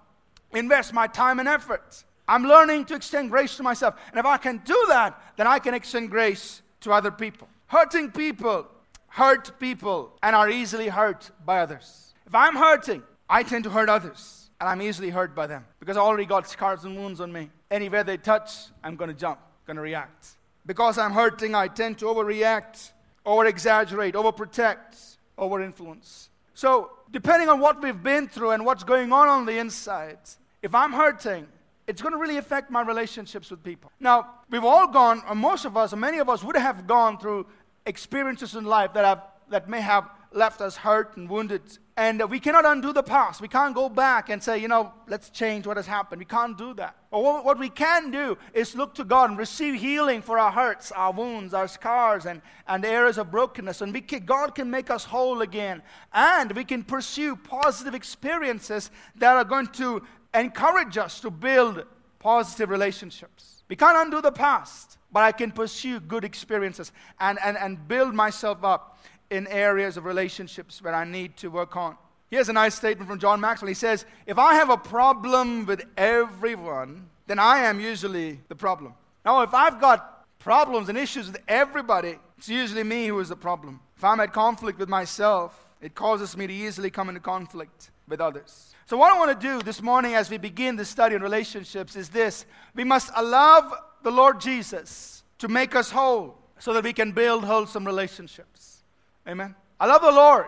invest 0.53 0.93
my 0.93 1.09
time 1.09 1.41
and 1.41 1.49
effort. 1.49 2.05
I'm 2.29 2.45
learning 2.45 2.85
to 2.87 2.95
extend 2.95 3.31
grace 3.31 3.57
to 3.57 3.65
myself, 3.65 3.97
and 4.11 4.21
if 4.21 4.25
I 4.25 4.37
can 4.37 4.59
do 4.59 4.85
that, 4.89 5.21
then 5.37 5.49
I 5.49 5.59
can 5.59 5.75
extend 5.75 6.11
grace 6.11 6.63
to 6.83 6.93
other 6.93 7.11
people. 7.11 7.49
Hurting 7.67 8.11
people 8.13 8.67
hurt 9.09 9.59
people 9.59 10.13
and 10.23 10.35
are 10.35 10.49
easily 10.49 10.89
hurt 10.89 11.31
by 11.45 11.61
others. 11.61 12.15
If 12.27 12.35
I'm 12.35 12.57
hurting, 12.57 13.03
I 13.29 13.43
tend 13.43 13.65
to 13.65 13.71
hurt 13.71 13.89
others 13.89 14.51
and 14.61 14.69
I'm 14.69 14.81
easily 14.81 15.11
hurt 15.11 15.35
by 15.35 15.47
them 15.47 15.65
because 15.81 15.97
I 15.97 16.01
already 16.01 16.25
got 16.25 16.49
scars 16.49 16.85
and 16.85 16.97
wounds 16.97 17.21
on 17.21 17.33
me. 17.33 17.51
Anywhere 17.71 18.05
they 18.05 18.17
touch, 18.17 18.51
I'm 18.83 18.97
going 18.97 19.09
to 19.09 19.17
jump, 19.17 19.39
going 19.67 19.77
to 19.77 19.83
react. 19.83 20.29
Because 20.65 20.99
I'm 20.99 21.13
hurting, 21.13 21.55
I 21.55 21.69
tend 21.69 21.99
to 21.99 22.07
overreact, 22.07 22.93
over 23.27 23.47
exaggerate, 23.47 24.15
overprotect, 24.15 25.17
over 25.37 25.61
influence. 25.61 26.31
So, 26.55 26.93
depending 27.11 27.49
on 27.49 27.59
what 27.59 27.83
we've 27.83 28.03
been 28.03 28.29
through 28.29 28.53
and 28.53 28.65
what's 28.65 28.85
going 28.85 29.13
on 29.13 29.29
on 29.29 29.47
the 29.47 29.59
inside, 29.59 30.19
if 30.63 30.75
I'm 30.75 30.93
hurting, 30.93 31.49
it's 31.87 32.01
going 32.01 32.13
to 32.13 32.19
really 32.19 32.37
affect 32.37 32.71
my 32.71 32.83
relationships 32.83 33.51
with 33.51 33.63
people. 33.63 33.91
Now, 33.99 34.35
we've 34.51 34.65
all 34.65 34.89
gone, 34.89 35.23
or 35.29 35.35
most 35.35 35.65
of 35.65 35.77
us, 35.77 35.93
or 35.93 35.97
many 35.97 36.19
of 36.19 36.29
us 36.29 36.45
would 36.45 36.57
have 36.57 36.87
gone 36.87 37.19
through 37.19 37.47
experiences 37.87 38.55
in 38.55 38.65
life 38.65 38.93
that, 38.95 39.05
have, 39.05 39.23
that 39.51 39.69
may 39.69 39.81
have 39.81 40.09
left 40.33 40.61
us 40.61 40.77
hurt 40.77 41.17
and 41.17 41.29
wounded. 41.29 41.63
And 41.97 42.23
we 42.31 42.41
cannot 42.41 42.65
undo 42.65 42.93
the 42.93 43.03
past. 43.03 43.41
We 43.43 43.49
can't 43.49 43.75
go 43.75 43.89
back 43.89 44.31
and 44.31 44.43
say, 44.43 44.59
you 44.59 44.69
know, 44.69 44.93
let's 45.09 45.29
change 45.29 45.67
what 45.67 45.77
has 45.77 45.87
happened. 45.87 46.21
We 46.21 46.25
can't 46.25 46.57
do 46.57 46.73
that. 46.75 46.97
But 47.11 47.21
what, 47.21 47.59
we 47.59 47.69
can 47.69 48.11
do 48.11 48.39
is 48.55 48.75
look 48.75 48.95
to 48.95 49.05
God 49.05 49.29
and 49.29 49.39
receive 49.39 49.79
healing 49.79 50.23
for 50.23 50.39
our 50.39 50.51
hurts, 50.51 50.91
our 50.93 51.13
wounds, 51.13 51.53
our 51.53 51.69
scars, 51.69 52.25
and, 52.25 52.41
and 52.67 52.85
areas 52.85 53.19
of 53.19 53.31
brokenness. 53.31 53.83
And 53.83 53.93
we 53.93 54.01
can, 54.01 54.25
God 54.25 54.55
can 54.55 54.71
make 54.71 54.91
us 54.91 55.05
whole 55.05 55.43
again. 55.43 55.83
And 56.15 56.53
we 56.53 56.65
can 56.65 56.83
pursue 56.83 57.37
positive 57.37 57.95
experiences 57.95 58.91
that 59.17 59.37
are 59.37 59.45
going 59.45 59.67
to 59.69 60.03
encourage 60.35 60.99
us 60.99 61.21
to 61.21 61.31
build 61.31 61.85
positive 62.19 62.71
relationships. 62.71 63.63
We 63.69 63.77
can't 63.77 63.97
undo 63.97 64.21
the 64.21 64.33
past, 64.33 64.99
but 65.11 65.23
I 65.23 65.33
can 65.33 65.51
pursue 65.51 66.01
good 66.01 66.25
experiences 66.25 66.93
and, 67.21 67.39
and, 67.43 67.57
and 67.57 67.89
build 67.89 68.15
myself 68.15 68.65
up 68.65 68.99
in 69.31 69.47
areas 69.47 69.97
of 69.97 70.05
relationships 70.05 70.83
where 70.83 70.95
I 70.95 71.05
need 71.05 71.37
to 71.39 71.49
work 71.49 71.77
on. 71.77 71.97
Here's 72.31 72.49
a 72.49 72.53
nice 72.53 72.75
statement 72.75 73.09
from 73.09 73.19
John 73.19 73.41
Maxwell. 73.41 73.69
He 73.69 73.75
says, 73.75 74.07
If 74.27 74.39
I 74.39 74.55
have 74.55 74.71
a 74.71 74.77
problem 74.77 75.67
with 75.67 75.83
everyone, 75.97 77.09
then 77.27 77.39
I 77.39 77.61
am 77.61 77.79
usually 77.79 78.41
the 78.49 78.57
problem. 78.57 78.95
Now, 79.25 79.43
if 79.43 79.55
I've 79.55 79.81
got 79.81 80.27
problems 80.39 80.89
and 80.89 80.99
issues 80.99 81.27
with 81.27 81.41
everybody, 81.47 82.19
it's 82.39 82.49
usually 82.49 82.85
me 82.85 83.07
who 83.07 83.21
is 83.21 83.29
the 83.29 83.37
problem. 83.37 83.81
If 83.97 84.05
I'm 84.05 84.21
at 84.21 84.33
conflict 84.33 84.79
with 84.79 84.89
myself, 84.89 85.69
it 85.81 85.95
causes 85.95 86.37
me 86.37 86.47
to 86.47 86.53
easily 86.53 86.91
come 86.91 87.09
into 87.09 87.21
conflict 87.21 87.92
with 88.09 88.21
others. 88.21 88.75
So, 88.87 88.97
what 88.97 89.15
I 89.15 89.19
want 89.19 89.41
to 89.41 89.47
do 89.47 89.63
this 89.63 89.81
morning 89.81 90.15
as 90.15 90.29
we 90.29 90.39
begin 90.39 90.77
the 90.77 90.85
study 90.85 91.15
on 91.15 91.23
relationships 91.23 91.97
is 91.97 92.09
this 92.09 92.45
we 92.75 92.85
must 92.85 93.11
allow 93.17 93.73
the 94.03 94.11
Lord 94.11 94.41
Jesus 94.41 95.23
to 95.39 95.49
make 95.49 95.75
us 95.75 95.91
whole 95.91 96.39
so 96.59 96.73
that 96.73 96.85
we 96.85 96.93
can 96.93 97.13
build 97.13 97.45
wholesome 97.45 97.85
relationships. 97.85 98.83
Amen. 99.27 99.55
I 99.81 99.87
love 99.87 100.03
the 100.03 100.13
Lord 100.13 100.47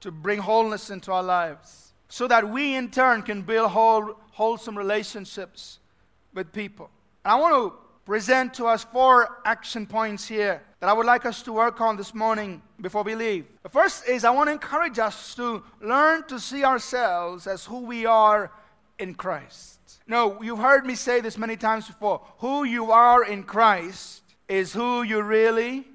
to 0.00 0.10
bring 0.10 0.38
wholeness 0.38 0.90
into 0.90 1.12
our 1.12 1.22
lives 1.22 1.92
so 2.08 2.26
that 2.26 2.48
we 2.48 2.74
in 2.74 2.90
turn 2.90 3.22
can 3.22 3.42
build 3.42 3.70
whole, 3.70 4.16
wholesome 4.32 4.76
relationships 4.76 5.78
with 6.34 6.52
people. 6.52 6.90
And 7.24 7.32
I 7.32 7.36
want 7.36 7.54
to 7.54 7.78
present 8.10 8.52
to 8.52 8.66
us 8.66 8.82
four 8.82 9.38
action 9.44 9.86
points 9.86 10.26
here 10.26 10.60
that 10.80 10.88
I 10.88 10.92
would 10.92 11.06
like 11.06 11.24
us 11.24 11.42
to 11.42 11.52
work 11.52 11.80
on 11.80 11.96
this 11.96 12.12
morning 12.12 12.60
before 12.80 13.04
we 13.04 13.14
leave. 13.14 13.46
The 13.62 13.68
first 13.68 14.08
is 14.08 14.24
I 14.24 14.30
want 14.30 14.48
to 14.48 14.52
encourage 14.52 14.98
us 14.98 15.36
to 15.36 15.62
learn 15.80 16.24
to 16.24 16.40
see 16.40 16.64
ourselves 16.64 17.46
as 17.46 17.64
who 17.64 17.82
we 17.82 18.06
are 18.06 18.50
in 18.98 19.14
Christ. 19.14 19.78
No, 20.08 20.42
you've 20.42 20.58
heard 20.58 20.84
me 20.84 20.96
say 20.96 21.20
this 21.20 21.38
many 21.38 21.56
times 21.56 21.86
before. 21.86 22.20
Who 22.38 22.64
you 22.64 22.90
are 22.90 23.24
in 23.24 23.44
Christ 23.44 24.24
is 24.48 24.72
who 24.72 25.04
you 25.04 25.22
really 25.22 25.86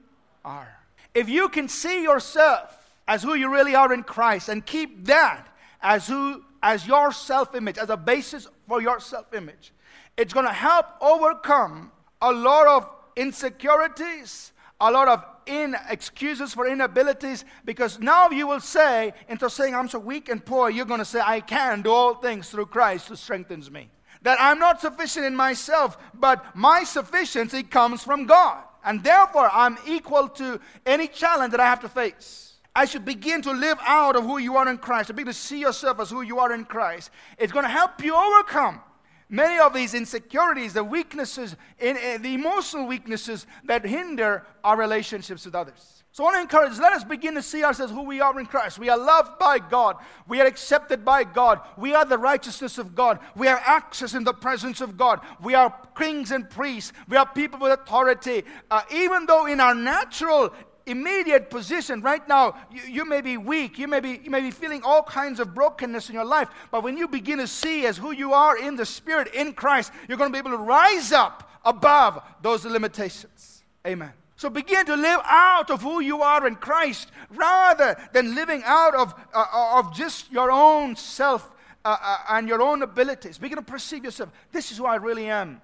are. 0.45 0.73
If 1.13 1.28
you 1.28 1.49
can 1.49 1.67
see 1.67 2.01
yourself 2.01 2.95
as 3.10 3.23
who 3.23 3.34
you 3.34 3.51
really 3.51 3.75
are 3.75 3.91
in 3.91 4.04
Christ 4.04 4.47
and 4.47 4.65
keep 4.65 5.04
that 5.08 5.45
as 5.82 6.08
who 6.08 6.45
as 6.63 6.88
your 6.88 7.12
self-image 7.12 7.78
as 7.78 7.89
a 7.89 7.97
basis 7.97 8.47
for 8.69 8.82
your 8.82 9.01
self-image, 9.01 9.73
it's 10.15 10.34
going 10.34 10.45
to 10.45 10.54
help 10.54 10.86
overcome 11.01 11.91
a 12.21 12.32
lot 12.32 12.67
of 12.67 12.89
insecurities, 13.15 14.51
a 14.80 14.91
lot 14.91 15.08
of 15.08 15.23
in 15.45 15.75
excuses 15.89 16.54
for 16.54 16.67
inabilities 16.67 17.45
because 17.65 17.99
now 17.99 18.30
you 18.30 18.47
will 18.47 18.60
say 18.60 19.13
instead 19.30 19.45
of 19.45 19.51
saying 19.51 19.75
i'm 19.75 19.88
so 19.88 19.99
weak 19.99 20.30
and 20.30 20.45
poor 20.45 20.69
you're 20.69 20.86
going 20.86 20.99
to 20.99 21.06
say 21.06 21.21
i 21.23 21.39
can 21.39 21.82
do 21.82 21.91
all 21.91 22.15
things 22.15 22.49
through 22.49 22.65
christ 22.65 23.08
who 23.08 23.15
strengthens 23.15 23.69
me. 23.69 23.89
That 24.23 24.38
i'm 24.41 24.60
not 24.60 24.82
sufficient 24.82 25.25
in 25.25 25.36
myself 25.36 25.97
but 26.13 26.56
my 26.56 26.84
sufficiency 26.84 27.63
comes 27.63 28.04
from 28.04 28.25
god 28.25 28.63
and 28.84 29.04
therefore 29.04 29.49
i'm 29.51 29.78
equal 29.86 30.30
to 30.30 30.60
any 30.86 31.08
challenge 31.08 31.51
that 31.51 31.60
i 31.60 31.65
have 31.65 31.82
to 31.82 31.89
face. 31.89 32.54
I 32.78 32.84
should 32.84 33.06
begin 33.06 33.41
to 33.43 33.51
live 33.51 33.78
out 33.86 34.17
of 34.17 34.23
who 34.23 34.38
you 34.38 34.58
are 34.58 34.67
in 34.67 34.78
christ 34.78 35.08
to 35.08 35.13
begin 35.13 35.32
to 35.32 35.39
see 35.39 35.60
yourself 35.60 35.99
as 35.99 36.10
who 36.10 36.21
you 36.21 36.39
are 36.39 36.51
in 36.54 36.65
christ. 36.65 37.12
It's 37.38 37.54
going 37.54 37.65
to 37.65 37.71
help 37.71 38.04
you 38.04 38.15
overcome 38.15 38.82
Many 39.30 39.60
of 39.60 39.74
these 39.74 39.94
insecurities, 39.94 40.74
the 40.74 40.84
weaknesses, 40.84 41.56
in, 41.80 41.98
in, 41.98 42.22
the 42.22 42.36
emotional 42.36 42.86
weaknesses 42.86 43.48
that 43.64 43.84
hinder 43.84 44.46
our 44.64 44.78
relationships 44.78 45.46
with 45.46 45.56
others. 45.56 46.04
So 46.12 46.24
I 46.24 46.28
want 46.28 46.36
to 46.38 46.42
encourage, 46.44 46.80
let 46.80 46.94
us 46.94 47.04
begin 47.04 47.34
to 47.34 47.42
see 47.42 47.64
ourselves 47.64 47.92
who 47.92 48.04
we 48.04 48.22
are 48.22 48.40
in 48.40 48.46
Christ. 48.46 48.80
We 48.80 48.88
are 48.88 48.98
loved 48.98 49.38
by 49.38 49.60
God. 49.60 49.98
We 50.30 50.40
are 50.40 50.46
accepted 50.46 51.04
by 51.04 51.26
God. 51.26 51.60
We 51.76 51.94
are 51.94 52.06
the 52.06 52.18
righteousness 52.18 52.78
of 52.78 52.96
God. 52.96 53.20
We 53.36 53.48
have 53.48 53.62
access 53.66 54.14
in 54.14 54.24
the 54.24 54.34
presence 54.34 54.80
of 54.80 54.96
God. 54.96 55.20
We 55.42 55.56
are 55.56 55.76
kings 55.98 56.32
and 56.32 56.50
priests. 56.50 56.94
We 57.10 57.18
are 57.18 57.26
people 57.26 57.60
with 57.60 57.74
authority. 57.74 58.44
Uh, 58.72 58.84
even 58.94 59.26
though 59.26 59.46
in 59.48 59.60
our 59.60 59.76
natural 59.76 60.54
immediate 60.86 61.50
position 61.50 62.02
right 62.02 62.28
now 62.28 62.56
you, 62.71 62.82
you, 62.82 63.06
may 63.06 63.21
be 63.21 63.38
weak 63.38 63.80
you 63.80 63.88
may 63.88 64.00
be, 64.00 64.21
you 64.24 64.30
may 64.30 64.41
be 64.41 64.52
feeling 64.52 64.82
all 64.84 65.02
kinds 65.02 65.39
of 65.39 65.54
brokenness 65.56 66.10
in 66.10 66.15
your 66.15 66.26
life 66.26 66.48
but 66.69 66.84
when 66.84 66.95
you 66.95 67.08
begin 67.08 67.39
to 67.39 67.48
see 67.48 67.86
as 67.88 67.98
who 67.98 68.12
you 68.12 68.34
are 68.34 68.58
in 68.58 68.76
the 68.76 68.86
spirit 68.86 69.34
in 69.34 69.52
christ 69.52 69.91
you're 70.08 70.17
going 70.17 70.32
to 70.32 70.34
be 70.34 70.38
able 70.38 70.56
to 70.56 70.63
rise 70.63 71.12
up 71.12 71.50
above 71.65 72.21
those 72.41 72.63
limitations. 72.63 73.63
Amen. 73.86 74.13
So 74.38 74.50
begin 74.50 74.86
to 74.86 74.95
live 74.95 75.19
out 75.26 75.71
of 75.71 75.82
who 75.82 76.02
you 76.02 76.21
are 76.21 76.45
in 76.45 76.56
christ 76.56 77.10
rather 77.32 77.98
than 78.13 78.36
living 78.36 78.62
out 78.65 78.95
of, 78.95 79.13
uh, 79.34 79.45
uh 79.52 79.80
of 79.80 79.93
just 79.93 80.32
your 80.32 80.52
own 80.52 80.95
self 80.95 81.54
uh, 81.84 81.98
uh, 82.00 82.17
and 82.30 82.48
your 82.48 82.62
own 82.62 82.84
abilities. 82.84 83.38
Begin 83.38 83.58
to 83.58 83.63
perceive 83.63 84.04
yourself. 84.04 84.30
This 84.52 84.71
is 84.71 84.78
who 84.78 84.86
i 84.86 84.95
really 84.95 85.28
am 85.30 85.62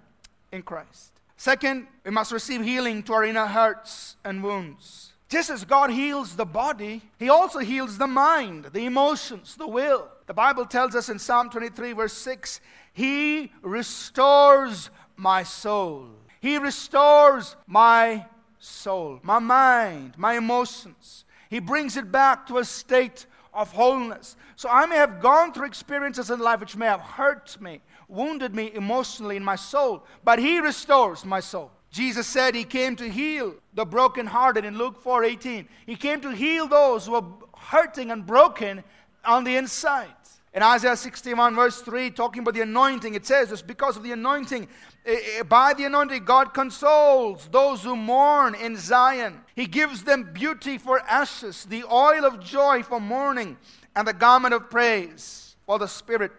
in 0.51 0.61
christ. 0.63 1.19
Second 1.37 1.87
we 2.05 2.11
must 2.11 2.31
receive 2.31 2.63
healing 2.63 3.03
to 3.03 3.13
our 3.13 3.23
inner 3.23 3.45
hurts 3.45 4.15
and 4.23 4.43
wounds 4.43 5.10
just 5.31 5.49
as 5.49 5.63
God 5.63 5.89
heals 5.91 6.35
the 6.35 6.45
body, 6.45 7.01
He 7.17 7.29
also 7.29 7.59
heals 7.59 7.97
the 7.97 8.05
mind, 8.05 8.65
the 8.73 8.85
emotions, 8.85 9.55
the 9.55 9.67
will. 9.67 10.09
The 10.27 10.33
Bible 10.33 10.65
tells 10.65 10.93
us 10.93 11.07
in 11.07 11.19
Psalm 11.19 11.49
23, 11.49 11.93
verse 11.93 12.11
6 12.13 12.59
He 12.91 13.49
restores 13.61 14.89
my 15.15 15.43
soul. 15.43 16.07
He 16.41 16.57
restores 16.57 17.55
my 17.65 18.25
soul, 18.59 19.21
my 19.23 19.39
mind, 19.39 20.15
my 20.17 20.33
emotions. 20.33 21.23
He 21.49 21.59
brings 21.59 21.95
it 21.95 22.11
back 22.11 22.45
to 22.47 22.57
a 22.57 22.65
state 22.65 23.25
of 23.53 23.71
wholeness. 23.71 24.35
So 24.57 24.67
I 24.69 24.85
may 24.85 24.97
have 24.97 25.21
gone 25.21 25.53
through 25.53 25.67
experiences 25.67 26.29
in 26.29 26.39
life 26.39 26.59
which 26.59 26.75
may 26.75 26.87
have 26.87 27.01
hurt 27.01 27.59
me, 27.61 27.79
wounded 28.09 28.53
me 28.53 28.71
emotionally 28.73 29.37
in 29.37 29.45
my 29.45 29.55
soul, 29.55 30.05
but 30.25 30.39
He 30.39 30.59
restores 30.59 31.23
my 31.23 31.39
soul. 31.39 31.71
Jesus 31.91 32.25
said 32.25 32.55
he 32.55 32.63
came 32.63 32.95
to 32.95 33.09
heal 33.09 33.55
the 33.73 33.85
brokenhearted 33.85 34.63
in 34.63 34.77
Luke 34.77 35.03
4:18. 35.03 35.67
He 35.85 35.97
came 35.97 36.21
to 36.21 36.31
heal 36.31 36.67
those 36.67 37.05
who 37.05 37.15
are 37.15 37.25
hurting 37.57 38.11
and 38.11 38.25
broken 38.25 38.83
on 39.25 39.43
the 39.43 39.57
inside. 39.57 40.15
In 40.53 40.63
Isaiah 40.63 40.97
61, 40.97 41.55
verse 41.55 41.81
3, 41.81 42.11
talking 42.11 42.41
about 42.41 42.55
the 42.55 42.61
anointing, 42.61 43.13
it 43.13 43.25
says 43.25 43.53
it's 43.53 43.61
because 43.61 43.95
of 43.95 44.03
the 44.03 44.11
anointing. 44.11 44.67
Eh, 45.05 45.17
eh, 45.39 45.43
by 45.43 45.73
the 45.73 45.85
anointing, 45.85 46.25
God 46.25 46.53
consoles 46.53 47.47
those 47.51 47.83
who 47.83 47.95
mourn 47.95 48.55
in 48.55 48.75
Zion. 48.75 49.41
He 49.55 49.65
gives 49.65 50.03
them 50.03 50.31
beauty 50.33 50.77
for 50.77 50.99
ashes, 51.07 51.63
the 51.63 51.85
oil 51.85 52.25
of 52.25 52.41
joy 52.41 52.83
for 52.83 52.99
mourning, 52.99 53.57
and 53.95 54.05
the 54.05 54.13
garment 54.13 54.53
of 54.53 54.69
praise 54.69 55.55
for 55.65 55.79
the 55.79 55.87
spirit 55.87 56.33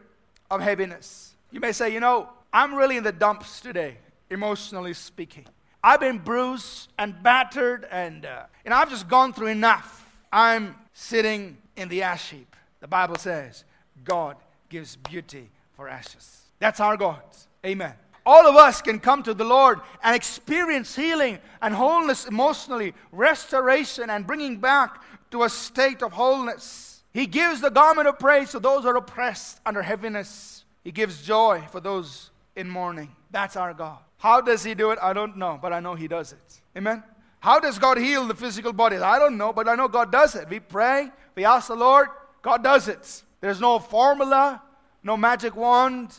of 0.50 0.60
heaviness. 0.60 1.34
You 1.50 1.60
may 1.60 1.72
say, 1.72 1.92
you 1.92 2.00
know, 2.00 2.28
I'm 2.52 2.74
really 2.74 2.98
in 2.98 3.04
the 3.04 3.12
dumps 3.12 3.60
today 3.62 3.96
emotionally 4.32 4.94
speaking. 4.94 5.46
I've 5.84 6.00
been 6.00 6.18
bruised 6.18 6.92
and 6.98 7.22
battered, 7.22 7.86
and 7.90 8.24
uh, 8.24 8.44
and 8.64 8.72
I've 8.72 8.90
just 8.90 9.08
gone 9.08 9.32
through 9.32 9.48
enough. 9.48 10.22
I'm 10.32 10.76
sitting 10.92 11.58
in 11.76 11.88
the 11.88 12.02
ash 12.02 12.30
heap. 12.30 12.54
The 12.80 12.88
Bible 12.88 13.16
says 13.16 13.64
God 14.04 14.36
gives 14.68 14.96
beauty 14.96 15.50
for 15.74 15.88
ashes. 15.88 16.42
That's 16.58 16.80
our 16.80 16.96
God. 16.96 17.20
Amen. 17.66 17.94
All 18.24 18.46
of 18.46 18.54
us 18.54 18.80
can 18.80 19.00
come 19.00 19.22
to 19.24 19.34
the 19.34 19.44
Lord 19.44 19.80
and 20.02 20.14
experience 20.14 20.94
healing 20.94 21.40
and 21.60 21.74
wholeness 21.74 22.24
emotionally, 22.26 22.94
restoration, 23.10 24.10
and 24.10 24.26
bringing 24.26 24.58
back 24.58 25.02
to 25.32 25.42
a 25.42 25.48
state 25.50 26.02
of 26.02 26.12
wholeness. 26.12 27.02
He 27.12 27.26
gives 27.26 27.60
the 27.60 27.70
garment 27.70 28.06
of 28.06 28.18
praise 28.18 28.52
to 28.52 28.60
those 28.60 28.84
who 28.84 28.90
are 28.90 28.96
oppressed 28.96 29.60
under 29.66 29.82
heaviness. 29.82 30.64
He 30.84 30.92
gives 30.92 31.22
joy 31.22 31.64
for 31.70 31.80
those 31.80 32.30
in 32.54 32.68
mourning. 32.68 33.10
That's 33.30 33.56
our 33.56 33.74
God. 33.74 33.98
How 34.22 34.40
does 34.40 34.62
He 34.62 34.74
do 34.74 34.92
it? 34.92 35.00
I 35.02 35.12
don't 35.12 35.36
know, 35.36 35.58
but 35.60 35.72
I 35.72 35.80
know 35.80 35.96
He 35.96 36.06
does 36.06 36.30
it. 36.30 36.60
Amen? 36.76 37.02
How 37.40 37.58
does 37.58 37.76
God 37.76 37.98
heal 37.98 38.24
the 38.24 38.36
physical 38.36 38.72
body? 38.72 38.96
I 38.96 39.18
don't 39.18 39.36
know, 39.36 39.52
but 39.52 39.66
I 39.66 39.74
know 39.74 39.88
God 39.88 40.12
does 40.12 40.36
it. 40.36 40.48
We 40.48 40.60
pray, 40.60 41.10
we 41.34 41.44
ask 41.44 41.66
the 41.66 41.74
Lord, 41.74 42.06
God 42.40 42.62
does 42.62 42.86
it. 42.86 43.24
There's 43.40 43.60
no 43.60 43.80
formula, 43.80 44.62
no 45.02 45.16
magic 45.16 45.56
wand, 45.56 46.14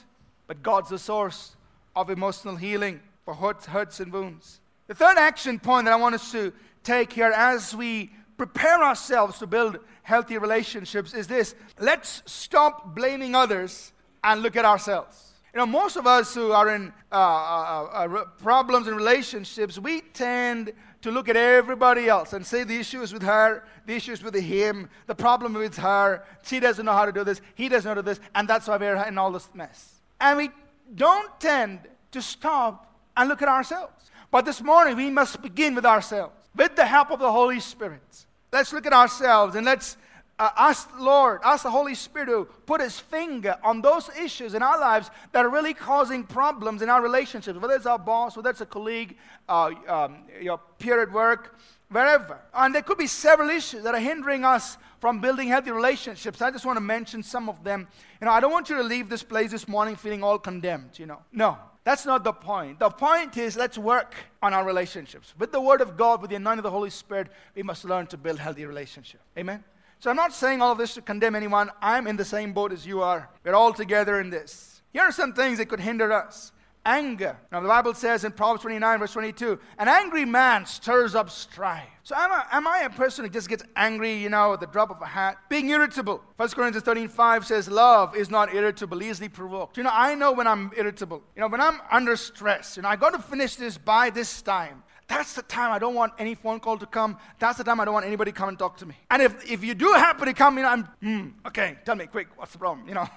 but 0.48 0.62
God's 0.62 0.89
the 0.89 1.00
source 1.00 1.56
of 1.96 2.10
emotional 2.10 2.58
healing 2.58 3.00
for 3.22 3.36
hurts, 3.36 3.68
hurts 3.68 4.02
and 4.02 4.12
wounds. 4.12 4.60
The 4.88 4.96
third 4.96 5.18
action 5.18 5.58
point 5.58 5.86
that 5.86 5.94
I 5.94 5.96
want 5.96 6.16
us 6.16 6.30
to 6.34 6.52
take 6.84 7.13
here 7.13 7.32
as 7.34 7.74
we 7.74 8.12
prepare 8.36 8.84
ourselves 8.84 9.39
to 9.39 9.48
build 9.48 9.80
healthy 10.02 10.38
relationships 10.38 11.13
is 11.13 11.28
this 11.28 11.56
let's 11.80 12.22
stop 12.26 12.94
blaming 12.94 13.34
others 13.34 13.94
and 14.26 14.42
look 14.42 14.58
at 14.58 14.66
ourselves. 14.66 15.33
You 15.54 15.60
know, 15.60 15.66
most 15.68 15.98
of 15.98 16.08
us 16.08 16.34
who 16.34 16.52
are 16.52 16.74
in 16.74 16.92
uh, 17.12 17.16
uh, 17.16 17.89
uh, 17.94 18.26
problems 18.42 18.88
in 18.88 18.96
relationships, 18.96 19.78
we 19.78 20.02
tend 20.02 20.74
to 21.04 21.12
look 21.12 21.30
at 21.30 21.36
everybody 21.36 22.08
else 22.08 22.34
and 22.34 22.44
say 22.44 22.63
the 22.63 22.80
issue 22.80 23.04
is 23.04 23.13
with 23.13 23.22
her, 23.22 23.63
the 23.86 23.94
issue 23.94 24.13
is 24.13 24.24
with 24.24 24.34
him, 24.34 24.89
the 25.06 25.13
problem 25.13 25.54
with 25.54 25.78
her, 25.78 26.24
she 26.42 26.60
doesn't 26.60 26.88
know 26.88 26.94
how 26.94 27.06
to 27.06 27.12
do 27.12 27.24
this, 27.24 27.39
he 27.54 27.70
doesn't 27.70 27.88
know 27.88 27.92
how 27.92 28.02
to 28.02 28.02
do 28.02 28.16
this, 28.16 28.20
and 28.34 28.48
that's 28.48 28.68
why 28.68 28.78
we're 28.78 28.96
in 29.04 29.20
all 29.20 29.32
this 29.32 29.48
mess. 29.54 30.00
And 30.20 30.39
we 30.39 30.50
don't 30.96 31.39
tend 31.39 31.82
to 32.13 32.22
stop 32.22 32.92
and 33.16 33.30
look 33.30 33.44
at 33.44 33.48
ourselves. 33.48 34.10
But 34.32 34.46
this 34.46 34.60
morning, 34.60 34.98
we 34.98 35.12
must 35.12 35.39
begin 35.39 35.76
with 35.76 35.86
ourselves, 35.86 36.34
with 36.56 36.76
the 36.76 36.86
help 36.86 37.12
of 37.12 37.20
the 37.20 37.32
Holy 37.32 37.60
Spirit. 37.60 38.26
Let's 38.52 38.74
look 38.74 38.88
at 38.88 38.94
ourselves 38.94 39.56
and 39.56 39.68
let's 39.68 39.98
uh, 40.39 40.50
ask 40.58 40.96
the 40.96 41.04
Lord, 41.04 41.41
ask 41.43 41.63
the 41.63 41.72
Holy 41.72 41.96
Spirit 41.96 42.26
to 42.28 42.48
put 42.65 42.82
His 42.82 43.00
finger 43.00 43.56
on 43.63 43.82
those 43.82 44.10
issues 44.17 44.54
in 44.54 44.63
our 44.63 44.80
lives 44.80 45.12
that 45.32 45.46
are 45.46 45.50
really 45.50 45.74
causing 45.74 46.24
problems 46.24 46.82
in 46.82 46.89
our 46.89 47.02
relationships, 47.02 47.60
whether 47.60 47.76
it's 47.76 47.86
our 47.86 48.00
boss, 48.00 48.36
whether 48.36 48.50
it's 48.50 48.62
a 48.62 48.65
colleague, 48.65 49.15
uh, 49.48 49.72
um, 49.88 50.24
your 50.41 50.60
peer 50.80 51.02
at 51.02 51.12
work, 51.12 51.56
wherever. 51.89 52.39
And 52.54 52.74
there 52.74 52.82
could 52.82 52.98
be 52.98 53.08
several 53.08 53.50
issues 53.50 53.84
that 53.84 53.93
are 53.93 54.00
hindering 54.00 54.43
us 54.43 54.78
from 55.00 55.22
building 55.22 55.50
healthy 55.50 55.72
relationships. 55.72 56.41
I 56.41 56.50
just 56.50 56.65
want 56.65 56.78
to 56.78 56.82
mention 56.82 57.22
some 57.22 57.48
of 57.48 57.63
them. 57.63 57.88
You 58.19 58.26
know, 58.26 58.32
I 58.32 58.39
don't 58.39 58.52
want 58.52 58.69
you 58.69 58.78
to 58.78 58.84
leave 58.84 59.10
this 59.10 59.24
place 59.24 59.52
this 59.52 59.67
morning 59.67 59.96
feeling 59.96 60.24
all 60.24 60.39
condemned, 60.39 60.98
you 60.98 61.06
know. 61.06 61.19
No, 61.32 61.58
that's 61.84 62.06
not 62.06 62.24
the 62.24 62.34
point. 62.34 62.80
The 62.80 62.89
point 62.89 63.38
is 63.38 63.56
let's 63.56 63.78
work 63.78 64.15
on 64.41 64.54
our 64.54 64.65
relationships. 64.65 65.34
With 65.38 65.52
the 65.52 65.62
Word 65.62 65.82
of 65.82 65.96
God, 65.96 66.22
with 66.22 66.32
the 66.32 66.38
anointing 66.38 66.60
of 66.60 66.63
the 66.63 66.72
Holy 66.72 66.89
Spirit, 66.89 67.28
we 67.54 67.62
must 67.63 67.86
learn 67.86 68.08
to 68.08 68.17
build 68.17 68.39
healthy 68.39 68.65
relationships. 68.65 69.24
Amen? 69.38 69.63
So 70.04 70.10
I'm 70.10 70.18
not 70.18 70.34
saying 70.34 70.62
all 70.62 70.74
of 70.74 70.78
this 70.78 70.96
to 70.96 71.02
condemn 71.02 71.34
anyone. 71.34 71.72
I'm 71.82 72.08
in 72.08 72.18
the 72.18 72.26
same 72.26 72.52
boat 72.52 72.74
as 72.74 72.86
you 72.86 73.02
are. 73.02 73.30
We're 73.46 73.54
all 73.54 73.72
together 73.72 74.20
in 74.20 74.30
this. 74.30 74.82
Here 74.92 75.04
are 75.04 75.13
some 75.13 75.32
things 75.32 75.60
that 75.60 75.68
could 75.68 75.80
hinder 75.80 76.12
us. 76.12 76.52
anger. 76.86 77.38
Now, 77.54 77.62
the 77.62 77.70
Bible 77.70 77.94
says 77.94 78.26
in 78.26 78.34
Proverbs 78.34 78.63
29, 78.63 79.00
verse 79.00 79.13
22, 79.13 79.58
an 79.78 79.88
angry 79.88 80.26
man 80.26 80.66
stirs 80.66 81.16
up 81.16 81.30
strife. 81.30 81.88
So, 82.04 82.16
am 82.18 82.34
I, 82.34 82.46
am 82.52 82.68
I 82.68 82.80
a 82.80 82.89
person 82.89 83.24
who 83.24 83.32
just 83.32 83.48
gets 83.48 83.63
angry, 83.78 84.13
you 84.13 84.28
know, 84.28 84.52
at 84.52 84.60
the 84.60 84.68
drop 84.68 84.92
of 84.92 85.02
a 85.02 85.06
hat? 85.06 85.38
Being 85.48 85.70
irritable. 85.70 86.22
1 86.36 86.50
Corinthians 86.50 86.84
13, 86.84 87.08
5 87.08 87.48
says, 87.48 87.70
Love 87.70 88.13
is 88.13 88.30
not 88.30 88.54
irritable, 88.54 89.02
easily 89.02 89.30
provoked. 89.30 89.78
You 89.78 89.84
know, 89.84 89.92
I 89.94 90.16
know 90.16 90.34
when 90.34 90.48
I'm 90.48 90.70
irritable. 90.76 91.24
You 91.38 91.44
know, 91.44 91.48
when 91.48 91.62
I'm 91.62 91.80
under 91.89 92.18
stress, 92.18 92.76
you 92.76 92.84
know, 92.84 92.89
I 92.89 92.98
got 92.98 93.12
to 93.12 93.20
finish 93.20 93.56
this 93.56 93.78
by 93.78 94.10
this 94.10 94.42
time. 94.42 94.84
That's 95.08 95.34
the 95.34 95.42
time 95.42 95.72
I 95.72 95.80
don't 95.80 95.96
want 95.96 96.13
any 96.18 96.36
phone 96.36 96.60
call 96.60 96.78
to 96.78 96.86
come. 96.86 97.18
That's 97.39 97.58
the 97.58 97.63
time 97.63 97.80
I 97.80 97.86
don't 97.86 97.94
want 97.94 98.06
anybody 98.06 98.32
to 98.32 98.38
come 98.38 98.50
and 98.50 98.58
talk 98.58 98.78
to 98.78 98.86
me. 98.86 98.96
And 99.12 99.22
if, 99.22 99.50
if 99.50 99.63
you 99.63 99.74
do 99.74 99.92
happen 99.94 100.28
to 100.28 100.34
come, 100.34 100.58
you 100.58 100.63
know, 100.63 100.70
I'm, 100.70 100.84
hmm, 101.02 101.28
okay, 101.48 101.78
tell 101.86 101.96
me 101.96 102.08
quick, 102.08 102.28
what's 102.36 102.54
the 102.54 102.58
problem? 102.58 102.88
You 102.88 102.96
know. 102.96 103.08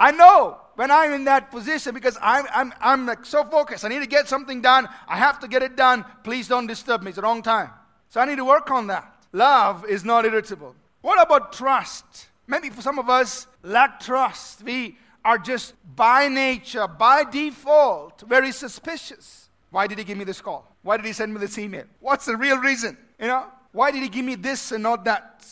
I 0.00 0.10
know 0.10 0.58
when 0.74 0.90
I'm 0.90 1.12
in 1.12 1.24
that 1.24 1.50
position 1.50 1.94
because 1.94 2.18
I'm, 2.20 2.44
I'm, 2.52 2.74
I'm 2.80 3.06
like 3.06 3.24
so 3.24 3.44
focused. 3.44 3.84
I 3.84 3.88
need 3.88 4.00
to 4.00 4.08
get 4.08 4.28
something 4.28 4.60
done. 4.60 4.88
I 5.06 5.16
have 5.16 5.38
to 5.40 5.48
get 5.48 5.62
it 5.62 5.76
done. 5.76 6.04
Please 6.24 6.48
don't 6.48 6.66
disturb 6.66 7.02
me. 7.02 7.10
It's 7.10 7.16
the 7.16 7.22
wrong 7.22 7.40
time. 7.40 7.70
So 8.08 8.20
I 8.20 8.24
need 8.24 8.36
to 8.36 8.44
work 8.44 8.70
on 8.70 8.88
that. 8.88 9.14
Love 9.32 9.86
is 9.86 10.04
not 10.04 10.24
irritable. 10.24 10.74
What 11.02 11.24
about 11.24 11.52
trust? 11.52 12.26
Maybe 12.46 12.68
for 12.68 12.82
some 12.82 12.98
of 12.98 13.08
us, 13.08 13.46
lack 13.62 14.00
trust. 14.00 14.64
We 14.64 14.96
are 15.24 15.38
just 15.38 15.74
by 15.94 16.28
nature, 16.28 16.86
by 16.88 17.24
default, 17.24 18.22
very 18.22 18.52
suspicious. 18.52 19.41
Why 19.72 19.86
did 19.86 19.98
he 19.98 20.04
give 20.04 20.18
me 20.18 20.24
this 20.24 20.40
call? 20.40 20.76
Why 20.82 20.98
did 20.98 21.06
he 21.06 21.14
send 21.14 21.32
me 21.32 21.40
this 21.40 21.58
email? 21.58 21.84
What's 21.98 22.26
the 22.26 22.36
real 22.36 22.58
reason? 22.58 22.96
You 23.18 23.26
know? 23.26 23.46
Why 23.72 23.90
did 23.90 24.02
he 24.02 24.08
give 24.10 24.24
me 24.24 24.34
this 24.34 24.70
and 24.70 24.82
not 24.82 25.04
that? 25.06 25.44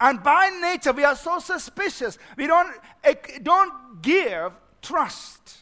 And 0.00 0.22
by 0.22 0.48
nature, 0.62 0.92
we 0.92 1.04
are 1.04 1.14
so 1.14 1.38
suspicious. 1.38 2.18
We 2.38 2.46
don't, 2.46 2.74
eh, 3.04 3.14
don't 3.42 4.00
give 4.00 4.58
trust. 4.80 5.58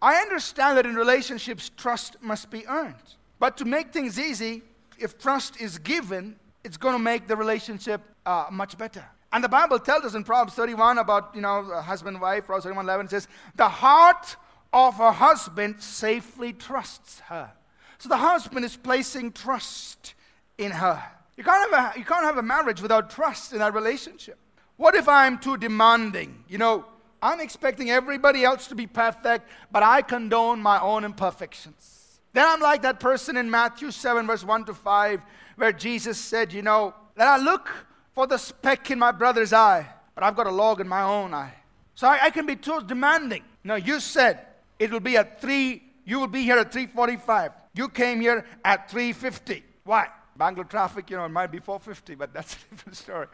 I 0.00 0.16
understand 0.16 0.78
that 0.78 0.86
in 0.86 0.94
relationships, 0.94 1.70
trust 1.76 2.16
must 2.22 2.50
be 2.50 2.66
earned. 2.66 2.94
But 3.38 3.58
to 3.58 3.66
make 3.66 3.92
things 3.92 4.18
easy, 4.18 4.62
if 4.98 5.18
trust 5.18 5.60
is 5.60 5.76
given, 5.78 6.36
it's 6.64 6.78
going 6.78 6.94
to 6.94 6.98
make 6.98 7.26
the 7.26 7.36
relationship 7.36 8.00
uh, 8.24 8.46
much 8.50 8.78
better. 8.78 9.04
And 9.34 9.44
the 9.44 9.48
Bible 9.48 9.78
tells 9.78 10.04
us 10.04 10.14
in 10.14 10.24
Proverbs 10.24 10.54
31 10.54 10.96
about, 10.96 11.34
you 11.34 11.42
know, 11.42 11.62
husband 11.82 12.18
wife, 12.20 12.46
Proverbs 12.46 12.64
31 12.64 12.86
11 12.86 13.08
says, 13.08 13.28
The 13.56 13.68
heart 13.68 14.36
of 14.72 15.00
a 15.00 15.12
husband 15.12 15.82
safely 15.82 16.52
trusts 16.52 17.20
her. 17.20 17.52
So 17.98 18.08
the 18.08 18.16
husband 18.16 18.64
is 18.64 18.76
placing 18.76 19.32
trust 19.32 20.14
in 20.56 20.70
her. 20.70 21.02
You 21.36 21.44
can't, 21.44 21.70
have 21.70 21.96
a, 21.96 21.98
you 21.98 22.04
can't 22.04 22.24
have 22.24 22.36
a 22.36 22.42
marriage 22.42 22.82
without 22.82 23.10
trust 23.10 23.52
in 23.52 23.60
that 23.60 23.74
relationship. 23.74 24.38
What 24.76 24.94
if 24.94 25.08
I'm 25.08 25.38
too 25.38 25.56
demanding? 25.56 26.44
You 26.48 26.58
know, 26.58 26.84
I'm 27.20 27.40
expecting 27.40 27.90
everybody 27.90 28.44
else 28.44 28.68
to 28.68 28.74
be 28.74 28.86
perfect, 28.86 29.48
but 29.72 29.82
I 29.82 30.02
condone 30.02 30.60
my 30.60 30.80
own 30.80 31.04
imperfections. 31.04 32.20
Then 32.32 32.46
I'm 32.46 32.60
like 32.60 32.82
that 32.82 33.00
person 33.00 33.36
in 33.36 33.50
Matthew 33.50 33.90
7, 33.90 34.26
verse 34.26 34.44
1 34.44 34.66
to 34.66 34.74
5, 34.74 35.20
where 35.56 35.72
Jesus 35.72 36.18
said, 36.18 36.52
You 36.52 36.62
know, 36.62 36.94
that 37.16 37.26
I 37.26 37.42
look 37.42 37.70
for 38.12 38.26
the 38.26 38.36
speck 38.36 38.90
in 38.90 38.98
my 38.98 39.10
brother's 39.10 39.52
eye, 39.52 39.88
but 40.14 40.22
I've 40.22 40.36
got 40.36 40.46
a 40.46 40.52
log 40.52 40.80
in 40.80 40.88
my 40.88 41.02
own 41.02 41.34
eye. 41.34 41.54
So 41.94 42.06
I, 42.06 42.26
I 42.26 42.30
can 42.30 42.46
be 42.46 42.54
too 42.54 42.82
demanding. 42.86 43.42
No, 43.64 43.74
you 43.74 43.98
said 43.98 44.38
it 44.78 44.90
will 44.90 45.00
be 45.00 45.16
at 45.16 45.40
3, 45.40 45.82
you 46.04 46.18
will 46.20 46.28
be 46.28 46.42
here 46.42 46.58
at 46.58 46.72
345. 46.72 47.52
You 47.74 47.88
came 47.88 48.20
here 48.20 48.44
at 48.64 48.90
350. 48.90 49.62
Why? 49.84 50.08
Bangalore 50.36 50.64
traffic, 50.64 51.10
you 51.10 51.16
know, 51.16 51.24
it 51.24 51.30
might 51.30 51.50
be 51.50 51.58
450, 51.58 52.14
but 52.14 52.32
that's 52.32 52.54
a 52.70 52.70
different 52.70 52.96
story. 52.96 53.26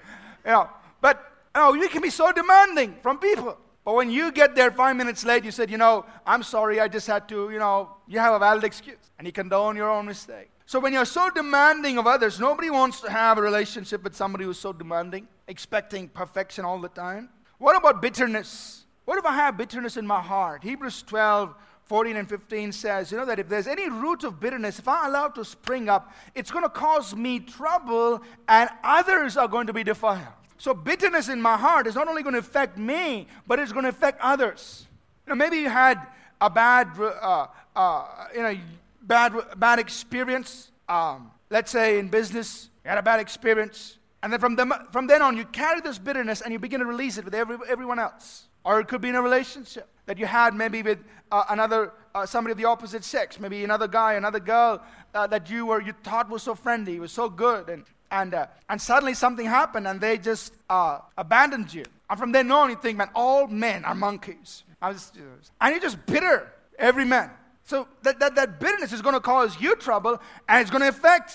You 0.45 0.53
know, 0.53 0.69
but 1.01 1.23
you, 1.55 1.61
know, 1.61 1.75
you 1.75 1.89
can 1.89 2.03
be 2.03 2.11
so 2.11 2.33
demanding 2.33 2.97
from 3.03 3.19
people. 3.19 3.59
But 3.85 3.95
when 3.95 4.11
you 4.11 4.33
get 4.33 4.55
there 4.55 4.71
five 4.71 4.97
minutes 4.97 5.25
late, 5.25 5.45
you 5.45 5.51
said, 5.51 5.71
you 5.71 5.77
know, 5.77 6.07
I'm 6.27 6.43
sorry, 6.43 6.81
I 6.81 6.89
just 6.89 7.07
had 7.07 7.29
to, 7.29 7.51
you 7.51 7.59
know, 7.59 7.91
you 8.09 8.19
have 8.19 8.33
a 8.33 8.39
valid 8.39 8.65
excuse. 8.65 8.97
And 9.19 9.27
you 9.27 9.33
condone 9.33 9.77
your 9.77 9.91
own 9.91 10.07
mistake. 10.07 10.49
So 10.67 10.81
when 10.81 10.95
you're 10.95 11.05
so 11.05 11.29
demanding 11.29 11.99
of 11.99 12.07
others, 12.07 12.41
nobody 12.41 12.71
wants 12.71 13.01
to 13.03 13.11
have 13.11 13.37
a 13.37 13.43
relationship 13.43 14.03
with 14.03 14.17
somebody 14.17 14.45
who's 14.45 14.59
so 14.59 14.73
demanding, 14.73 15.29
expecting 15.47 16.09
perfection 16.09 16.65
all 16.65 16.81
the 16.81 16.89
time. 16.89 17.29
What 17.59 17.77
about 17.77 18.01
bitterness? 18.01 18.84
What 19.05 19.19
if 19.19 19.25
I 19.25 19.35
have 19.35 19.57
bitterness 19.57 19.97
in 19.97 20.07
my 20.07 20.21
heart? 20.21 20.63
Hebrews 20.63 21.03
12, 21.03 21.55
14 21.85 22.17
and 22.17 22.29
15 22.29 22.73
says, 22.73 23.13
you 23.13 23.19
know, 23.19 23.27
that 23.27 23.39
if 23.39 23.49
there's 23.49 23.67
any 23.67 23.91
root 23.91 24.25
of 24.25 24.41
bitterness, 24.41 24.79
if 24.79 24.89
I 24.89 25.07
allow 25.07 25.27
it 25.27 25.35
to 25.35 25.45
spring 25.45 25.89
up, 25.89 26.13
it's 26.35 26.51
going 26.51 26.65
to 26.65 26.71
cause 26.71 27.15
me 27.15 27.41
trouble 27.41 28.23
and 28.49 28.71
others 28.83 29.37
are 29.37 29.49
going 29.49 29.67
to 29.67 29.73
be 29.73 29.85
defiled. 29.85 30.33
So, 30.57 30.73
bitterness 30.73 31.29
in 31.29 31.43
my 31.43 31.59
heart 31.59 31.87
is 31.87 31.95
not 31.95 32.09
only 32.09 32.23
going 32.23 32.35
to 32.35 32.39
affect 32.39 32.79
me, 32.79 33.27
but 33.47 33.59
it's 33.59 33.73
going 33.73 33.83
to 33.83 33.91
affect 33.91 34.21
others. 34.23 34.87
You 35.27 35.31
know, 35.31 35.37
maybe 35.37 35.59
you 35.59 35.69
had 35.69 36.01
a 36.41 36.49
bad, 36.49 36.89
uh, 36.99 37.49
uh, 37.77 38.07
you 38.35 38.43
know, 38.43 38.57
bad, 39.03 39.35
bad 39.57 39.79
experience. 39.79 40.71
Um, 40.89 41.31
let's 41.51 41.71
say 41.71 41.99
in 41.99 42.09
business, 42.09 42.71
you 42.85 42.89
had 42.89 42.99
a 42.99 43.03
bad 43.03 43.21
experience. 43.21 43.99
And 44.23 44.33
then 44.33 44.41
from, 44.41 44.57
the, 44.57 44.87
from 44.91 45.07
then 45.07 45.21
on, 45.21 45.37
you 45.37 45.45
carry 45.45 45.81
this 45.81 45.99
bitterness 45.99 46.41
and 46.41 46.53
you 46.53 46.59
begin 46.59 46.81
to 46.81 46.87
release 46.87 47.19
it 47.19 47.25
with 47.25 47.35
every, 47.35 47.59
everyone 47.69 47.99
else. 47.99 48.45
Or 48.65 48.81
it 48.81 48.89
could 48.89 49.01
be 49.01 49.11
in 49.11 49.15
a 49.15 49.23
relationship 49.23 49.89
that 50.07 50.19
you 50.19 50.27
had 50.27 50.55
maybe 50.55 50.83
with 50.83 50.99
uh, 51.31 51.45
another, 51.51 51.93
uh, 52.15 52.27
somebody 52.27 52.53
of 52.53 52.59
the 52.59 52.65
opposite 52.65 53.05
sex, 53.05 53.39
maybe 53.39 53.63
another 53.65 53.89
guy, 53.89 54.15
another 54.15 54.41
girl 54.41 54.83
uh, 55.15 55.27
that 55.27 55.51
you 55.51 55.67
were, 55.67 55.81
you 55.81 55.93
thought 56.03 56.29
was 56.31 56.43
so 56.43 56.55
friendly, 56.55 56.99
was 56.99 57.13
so 57.13 57.29
good. 57.29 57.69
And, 57.69 57.85
and, 58.11 58.35
uh, 58.35 58.47
and 58.69 58.81
suddenly 58.81 59.15
something 59.15 59.47
happened 59.47 59.87
and 59.87 60.01
they 60.01 60.19
just 60.19 60.55
uh, 60.71 61.01
abandoned 61.19 61.73
you. 61.73 61.85
And 62.09 62.19
from 62.19 62.33
then 62.33 62.51
on, 62.53 62.71
you 62.71 62.77
think, 62.77 62.99
man, 62.99 63.11
all 63.15 63.47
men 63.47 63.85
are 63.85 63.95
monkeys. 63.95 64.65
Just, 64.83 65.17
and 65.61 65.71
you're 65.71 65.81
just 65.81 66.05
bitter, 66.07 66.53
every 66.79 67.05
man. 67.05 67.31
So 67.65 67.89
that, 68.03 68.19
that, 68.21 68.35
that 68.35 68.61
bitterness 68.61 68.93
is 68.93 69.01
going 69.01 69.15
to 69.15 69.21
cause 69.21 69.59
you 69.61 69.75
trouble 69.77 70.21
and 70.49 70.61
it's 70.61 70.71
going 70.71 70.83
to 70.83 70.89
affect 70.89 71.35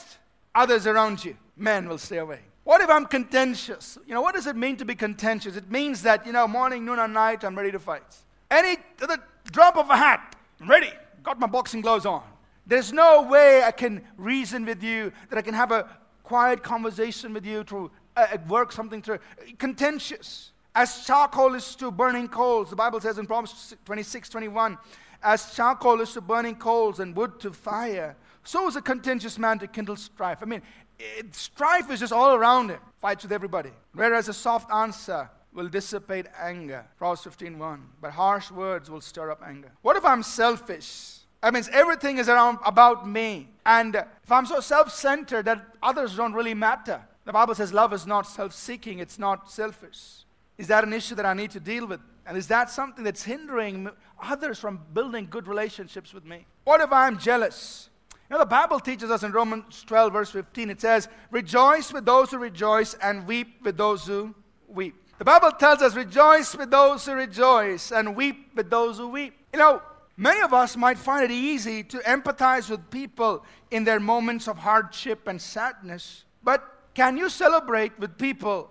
others 0.53 0.85
around 0.85 1.25
you. 1.25 1.35
Men 1.57 1.89
will 1.89 1.97
stay 1.97 2.17
away. 2.17 2.39
What 2.69 2.82
if 2.82 2.89
I'm 2.91 3.08
contentious? 3.08 3.97
You 4.05 4.13
know, 4.13 4.21
what 4.21 4.36
does 4.36 4.45
it 4.45 4.55
mean 4.55 4.77
to 4.77 4.86
be 4.86 4.93
contentious? 4.93 5.55
It 5.55 5.71
means 5.71 6.03
that, 6.03 6.27
you 6.27 6.32
know, 6.32 6.47
morning, 6.47 6.86
noon, 6.86 6.99
and 6.99 7.12
night, 7.15 7.43
I'm 7.43 7.55
ready 7.55 7.71
to 7.71 7.79
fight. 7.79 8.03
Any 8.51 8.77
the 8.99 9.19
drop 9.51 9.75
of 9.75 9.89
a 9.89 9.97
hat, 9.97 10.36
I'm 10.62 10.69
ready. 10.69 10.91
Got 11.23 11.39
my 11.39 11.47
boxing 11.47 11.82
gloves 11.82 12.05
on. 12.05 12.21
There's 12.67 12.93
no 12.93 13.23
way 13.23 13.63
I 13.63 13.71
can 13.71 14.03
reason 14.17 14.65
with 14.65 14.84
you, 14.84 15.12
that 15.32 15.39
I 15.39 15.41
can 15.41 15.55
have 15.55 15.71
a 15.71 15.89
quiet 16.21 16.62
conversation 16.62 17.34
with 17.34 17.43
you 17.43 17.63
to 17.63 17.89
uh, 18.15 18.38
work 18.47 18.71
something 18.71 19.01
through. 19.01 19.17
Contentious. 19.58 20.51
As 20.75 21.08
charcoal 21.08 21.55
is 21.55 21.73
to 21.77 21.89
burning 21.89 22.27
coals, 22.27 22.69
the 22.69 22.75
Bible 22.75 23.01
says 23.01 23.17
in 23.17 23.25
Proverbs 23.25 23.75
26, 23.86 24.29
21, 24.29 24.77
as 25.23 25.55
charcoal 25.55 26.01
is 26.01 26.13
to 26.13 26.21
burning 26.21 26.55
coals 26.55 26.99
and 26.99 27.15
wood 27.15 27.39
to 27.39 27.51
fire, 27.51 28.15
so 28.43 28.67
is 28.67 28.75
a 28.75 28.82
contentious 28.82 29.39
man 29.39 29.58
to 29.58 29.65
kindle 29.65 29.95
strife. 29.95 30.38
I 30.41 30.45
mean, 30.45 30.62
it, 30.99 31.33
strife 31.33 31.89
is 31.89 31.99
just 31.99 32.13
all 32.13 32.35
around 32.35 32.69
him, 32.69 32.79
fights 32.99 33.23
with 33.23 33.31
everybody. 33.31 33.71
Whereas 33.93 34.27
a 34.27 34.33
soft 34.33 34.71
answer 34.71 35.29
will 35.53 35.67
dissipate 35.67 36.27
anger. 36.39 36.85
Proverbs 36.97 37.25
15:1. 37.25 37.81
But 38.01 38.12
harsh 38.12 38.51
words 38.51 38.89
will 38.89 39.01
stir 39.01 39.31
up 39.31 39.41
anger. 39.45 39.71
What 39.81 39.95
if 39.95 40.05
I'm 40.05 40.23
selfish? 40.23 41.19
That 41.41 41.53
means 41.53 41.69
everything 41.69 42.17
is 42.17 42.27
around 42.27 42.59
about 42.65 43.07
me. 43.07 43.49
And 43.65 43.95
if 43.95 44.31
I'm 44.31 44.45
so 44.45 44.59
self-centered 44.59 45.45
that 45.45 45.65
others 45.81 46.15
don't 46.17 46.33
really 46.33 46.53
matter. 46.53 47.01
The 47.23 47.31
Bible 47.31 47.55
says 47.55 47.71
love 47.71 47.93
is 47.93 48.05
not 48.05 48.27
self-seeking, 48.27 48.99
it's 48.99 49.17
not 49.17 49.49
selfish. 49.49 50.25
Is 50.57 50.67
that 50.67 50.83
an 50.83 50.91
issue 50.91 51.15
that 51.15 51.25
I 51.25 51.33
need 51.33 51.51
to 51.51 51.59
deal 51.59 51.85
with? 51.85 52.01
And 52.25 52.38
is 52.38 52.47
that 52.47 52.69
something 52.69 53.03
that's 53.03 53.23
hindering 53.23 53.89
others 54.21 54.59
from 54.59 54.81
building 54.93 55.27
good 55.29 55.47
relationships 55.47 56.13
with 56.13 56.25
me? 56.25 56.45
What 56.65 56.81
if 56.81 56.91
I'm 56.91 57.17
jealous? 57.17 57.89
Know, 58.29 58.39
the 58.39 58.45
Bible 58.45 58.79
teaches 58.79 59.09
us 59.09 59.23
in 59.23 59.31
Romans 59.31 59.83
12, 59.83 60.13
verse 60.13 60.29
15, 60.29 60.69
it 60.69 60.81
says, 60.81 61.07
Rejoice 61.31 61.91
with 61.91 62.05
those 62.05 62.29
who 62.29 62.37
rejoice 62.37 62.93
and 62.95 63.25
weep 63.25 63.63
with 63.63 63.75
those 63.75 64.05
who 64.05 64.35
weep. 64.67 64.95
The 65.17 65.25
Bible 65.25 65.51
tells 65.51 65.81
us, 65.81 65.95
Rejoice 65.95 66.55
with 66.55 66.69
those 66.69 67.05
who 67.05 67.13
rejoice 67.13 67.91
and 67.91 68.15
weep 68.15 68.51
with 68.55 68.69
those 68.69 68.99
who 68.99 69.07
weep. 69.07 69.33
You 69.51 69.57
know, 69.57 69.81
many 70.15 70.41
of 70.41 70.53
us 70.53 70.77
might 70.77 70.99
find 70.99 71.25
it 71.25 71.31
easy 71.31 71.83
to 71.85 71.97
empathize 71.99 72.69
with 72.69 72.91
people 72.91 73.43
in 73.71 73.83
their 73.83 73.99
moments 73.99 74.47
of 74.47 74.59
hardship 74.59 75.27
and 75.27 75.41
sadness, 75.41 76.23
but 76.43 76.63
can 76.93 77.17
you 77.17 77.29
celebrate 77.29 77.97
with 77.97 78.17
people 78.17 78.69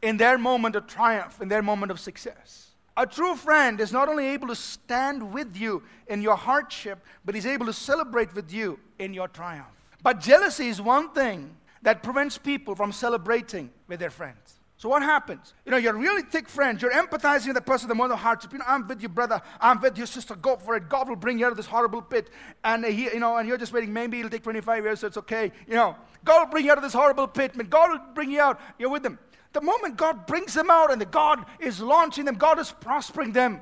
in 0.00 0.16
their 0.16 0.38
moment 0.38 0.76
of 0.76 0.86
triumph, 0.86 1.42
in 1.42 1.48
their 1.48 1.62
moment 1.62 1.92
of 1.92 2.00
success? 2.00 2.73
A 2.96 3.06
true 3.06 3.34
friend 3.34 3.80
is 3.80 3.92
not 3.92 4.08
only 4.08 4.26
able 4.28 4.48
to 4.48 4.54
stand 4.54 5.32
with 5.32 5.56
you 5.56 5.82
in 6.06 6.22
your 6.22 6.36
hardship, 6.36 7.00
but 7.24 7.34
he's 7.34 7.46
able 7.46 7.66
to 7.66 7.72
celebrate 7.72 8.34
with 8.34 8.52
you 8.52 8.78
in 8.98 9.12
your 9.12 9.28
triumph. 9.28 9.66
But 10.02 10.20
jealousy 10.20 10.68
is 10.68 10.80
one 10.80 11.10
thing 11.12 11.56
that 11.82 12.02
prevents 12.02 12.38
people 12.38 12.74
from 12.74 12.92
celebrating 12.92 13.70
with 13.88 13.98
their 14.00 14.10
friends. 14.10 14.60
So 14.76 14.88
what 14.88 15.02
happens? 15.02 15.54
You 15.64 15.70
know, 15.70 15.78
you're 15.78 15.96
really 15.96 16.22
thick 16.22 16.48
friends. 16.48 16.82
You're 16.82 16.92
empathizing 16.92 17.46
with 17.46 17.54
the 17.54 17.62
person, 17.62 17.88
the 17.88 17.94
moment 17.94 18.12
of 18.12 18.18
hardship. 18.18 18.52
You 18.52 18.58
know, 18.58 18.66
I'm 18.68 18.86
with 18.86 19.00
you, 19.00 19.08
brother. 19.08 19.40
I'm 19.60 19.80
with 19.80 19.96
you, 19.96 20.04
sister. 20.04 20.34
Go 20.34 20.56
for 20.56 20.76
it. 20.76 20.88
God 20.88 21.08
will 21.08 21.16
bring 21.16 21.38
you 21.38 21.46
out 21.46 21.52
of 21.52 21.56
this 21.56 21.66
horrible 21.66 22.02
pit. 22.02 22.28
And 22.62 22.84
he, 22.84 23.04
you 23.04 23.18
know, 23.18 23.36
and 23.36 23.48
you're 23.48 23.56
just 23.56 23.72
waiting. 23.72 23.92
Maybe 23.92 24.18
it'll 24.18 24.30
take 24.30 24.42
25 24.42 24.84
years, 24.84 25.00
so 25.00 25.06
it's 25.06 25.16
okay. 25.16 25.52
You 25.66 25.74
know, 25.74 25.96
God 26.24 26.44
will 26.44 26.50
bring 26.50 26.66
you 26.66 26.72
out 26.72 26.76
of 26.76 26.84
this 26.84 26.92
horrible 26.92 27.26
pit. 27.26 27.52
God 27.70 27.92
will 27.92 28.00
bring 28.14 28.30
you 28.30 28.40
out. 28.40 28.60
You're 28.78 28.90
with 28.90 29.02
them. 29.02 29.18
The 29.54 29.60
moment 29.60 29.96
God 29.96 30.26
brings 30.26 30.52
them 30.52 30.68
out 30.68 30.92
and 30.92 31.00
the 31.00 31.06
God 31.06 31.46
is 31.60 31.80
launching 31.80 32.24
them, 32.24 32.34
God 32.34 32.58
is 32.58 32.72
prospering 32.72 33.32
them, 33.32 33.60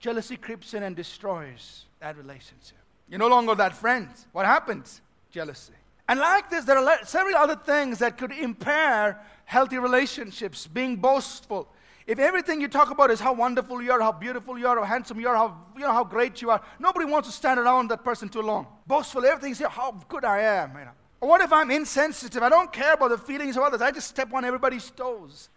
jealousy 0.00 0.36
creeps 0.36 0.72
in 0.74 0.82
and 0.82 0.96
destroys 0.96 1.84
that 2.00 2.16
relationship. 2.16 2.78
You're 3.08 3.18
no 3.18 3.28
longer 3.28 3.54
that 3.54 3.76
friend. 3.76 4.08
What 4.32 4.46
happens? 4.46 5.02
Jealousy. 5.30 5.74
And 6.08 6.18
like 6.20 6.48
this, 6.48 6.64
there 6.64 6.78
are 6.78 7.04
several 7.04 7.36
other 7.36 7.54
things 7.54 7.98
that 7.98 8.16
could 8.16 8.32
impair 8.32 9.20
healthy 9.44 9.78
relationships, 9.78 10.66
being 10.66 10.96
boastful. 10.96 11.68
If 12.06 12.18
everything 12.18 12.60
you 12.60 12.68
talk 12.68 12.90
about 12.90 13.10
is 13.10 13.20
how 13.20 13.34
wonderful 13.34 13.82
you 13.82 13.92
are, 13.92 14.00
how 14.00 14.12
beautiful 14.12 14.58
you 14.58 14.66
are, 14.68 14.78
how 14.78 14.84
handsome 14.84 15.20
you 15.20 15.28
are, 15.28 15.36
how, 15.36 15.58
you 15.74 15.82
know, 15.82 15.92
how 15.92 16.04
great 16.04 16.40
you 16.40 16.50
are, 16.50 16.62
nobody 16.78 17.04
wants 17.04 17.28
to 17.28 17.34
stand 17.34 17.60
around 17.60 17.88
that 17.90 18.02
person 18.02 18.28
too 18.28 18.42
long. 18.42 18.66
Boastful, 18.86 19.26
everything 19.26 19.52
is 19.52 19.58
how 19.58 19.92
good 20.08 20.24
I 20.24 20.40
am. 20.40 20.78
You 20.78 20.84
know. 20.86 20.90
What 21.20 21.40
if 21.40 21.52
I'm 21.52 21.70
insensitive? 21.70 22.42
I 22.42 22.48
don't 22.48 22.72
care 22.72 22.94
about 22.94 23.10
the 23.10 23.18
feelings 23.18 23.56
of 23.56 23.62
others. 23.62 23.80
I 23.80 23.90
just 23.90 24.08
step 24.08 24.32
on 24.32 24.44
everybody's 24.44 24.90
toes 24.90 25.48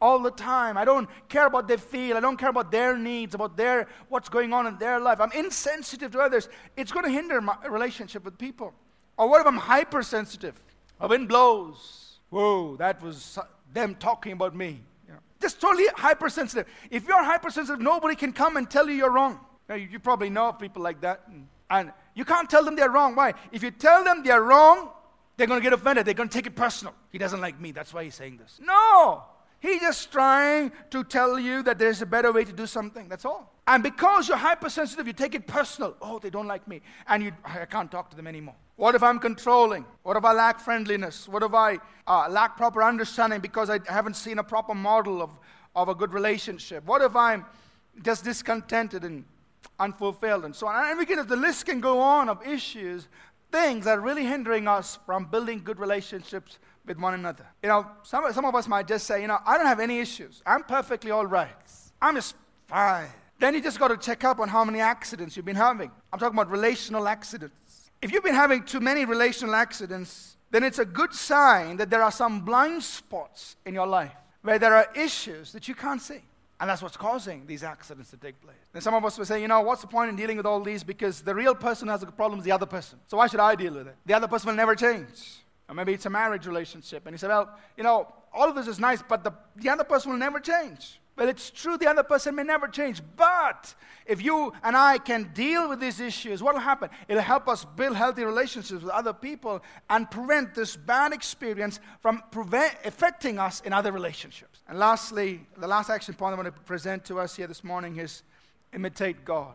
all 0.00 0.18
the 0.18 0.30
time. 0.30 0.76
I 0.76 0.84
don't 0.84 1.08
care 1.28 1.46
about 1.46 1.68
their 1.68 1.78
feel. 1.78 2.16
I 2.16 2.20
don't 2.20 2.36
care 2.36 2.50
about 2.50 2.70
their 2.70 2.96
needs, 2.96 3.34
about 3.34 3.56
their 3.56 3.86
what's 4.08 4.28
going 4.28 4.52
on 4.52 4.66
in 4.66 4.78
their 4.78 5.00
life. 5.00 5.20
I'm 5.20 5.32
insensitive 5.32 6.10
to 6.12 6.20
others. 6.20 6.48
It's 6.76 6.92
going 6.92 7.04
to 7.04 7.10
hinder 7.10 7.40
my 7.40 7.56
relationship 7.68 8.24
with 8.24 8.38
people. 8.38 8.72
Or 9.16 9.28
what 9.28 9.40
if 9.40 9.46
I'm 9.46 9.56
hypersensitive? 9.56 10.60
A 11.00 11.08
wind 11.08 11.28
blows. 11.28 12.18
Whoa, 12.30 12.76
that 12.76 13.02
was 13.02 13.38
them 13.72 13.94
talking 13.94 14.32
about 14.32 14.54
me. 14.56 14.82
You 15.08 15.14
just 15.40 15.60
totally 15.60 15.86
hypersensitive. 15.94 16.66
If 16.90 17.06
you're 17.06 17.22
hypersensitive, 17.22 17.80
nobody 17.80 18.14
can 18.14 18.32
come 18.32 18.56
and 18.56 18.70
tell 18.70 18.88
you 18.88 18.94
you're 18.94 19.12
wrong. 19.12 19.38
You, 19.68 19.76
you 19.76 19.98
probably 19.98 20.30
know 20.30 20.52
people 20.52 20.82
like 20.82 21.00
that. 21.02 21.22
And, 21.28 21.46
and 21.70 21.92
you 22.14 22.24
can't 22.24 22.48
tell 22.48 22.64
them 22.64 22.76
they're 22.76 22.90
wrong. 22.90 23.14
Why? 23.14 23.34
If 23.52 23.62
you 23.62 23.70
tell 23.70 24.04
them 24.04 24.22
they're 24.22 24.42
wrong, 24.42 24.90
they're 25.36 25.46
going 25.46 25.60
to 25.60 25.64
get 25.64 25.72
offended. 25.72 26.06
They're 26.06 26.14
going 26.14 26.28
to 26.28 26.32
take 26.32 26.46
it 26.46 26.54
personal. 26.56 26.94
He 27.10 27.18
doesn't 27.18 27.40
like 27.40 27.60
me. 27.60 27.72
That's 27.72 27.92
why 27.92 28.04
he's 28.04 28.14
saying 28.14 28.36
this. 28.38 28.60
No! 28.62 29.24
He's 29.60 29.80
just 29.80 30.12
trying 30.12 30.72
to 30.90 31.04
tell 31.04 31.38
you 31.38 31.62
that 31.62 31.78
there's 31.78 32.02
a 32.02 32.06
better 32.06 32.30
way 32.32 32.44
to 32.44 32.52
do 32.52 32.66
something. 32.66 33.08
That's 33.08 33.24
all. 33.24 33.50
And 33.66 33.82
because 33.82 34.28
you're 34.28 34.36
hypersensitive, 34.36 35.06
you 35.06 35.14
take 35.14 35.34
it 35.34 35.46
personal. 35.46 35.96
Oh, 36.02 36.18
they 36.18 36.28
don't 36.28 36.46
like 36.46 36.68
me. 36.68 36.82
And 37.08 37.22
you, 37.22 37.32
I 37.44 37.64
can't 37.64 37.90
talk 37.90 38.10
to 38.10 38.16
them 38.16 38.26
anymore. 38.26 38.56
What 38.76 38.94
if 38.94 39.02
I'm 39.02 39.18
controlling? 39.18 39.86
What 40.02 40.16
if 40.16 40.24
I 40.24 40.32
lack 40.32 40.60
friendliness? 40.60 41.28
What 41.28 41.42
if 41.42 41.54
I 41.54 41.78
uh, 42.06 42.28
lack 42.28 42.56
proper 42.56 42.82
understanding 42.82 43.40
because 43.40 43.70
I 43.70 43.80
haven't 43.88 44.14
seen 44.14 44.38
a 44.38 44.44
proper 44.44 44.74
model 44.74 45.22
of, 45.22 45.30
of 45.74 45.88
a 45.88 45.94
good 45.94 46.12
relationship? 46.12 46.84
What 46.84 47.00
if 47.00 47.16
I'm 47.16 47.46
just 48.02 48.24
discontented 48.24 49.02
and 49.04 49.24
unfulfilled 49.78 50.44
and 50.44 50.54
so 50.54 50.66
on? 50.66 50.90
And 50.90 50.98
we 50.98 51.06
can, 51.06 51.26
the 51.26 51.36
list 51.36 51.64
can 51.64 51.80
go 51.80 52.00
on 52.00 52.28
of 52.28 52.46
issues, 52.46 53.08
things 53.54 53.84
that 53.84 53.98
are 53.98 54.00
really 54.00 54.24
hindering 54.24 54.66
us 54.66 54.98
from 55.06 55.26
building 55.26 55.62
good 55.62 55.78
relationships 55.78 56.58
with 56.86 56.98
one 56.98 57.14
another. 57.14 57.46
You 57.62 57.68
know, 57.68 57.86
some, 58.02 58.30
some 58.32 58.44
of 58.44 58.54
us 58.56 58.66
might 58.66 58.88
just 58.88 59.06
say, 59.06 59.22
you 59.22 59.28
know, 59.28 59.38
I 59.46 59.56
don't 59.56 59.66
have 59.66 59.78
any 59.78 60.00
issues. 60.00 60.42
I'm 60.44 60.64
perfectly 60.64 61.12
all 61.12 61.24
right. 61.24 61.70
I'm 62.02 62.16
just 62.16 62.34
fine. 62.66 63.06
Then 63.38 63.54
you 63.54 63.60
just 63.60 63.78
got 63.78 63.88
to 63.88 63.96
check 63.96 64.24
up 64.24 64.40
on 64.40 64.48
how 64.48 64.64
many 64.64 64.80
accidents 64.80 65.36
you've 65.36 65.46
been 65.46 65.54
having. 65.54 65.92
I'm 66.12 66.18
talking 66.18 66.36
about 66.36 66.50
relational 66.50 67.06
accidents. 67.06 67.90
If 68.02 68.10
you've 68.10 68.24
been 68.24 68.34
having 68.34 68.64
too 68.64 68.80
many 68.80 69.04
relational 69.04 69.54
accidents, 69.54 70.36
then 70.50 70.64
it's 70.64 70.80
a 70.80 70.84
good 70.84 71.14
sign 71.14 71.76
that 71.76 71.90
there 71.90 72.02
are 72.02 72.12
some 72.12 72.40
blind 72.40 72.82
spots 72.82 73.56
in 73.64 73.72
your 73.74 73.86
life 73.86 74.16
where 74.42 74.58
there 74.58 74.74
are 74.74 74.88
issues 74.96 75.52
that 75.52 75.68
you 75.68 75.76
can't 75.76 76.02
see. 76.02 76.22
And 76.60 76.70
that's 76.70 76.82
what's 76.82 76.96
causing 76.96 77.46
these 77.46 77.64
accidents 77.64 78.10
to 78.10 78.16
take 78.16 78.40
place. 78.40 78.56
And 78.72 78.82
some 78.82 78.94
of 78.94 79.04
us 79.04 79.18
will 79.18 79.24
say, 79.24 79.42
you 79.42 79.48
know, 79.48 79.60
what's 79.60 79.80
the 79.80 79.88
point 79.88 80.08
in 80.08 80.16
dealing 80.16 80.36
with 80.36 80.46
all 80.46 80.60
these? 80.60 80.84
Because 80.84 81.20
the 81.20 81.34
real 81.34 81.54
person 81.54 81.88
has 81.88 82.02
a 82.02 82.06
problem 82.06 82.38
is 82.38 82.44
the 82.44 82.52
other 82.52 82.66
person. 82.66 82.98
So 83.08 83.16
why 83.16 83.26
should 83.26 83.40
I 83.40 83.54
deal 83.56 83.74
with 83.74 83.88
it? 83.88 83.96
The 84.06 84.14
other 84.14 84.28
person 84.28 84.48
will 84.48 84.56
never 84.56 84.74
change. 84.74 85.40
Or 85.68 85.74
maybe 85.74 85.92
it's 85.94 86.06
a 86.06 86.10
marriage 86.10 86.46
relationship. 86.46 87.06
And 87.06 87.14
he 87.14 87.18
said, 87.18 87.28
Well, 87.28 87.50
you 87.76 87.82
know, 87.82 88.12
all 88.32 88.48
of 88.48 88.54
this 88.54 88.68
is 88.68 88.78
nice, 88.78 89.02
but 89.02 89.24
the, 89.24 89.32
the 89.56 89.68
other 89.68 89.84
person 89.84 90.12
will 90.12 90.18
never 90.18 90.38
change. 90.38 91.00
Well, 91.16 91.28
it's 91.28 91.50
true, 91.50 91.78
the 91.78 91.88
other 91.88 92.02
person 92.02 92.34
may 92.34 92.42
never 92.42 92.66
change. 92.66 93.00
But 93.16 93.74
if 94.04 94.20
you 94.20 94.52
and 94.64 94.76
I 94.76 94.98
can 94.98 95.30
deal 95.32 95.68
with 95.68 95.78
these 95.78 96.00
issues, 96.00 96.42
what 96.42 96.54
will 96.54 96.60
happen? 96.60 96.90
It'll 97.06 97.22
help 97.22 97.46
us 97.46 97.64
build 97.64 97.96
healthy 97.96 98.24
relationships 98.24 98.82
with 98.82 98.90
other 98.90 99.12
people 99.12 99.62
and 99.88 100.10
prevent 100.10 100.54
this 100.54 100.74
bad 100.74 101.12
experience 101.12 101.78
from 102.00 102.22
prevent, 102.32 102.74
affecting 102.84 103.38
us 103.38 103.60
in 103.60 103.72
other 103.72 103.92
relationships. 103.92 104.60
And 104.68 104.78
lastly, 104.78 105.46
the 105.56 105.68
last 105.68 105.88
action 105.88 106.14
point 106.14 106.32
I 106.32 106.36
want 106.36 106.52
to 106.52 106.60
present 106.62 107.04
to 107.04 107.20
us 107.20 107.36
here 107.36 107.46
this 107.46 107.62
morning 107.62 107.98
is 107.98 108.22
imitate 108.72 109.24
God. 109.24 109.54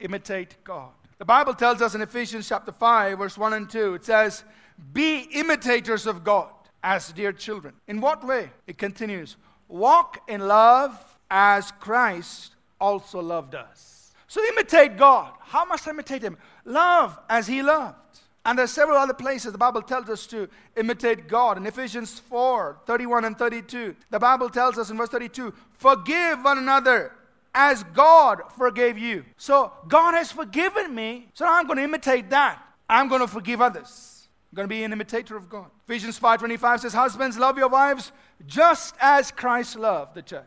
Imitate 0.00 0.56
God. 0.62 0.90
The 1.16 1.24
Bible 1.24 1.54
tells 1.54 1.80
us 1.80 1.94
in 1.94 2.02
Ephesians 2.02 2.48
chapter 2.48 2.70
5, 2.70 3.18
verse 3.18 3.38
1 3.38 3.52
and 3.54 3.68
2, 3.68 3.94
it 3.94 4.04
says, 4.04 4.44
be 4.92 5.28
imitators 5.32 6.06
of 6.06 6.22
God 6.22 6.50
as 6.82 7.12
dear 7.12 7.32
children. 7.32 7.74
In 7.88 8.00
what 8.00 8.24
way? 8.24 8.50
It 8.66 8.78
continues. 8.78 9.36
Walk 9.68 10.22
in 10.28 10.48
love 10.48 10.98
as 11.30 11.70
Christ 11.72 12.54
also 12.80 13.20
loved 13.20 13.54
us. 13.54 14.12
So 14.26 14.42
imitate 14.44 14.96
God. 14.96 15.32
How 15.40 15.64
must 15.64 15.86
I 15.86 15.90
imitate 15.90 16.22
Him? 16.22 16.36
Love 16.64 17.18
as 17.28 17.46
He 17.46 17.62
loved. 17.62 17.96
And 18.44 18.58
there's 18.58 18.70
several 18.70 18.96
other 18.96 19.14
places 19.14 19.52
the 19.52 19.58
Bible 19.58 19.82
tells 19.82 20.08
us 20.08 20.26
to 20.28 20.48
imitate 20.76 21.28
God. 21.28 21.58
In 21.58 21.66
Ephesians 21.66 22.18
4 22.18 22.80
31 22.86 23.24
and 23.24 23.38
32, 23.38 23.94
the 24.10 24.18
Bible 24.18 24.48
tells 24.48 24.78
us 24.78 24.90
in 24.90 24.96
verse 24.96 25.10
32 25.10 25.52
forgive 25.72 26.42
one 26.42 26.58
another 26.58 27.12
as 27.54 27.82
God 27.82 28.40
forgave 28.56 28.96
you. 28.96 29.24
So 29.36 29.72
God 29.86 30.14
has 30.14 30.30
forgiven 30.30 30.94
me, 30.94 31.28
so 31.34 31.46
I'm 31.46 31.66
going 31.66 31.78
to 31.78 31.84
imitate 31.84 32.30
that. 32.30 32.62
I'm 32.88 33.08
going 33.08 33.20
to 33.20 33.26
forgive 33.26 33.60
others. 33.60 34.17
I'm 34.50 34.56
going 34.56 34.68
to 34.68 34.74
be 34.74 34.82
an 34.82 34.92
imitator 34.92 35.36
of 35.36 35.48
God. 35.48 35.70
Ephesians 35.86 36.18
5:25 36.18 36.80
says, 36.80 36.94
"Husbands, 36.94 37.38
love 37.38 37.58
your 37.58 37.68
wives 37.68 38.12
just 38.46 38.94
as 39.00 39.30
Christ 39.30 39.76
loved 39.76 40.14
the 40.14 40.22
church." 40.22 40.44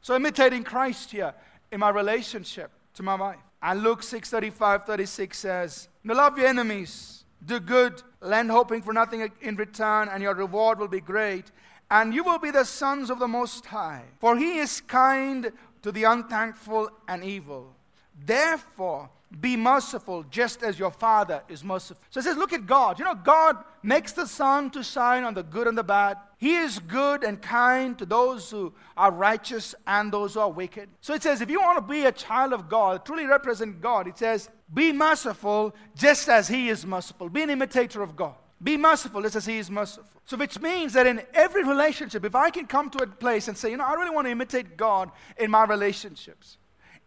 So 0.00 0.16
imitating 0.16 0.64
Christ 0.64 1.12
here 1.12 1.34
in 1.70 1.80
my 1.80 1.90
relationship 1.90 2.70
to 2.94 3.02
my 3.02 3.14
wife. 3.14 3.38
And 3.62 3.82
Luke 3.82 4.02
6:35, 4.02 4.86
36 4.86 5.38
says, 5.38 5.88
love 6.04 6.36
your 6.36 6.48
enemies, 6.48 7.24
do 7.44 7.60
good, 7.60 8.02
lend 8.20 8.50
hoping 8.50 8.82
for 8.82 8.92
nothing 8.92 9.30
in 9.40 9.56
return, 9.56 10.08
and 10.08 10.22
your 10.22 10.34
reward 10.34 10.78
will 10.78 10.88
be 10.88 11.00
great, 11.00 11.50
and 11.90 12.12
you 12.12 12.22
will 12.22 12.38
be 12.38 12.50
the 12.50 12.64
sons 12.64 13.08
of 13.08 13.18
the 13.18 13.28
Most 13.28 13.64
High. 13.66 14.04
For 14.18 14.36
he 14.36 14.58
is 14.58 14.80
kind 14.82 15.52
to 15.82 15.92
the 15.92 16.04
unthankful 16.04 16.90
and 17.08 17.24
evil. 17.24 17.74
Therefore, 18.26 19.10
be 19.40 19.56
merciful 19.56 20.24
just 20.30 20.62
as 20.62 20.78
your 20.78 20.90
Father 20.90 21.42
is 21.48 21.64
merciful. 21.64 22.02
So 22.10 22.20
it 22.20 22.24
says, 22.24 22.36
look 22.36 22.52
at 22.52 22.66
God. 22.66 22.98
You 22.98 23.04
know, 23.04 23.14
God 23.14 23.56
makes 23.82 24.12
the 24.12 24.26
sun 24.26 24.70
to 24.70 24.82
shine 24.82 25.24
on 25.24 25.34
the 25.34 25.42
good 25.42 25.66
and 25.66 25.76
the 25.76 25.82
bad. 25.82 26.18
He 26.38 26.56
is 26.56 26.78
good 26.78 27.24
and 27.24 27.40
kind 27.40 27.98
to 27.98 28.06
those 28.06 28.50
who 28.50 28.74
are 28.96 29.10
righteous 29.10 29.74
and 29.86 30.12
those 30.12 30.34
who 30.34 30.40
are 30.40 30.50
wicked. 30.50 30.88
So 31.00 31.14
it 31.14 31.22
says, 31.22 31.40
if 31.40 31.50
you 31.50 31.60
want 31.60 31.78
to 31.78 31.92
be 31.92 32.04
a 32.04 32.12
child 32.12 32.52
of 32.52 32.68
God, 32.68 33.04
truly 33.04 33.26
represent 33.26 33.80
God, 33.80 34.06
it 34.06 34.18
says, 34.18 34.48
be 34.72 34.92
merciful 34.92 35.74
just 35.94 36.28
as 36.28 36.48
He 36.48 36.68
is 36.68 36.84
merciful. 36.86 37.28
Be 37.28 37.42
an 37.42 37.50
imitator 37.50 38.02
of 38.02 38.16
God. 38.16 38.34
Be 38.62 38.76
merciful 38.76 39.22
just 39.22 39.36
as 39.36 39.46
He 39.46 39.58
is 39.58 39.70
merciful. 39.70 40.20
So, 40.24 40.36
which 40.36 40.58
means 40.60 40.94
that 40.94 41.06
in 41.06 41.22
every 41.34 41.64
relationship, 41.64 42.24
if 42.24 42.34
I 42.34 42.50
can 42.50 42.66
come 42.66 42.88
to 42.90 43.02
a 43.02 43.06
place 43.06 43.48
and 43.48 43.56
say, 43.56 43.70
you 43.70 43.76
know, 43.76 43.84
I 43.84 43.94
really 43.94 44.10
want 44.10 44.26
to 44.26 44.30
imitate 44.30 44.76
God 44.76 45.10
in 45.38 45.50
my 45.50 45.64
relationships. 45.64 46.56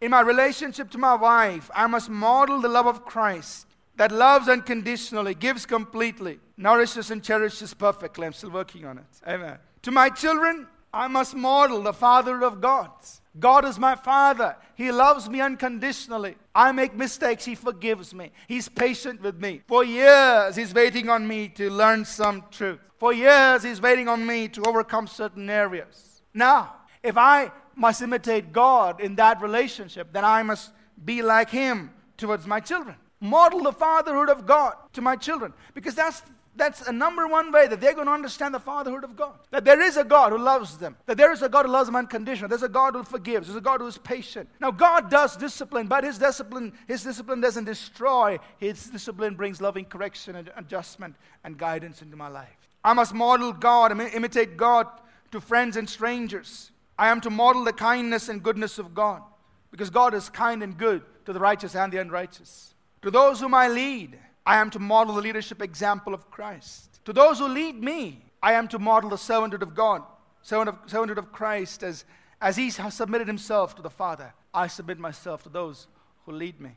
In 0.00 0.12
my 0.12 0.20
relationship 0.20 0.90
to 0.90 0.98
my 0.98 1.14
wife, 1.14 1.70
I 1.74 1.86
must 1.86 2.08
model 2.08 2.60
the 2.60 2.68
love 2.68 2.86
of 2.86 3.04
Christ 3.04 3.66
that 3.96 4.12
loves 4.12 4.48
unconditionally, 4.48 5.34
gives 5.34 5.66
completely, 5.66 6.38
nourishes 6.56 7.10
and 7.10 7.22
cherishes 7.22 7.74
perfectly. 7.74 8.26
I'm 8.26 8.32
still 8.32 8.50
working 8.50 8.84
on 8.84 8.98
it. 8.98 9.04
Amen. 9.26 9.58
To 9.82 9.90
my 9.90 10.08
children, 10.08 10.68
I 10.92 11.08
must 11.08 11.34
model 11.34 11.82
the 11.82 11.92
Father 11.92 12.44
of 12.44 12.60
God. 12.60 12.90
God 13.38 13.64
is 13.64 13.78
my 13.78 13.94
father. 13.94 14.56
He 14.74 14.90
loves 14.90 15.28
me 15.28 15.40
unconditionally. 15.40 16.36
I 16.54 16.72
make 16.72 16.94
mistakes. 16.94 17.44
He 17.44 17.54
forgives 17.54 18.14
me. 18.14 18.30
He's 18.46 18.68
patient 18.68 19.20
with 19.20 19.40
me. 19.40 19.62
For 19.66 19.84
years, 19.84 20.56
He's 20.56 20.72
waiting 20.72 21.08
on 21.08 21.26
me 21.26 21.48
to 21.50 21.70
learn 21.70 22.04
some 22.04 22.44
truth. 22.50 22.80
For 22.98 23.12
years, 23.12 23.62
He's 23.64 23.80
waiting 23.80 24.08
on 24.08 24.26
me 24.26 24.48
to 24.48 24.62
overcome 24.62 25.06
certain 25.06 25.50
areas. 25.50 26.22
Now, 26.32 26.74
if 27.02 27.16
I 27.16 27.52
must 27.78 28.02
imitate 28.02 28.52
God 28.52 29.00
in 29.00 29.14
that 29.16 29.40
relationship, 29.40 30.12
then 30.12 30.24
I 30.24 30.42
must 30.42 30.72
be 31.04 31.22
like 31.22 31.50
Him 31.50 31.90
towards 32.16 32.46
my 32.46 32.60
children. 32.60 32.96
Model 33.20 33.62
the 33.62 33.72
fatherhood 33.72 34.28
of 34.28 34.46
God 34.46 34.74
to 34.92 35.00
my 35.00 35.16
children 35.16 35.52
because 35.74 35.94
that's 35.94 36.22
that's 36.58 36.88
a 36.88 36.92
number 36.92 37.26
one 37.28 37.52
way 37.52 37.68
that 37.68 37.80
they're 37.80 37.94
going 37.94 38.08
to 38.08 38.12
understand 38.12 38.52
the 38.52 38.58
fatherhood 38.58 39.04
of 39.04 39.14
God. 39.14 39.34
That 39.52 39.64
there 39.64 39.80
is 39.80 39.96
a 39.96 40.02
God 40.02 40.32
who 40.32 40.38
loves 40.38 40.76
them. 40.76 40.96
That 41.06 41.16
there 41.16 41.32
is 41.32 41.40
a 41.40 41.48
God 41.48 41.66
who 41.66 41.72
loves 41.72 41.86
them 41.86 41.94
unconditionally. 41.94 42.48
There's 42.48 42.64
a 42.64 42.68
God 42.68 42.94
who 42.94 43.04
forgives. 43.04 43.46
There's 43.46 43.56
a 43.56 43.60
God 43.60 43.80
who 43.80 43.86
is 43.86 43.96
patient. 43.96 44.48
Now, 44.60 44.72
God 44.72 45.08
does 45.08 45.36
discipline, 45.36 45.86
but 45.86 46.02
His 46.02 46.18
discipline, 46.18 46.72
His 46.88 47.04
discipline 47.04 47.40
doesn't 47.40 47.64
destroy. 47.64 48.38
His 48.58 48.90
discipline 48.90 49.36
brings 49.36 49.60
loving 49.60 49.84
correction 49.84 50.34
and 50.34 50.50
adjustment 50.56 51.14
and 51.44 51.56
guidance 51.56 52.02
into 52.02 52.16
my 52.16 52.28
life. 52.28 52.68
I 52.84 52.92
must 52.92 53.14
model 53.14 53.52
God, 53.52 53.92
imitate 53.92 54.56
God 54.56 54.88
to 55.30 55.40
friends 55.40 55.76
and 55.76 55.88
strangers. 55.88 56.72
I 56.98 57.08
am 57.08 57.20
to 57.22 57.30
model 57.30 57.64
the 57.64 57.72
kindness 57.72 58.28
and 58.28 58.42
goodness 58.42 58.78
of 58.78 58.94
God 58.94 59.22
because 59.70 59.90
God 59.90 60.14
is 60.14 60.28
kind 60.28 60.62
and 60.62 60.76
good 60.76 61.02
to 61.26 61.32
the 61.32 61.38
righteous 61.38 61.76
and 61.76 61.92
the 61.92 61.98
unrighteous. 61.98 62.74
To 63.02 63.10
those 63.10 63.40
whom 63.40 63.54
I 63.54 63.68
lead, 63.68 64.18
I 64.44 64.56
am 64.56 64.70
to 64.70 64.78
model 64.78 65.14
the 65.14 65.22
leadership 65.22 65.62
example 65.62 66.14
of 66.14 66.30
Christ. 66.30 67.00
To 67.04 67.12
those 67.12 67.38
who 67.38 67.46
lead 67.46 67.82
me, 67.82 68.24
I 68.42 68.54
am 68.54 68.66
to 68.68 68.78
model 68.78 69.10
the 69.10 69.16
servanthood 69.16 69.62
of 69.62 69.74
God, 69.74 70.02
servant 70.42 70.70
of, 70.70 70.86
servanthood 70.86 71.18
of 71.18 71.32
Christ 71.32 71.82
as, 71.82 72.04
As 72.40 72.56
he 72.56 72.70
has 72.70 72.94
submitted 72.94 73.26
himself 73.26 73.76
to 73.76 73.82
the 73.82 73.90
Father, 73.90 74.34
I 74.52 74.66
submit 74.66 74.98
myself 74.98 75.42
to 75.44 75.48
those 75.48 75.86
who 76.24 76.32
lead 76.32 76.60
me. 76.60 76.72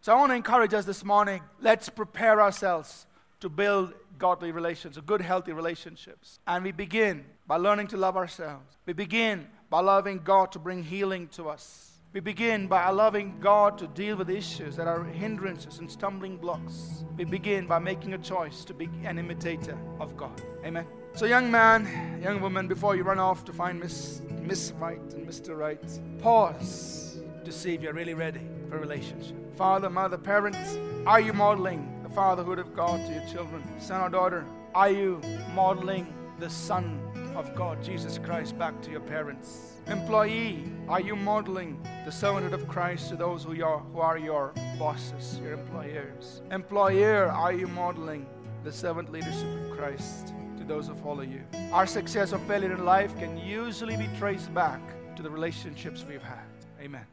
So 0.00 0.12
I 0.12 0.18
want 0.18 0.32
to 0.32 0.36
encourage 0.36 0.74
us 0.74 0.84
this 0.84 1.04
morning 1.04 1.42
let's 1.60 1.88
prepare 1.88 2.40
ourselves 2.40 3.06
to 3.40 3.48
build 3.48 3.94
godly 4.18 4.52
relations, 4.52 4.98
good, 5.06 5.20
healthy 5.20 5.52
relationships. 5.52 6.38
And 6.46 6.64
we 6.64 6.72
begin 6.72 7.24
by 7.46 7.56
learning 7.56 7.88
to 7.88 7.96
love 7.96 8.16
ourselves. 8.16 8.76
We 8.86 8.92
begin 8.92 9.48
by 9.72 9.80
loving 9.80 10.20
God 10.22 10.52
to 10.52 10.58
bring 10.58 10.82
healing 10.82 11.28
to 11.28 11.48
us. 11.48 11.92
We 12.12 12.20
begin 12.20 12.66
by 12.66 12.90
allowing 12.90 13.40
God 13.40 13.78
to 13.78 13.86
deal 13.86 14.16
with 14.16 14.28
issues 14.28 14.76
that 14.76 14.86
are 14.86 15.02
hindrances 15.02 15.78
and 15.78 15.90
stumbling 15.90 16.36
blocks. 16.36 17.06
We 17.16 17.24
begin 17.24 17.66
by 17.66 17.78
making 17.78 18.12
a 18.12 18.18
choice 18.18 18.66
to 18.66 18.74
be 18.74 18.90
an 19.04 19.18
imitator 19.18 19.78
of 19.98 20.14
God. 20.14 20.42
Amen. 20.62 20.86
So, 21.14 21.24
young 21.24 21.50
man, 21.50 22.20
young 22.22 22.42
woman, 22.42 22.68
before 22.68 22.96
you 22.96 23.02
run 23.02 23.18
off 23.18 23.46
to 23.46 23.52
find 23.54 23.80
Miss, 23.80 24.20
Miss 24.42 24.72
Right 24.72 25.00
and 25.14 25.26
Mr. 25.26 25.56
Right, 25.56 25.82
pause 26.20 27.22
to 27.42 27.50
see 27.50 27.72
if 27.72 27.80
you're 27.80 27.94
really 27.94 28.12
ready 28.12 28.42
for 28.68 28.76
a 28.76 28.78
relationship. 28.78 29.56
Father, 29.56 29.88
mother, 29.88 30.18
parents, 30.18 30.76
are 31.06 31.20
you 31.20 31.32
modeling 31.32 31.98
the 32.02 32.10
fatherhood 32.10 32.58
of 32.58 32.76
God 32.76 33.00
to 33.06 33.14
your 33.14 33.24
children? 33.26 33.62
Son 33.80 34.02
or 34.02 34.10
daughter, 34.10 34.44
are 34.74 34.90
you 34.90 35.22
modeling 35.54 36.12
the 36.38 36.50
Son 36.50 37.00
of 37.36 37.54
God, 37.54 37.82
Jesus 37.82 38.18
Christ, 38.18 38.58
back 38.58 38.80
to 38.82 38.90
your 38.90 39.00
parents? 39.00 39.80
Employee, 39.86 40.64
are 40.88 41.00
you 41.00 41.16
modeling 41.16 41.80
the 42.04 42.10
servanthood 42.10 42.52
of 42.52 42.68
Christ 42.68 43.08
to 43.10 43.16
those 43.16 43.44
who 43.44 43.62
are, 43.64 43.78
who 43.78 44.00
are 44.00 44.18
your 44.18 44.52
bosses, 44.78 45.38
your 45.42 45.54
employers? 45.54 46.42
Employer, 46.50 47.26
are 47.26 47.52
you 47.52 47.66
modeling 47.68 48.26
the 48.64 48.72
servant 48.72 49.10
leadership 49.10 49.48
of 49.64 49.76
Christ 49.76 50.34
to 50.58 50.64
those 50.64 50.88
who 50.88 50.94
follow 50.94 51.22
you? 51.22 51.42
Our 51.72 51.86
success 51.86 52.32
or 52.32 52.38
failure 52.40 52.72
in 52.72 52.84
life 52.84 53.16
can 53.18 53.38
usually 53.38 53.96
be 53.96 54.08
traced 54.18 54.52
back 54.54 54.80
to 55.16 55.22
the 55.22 55.30
relationships 55.30 56.04
we've 56.08 56.22
had. 56.22 56.46
Amen. 56.80 57.06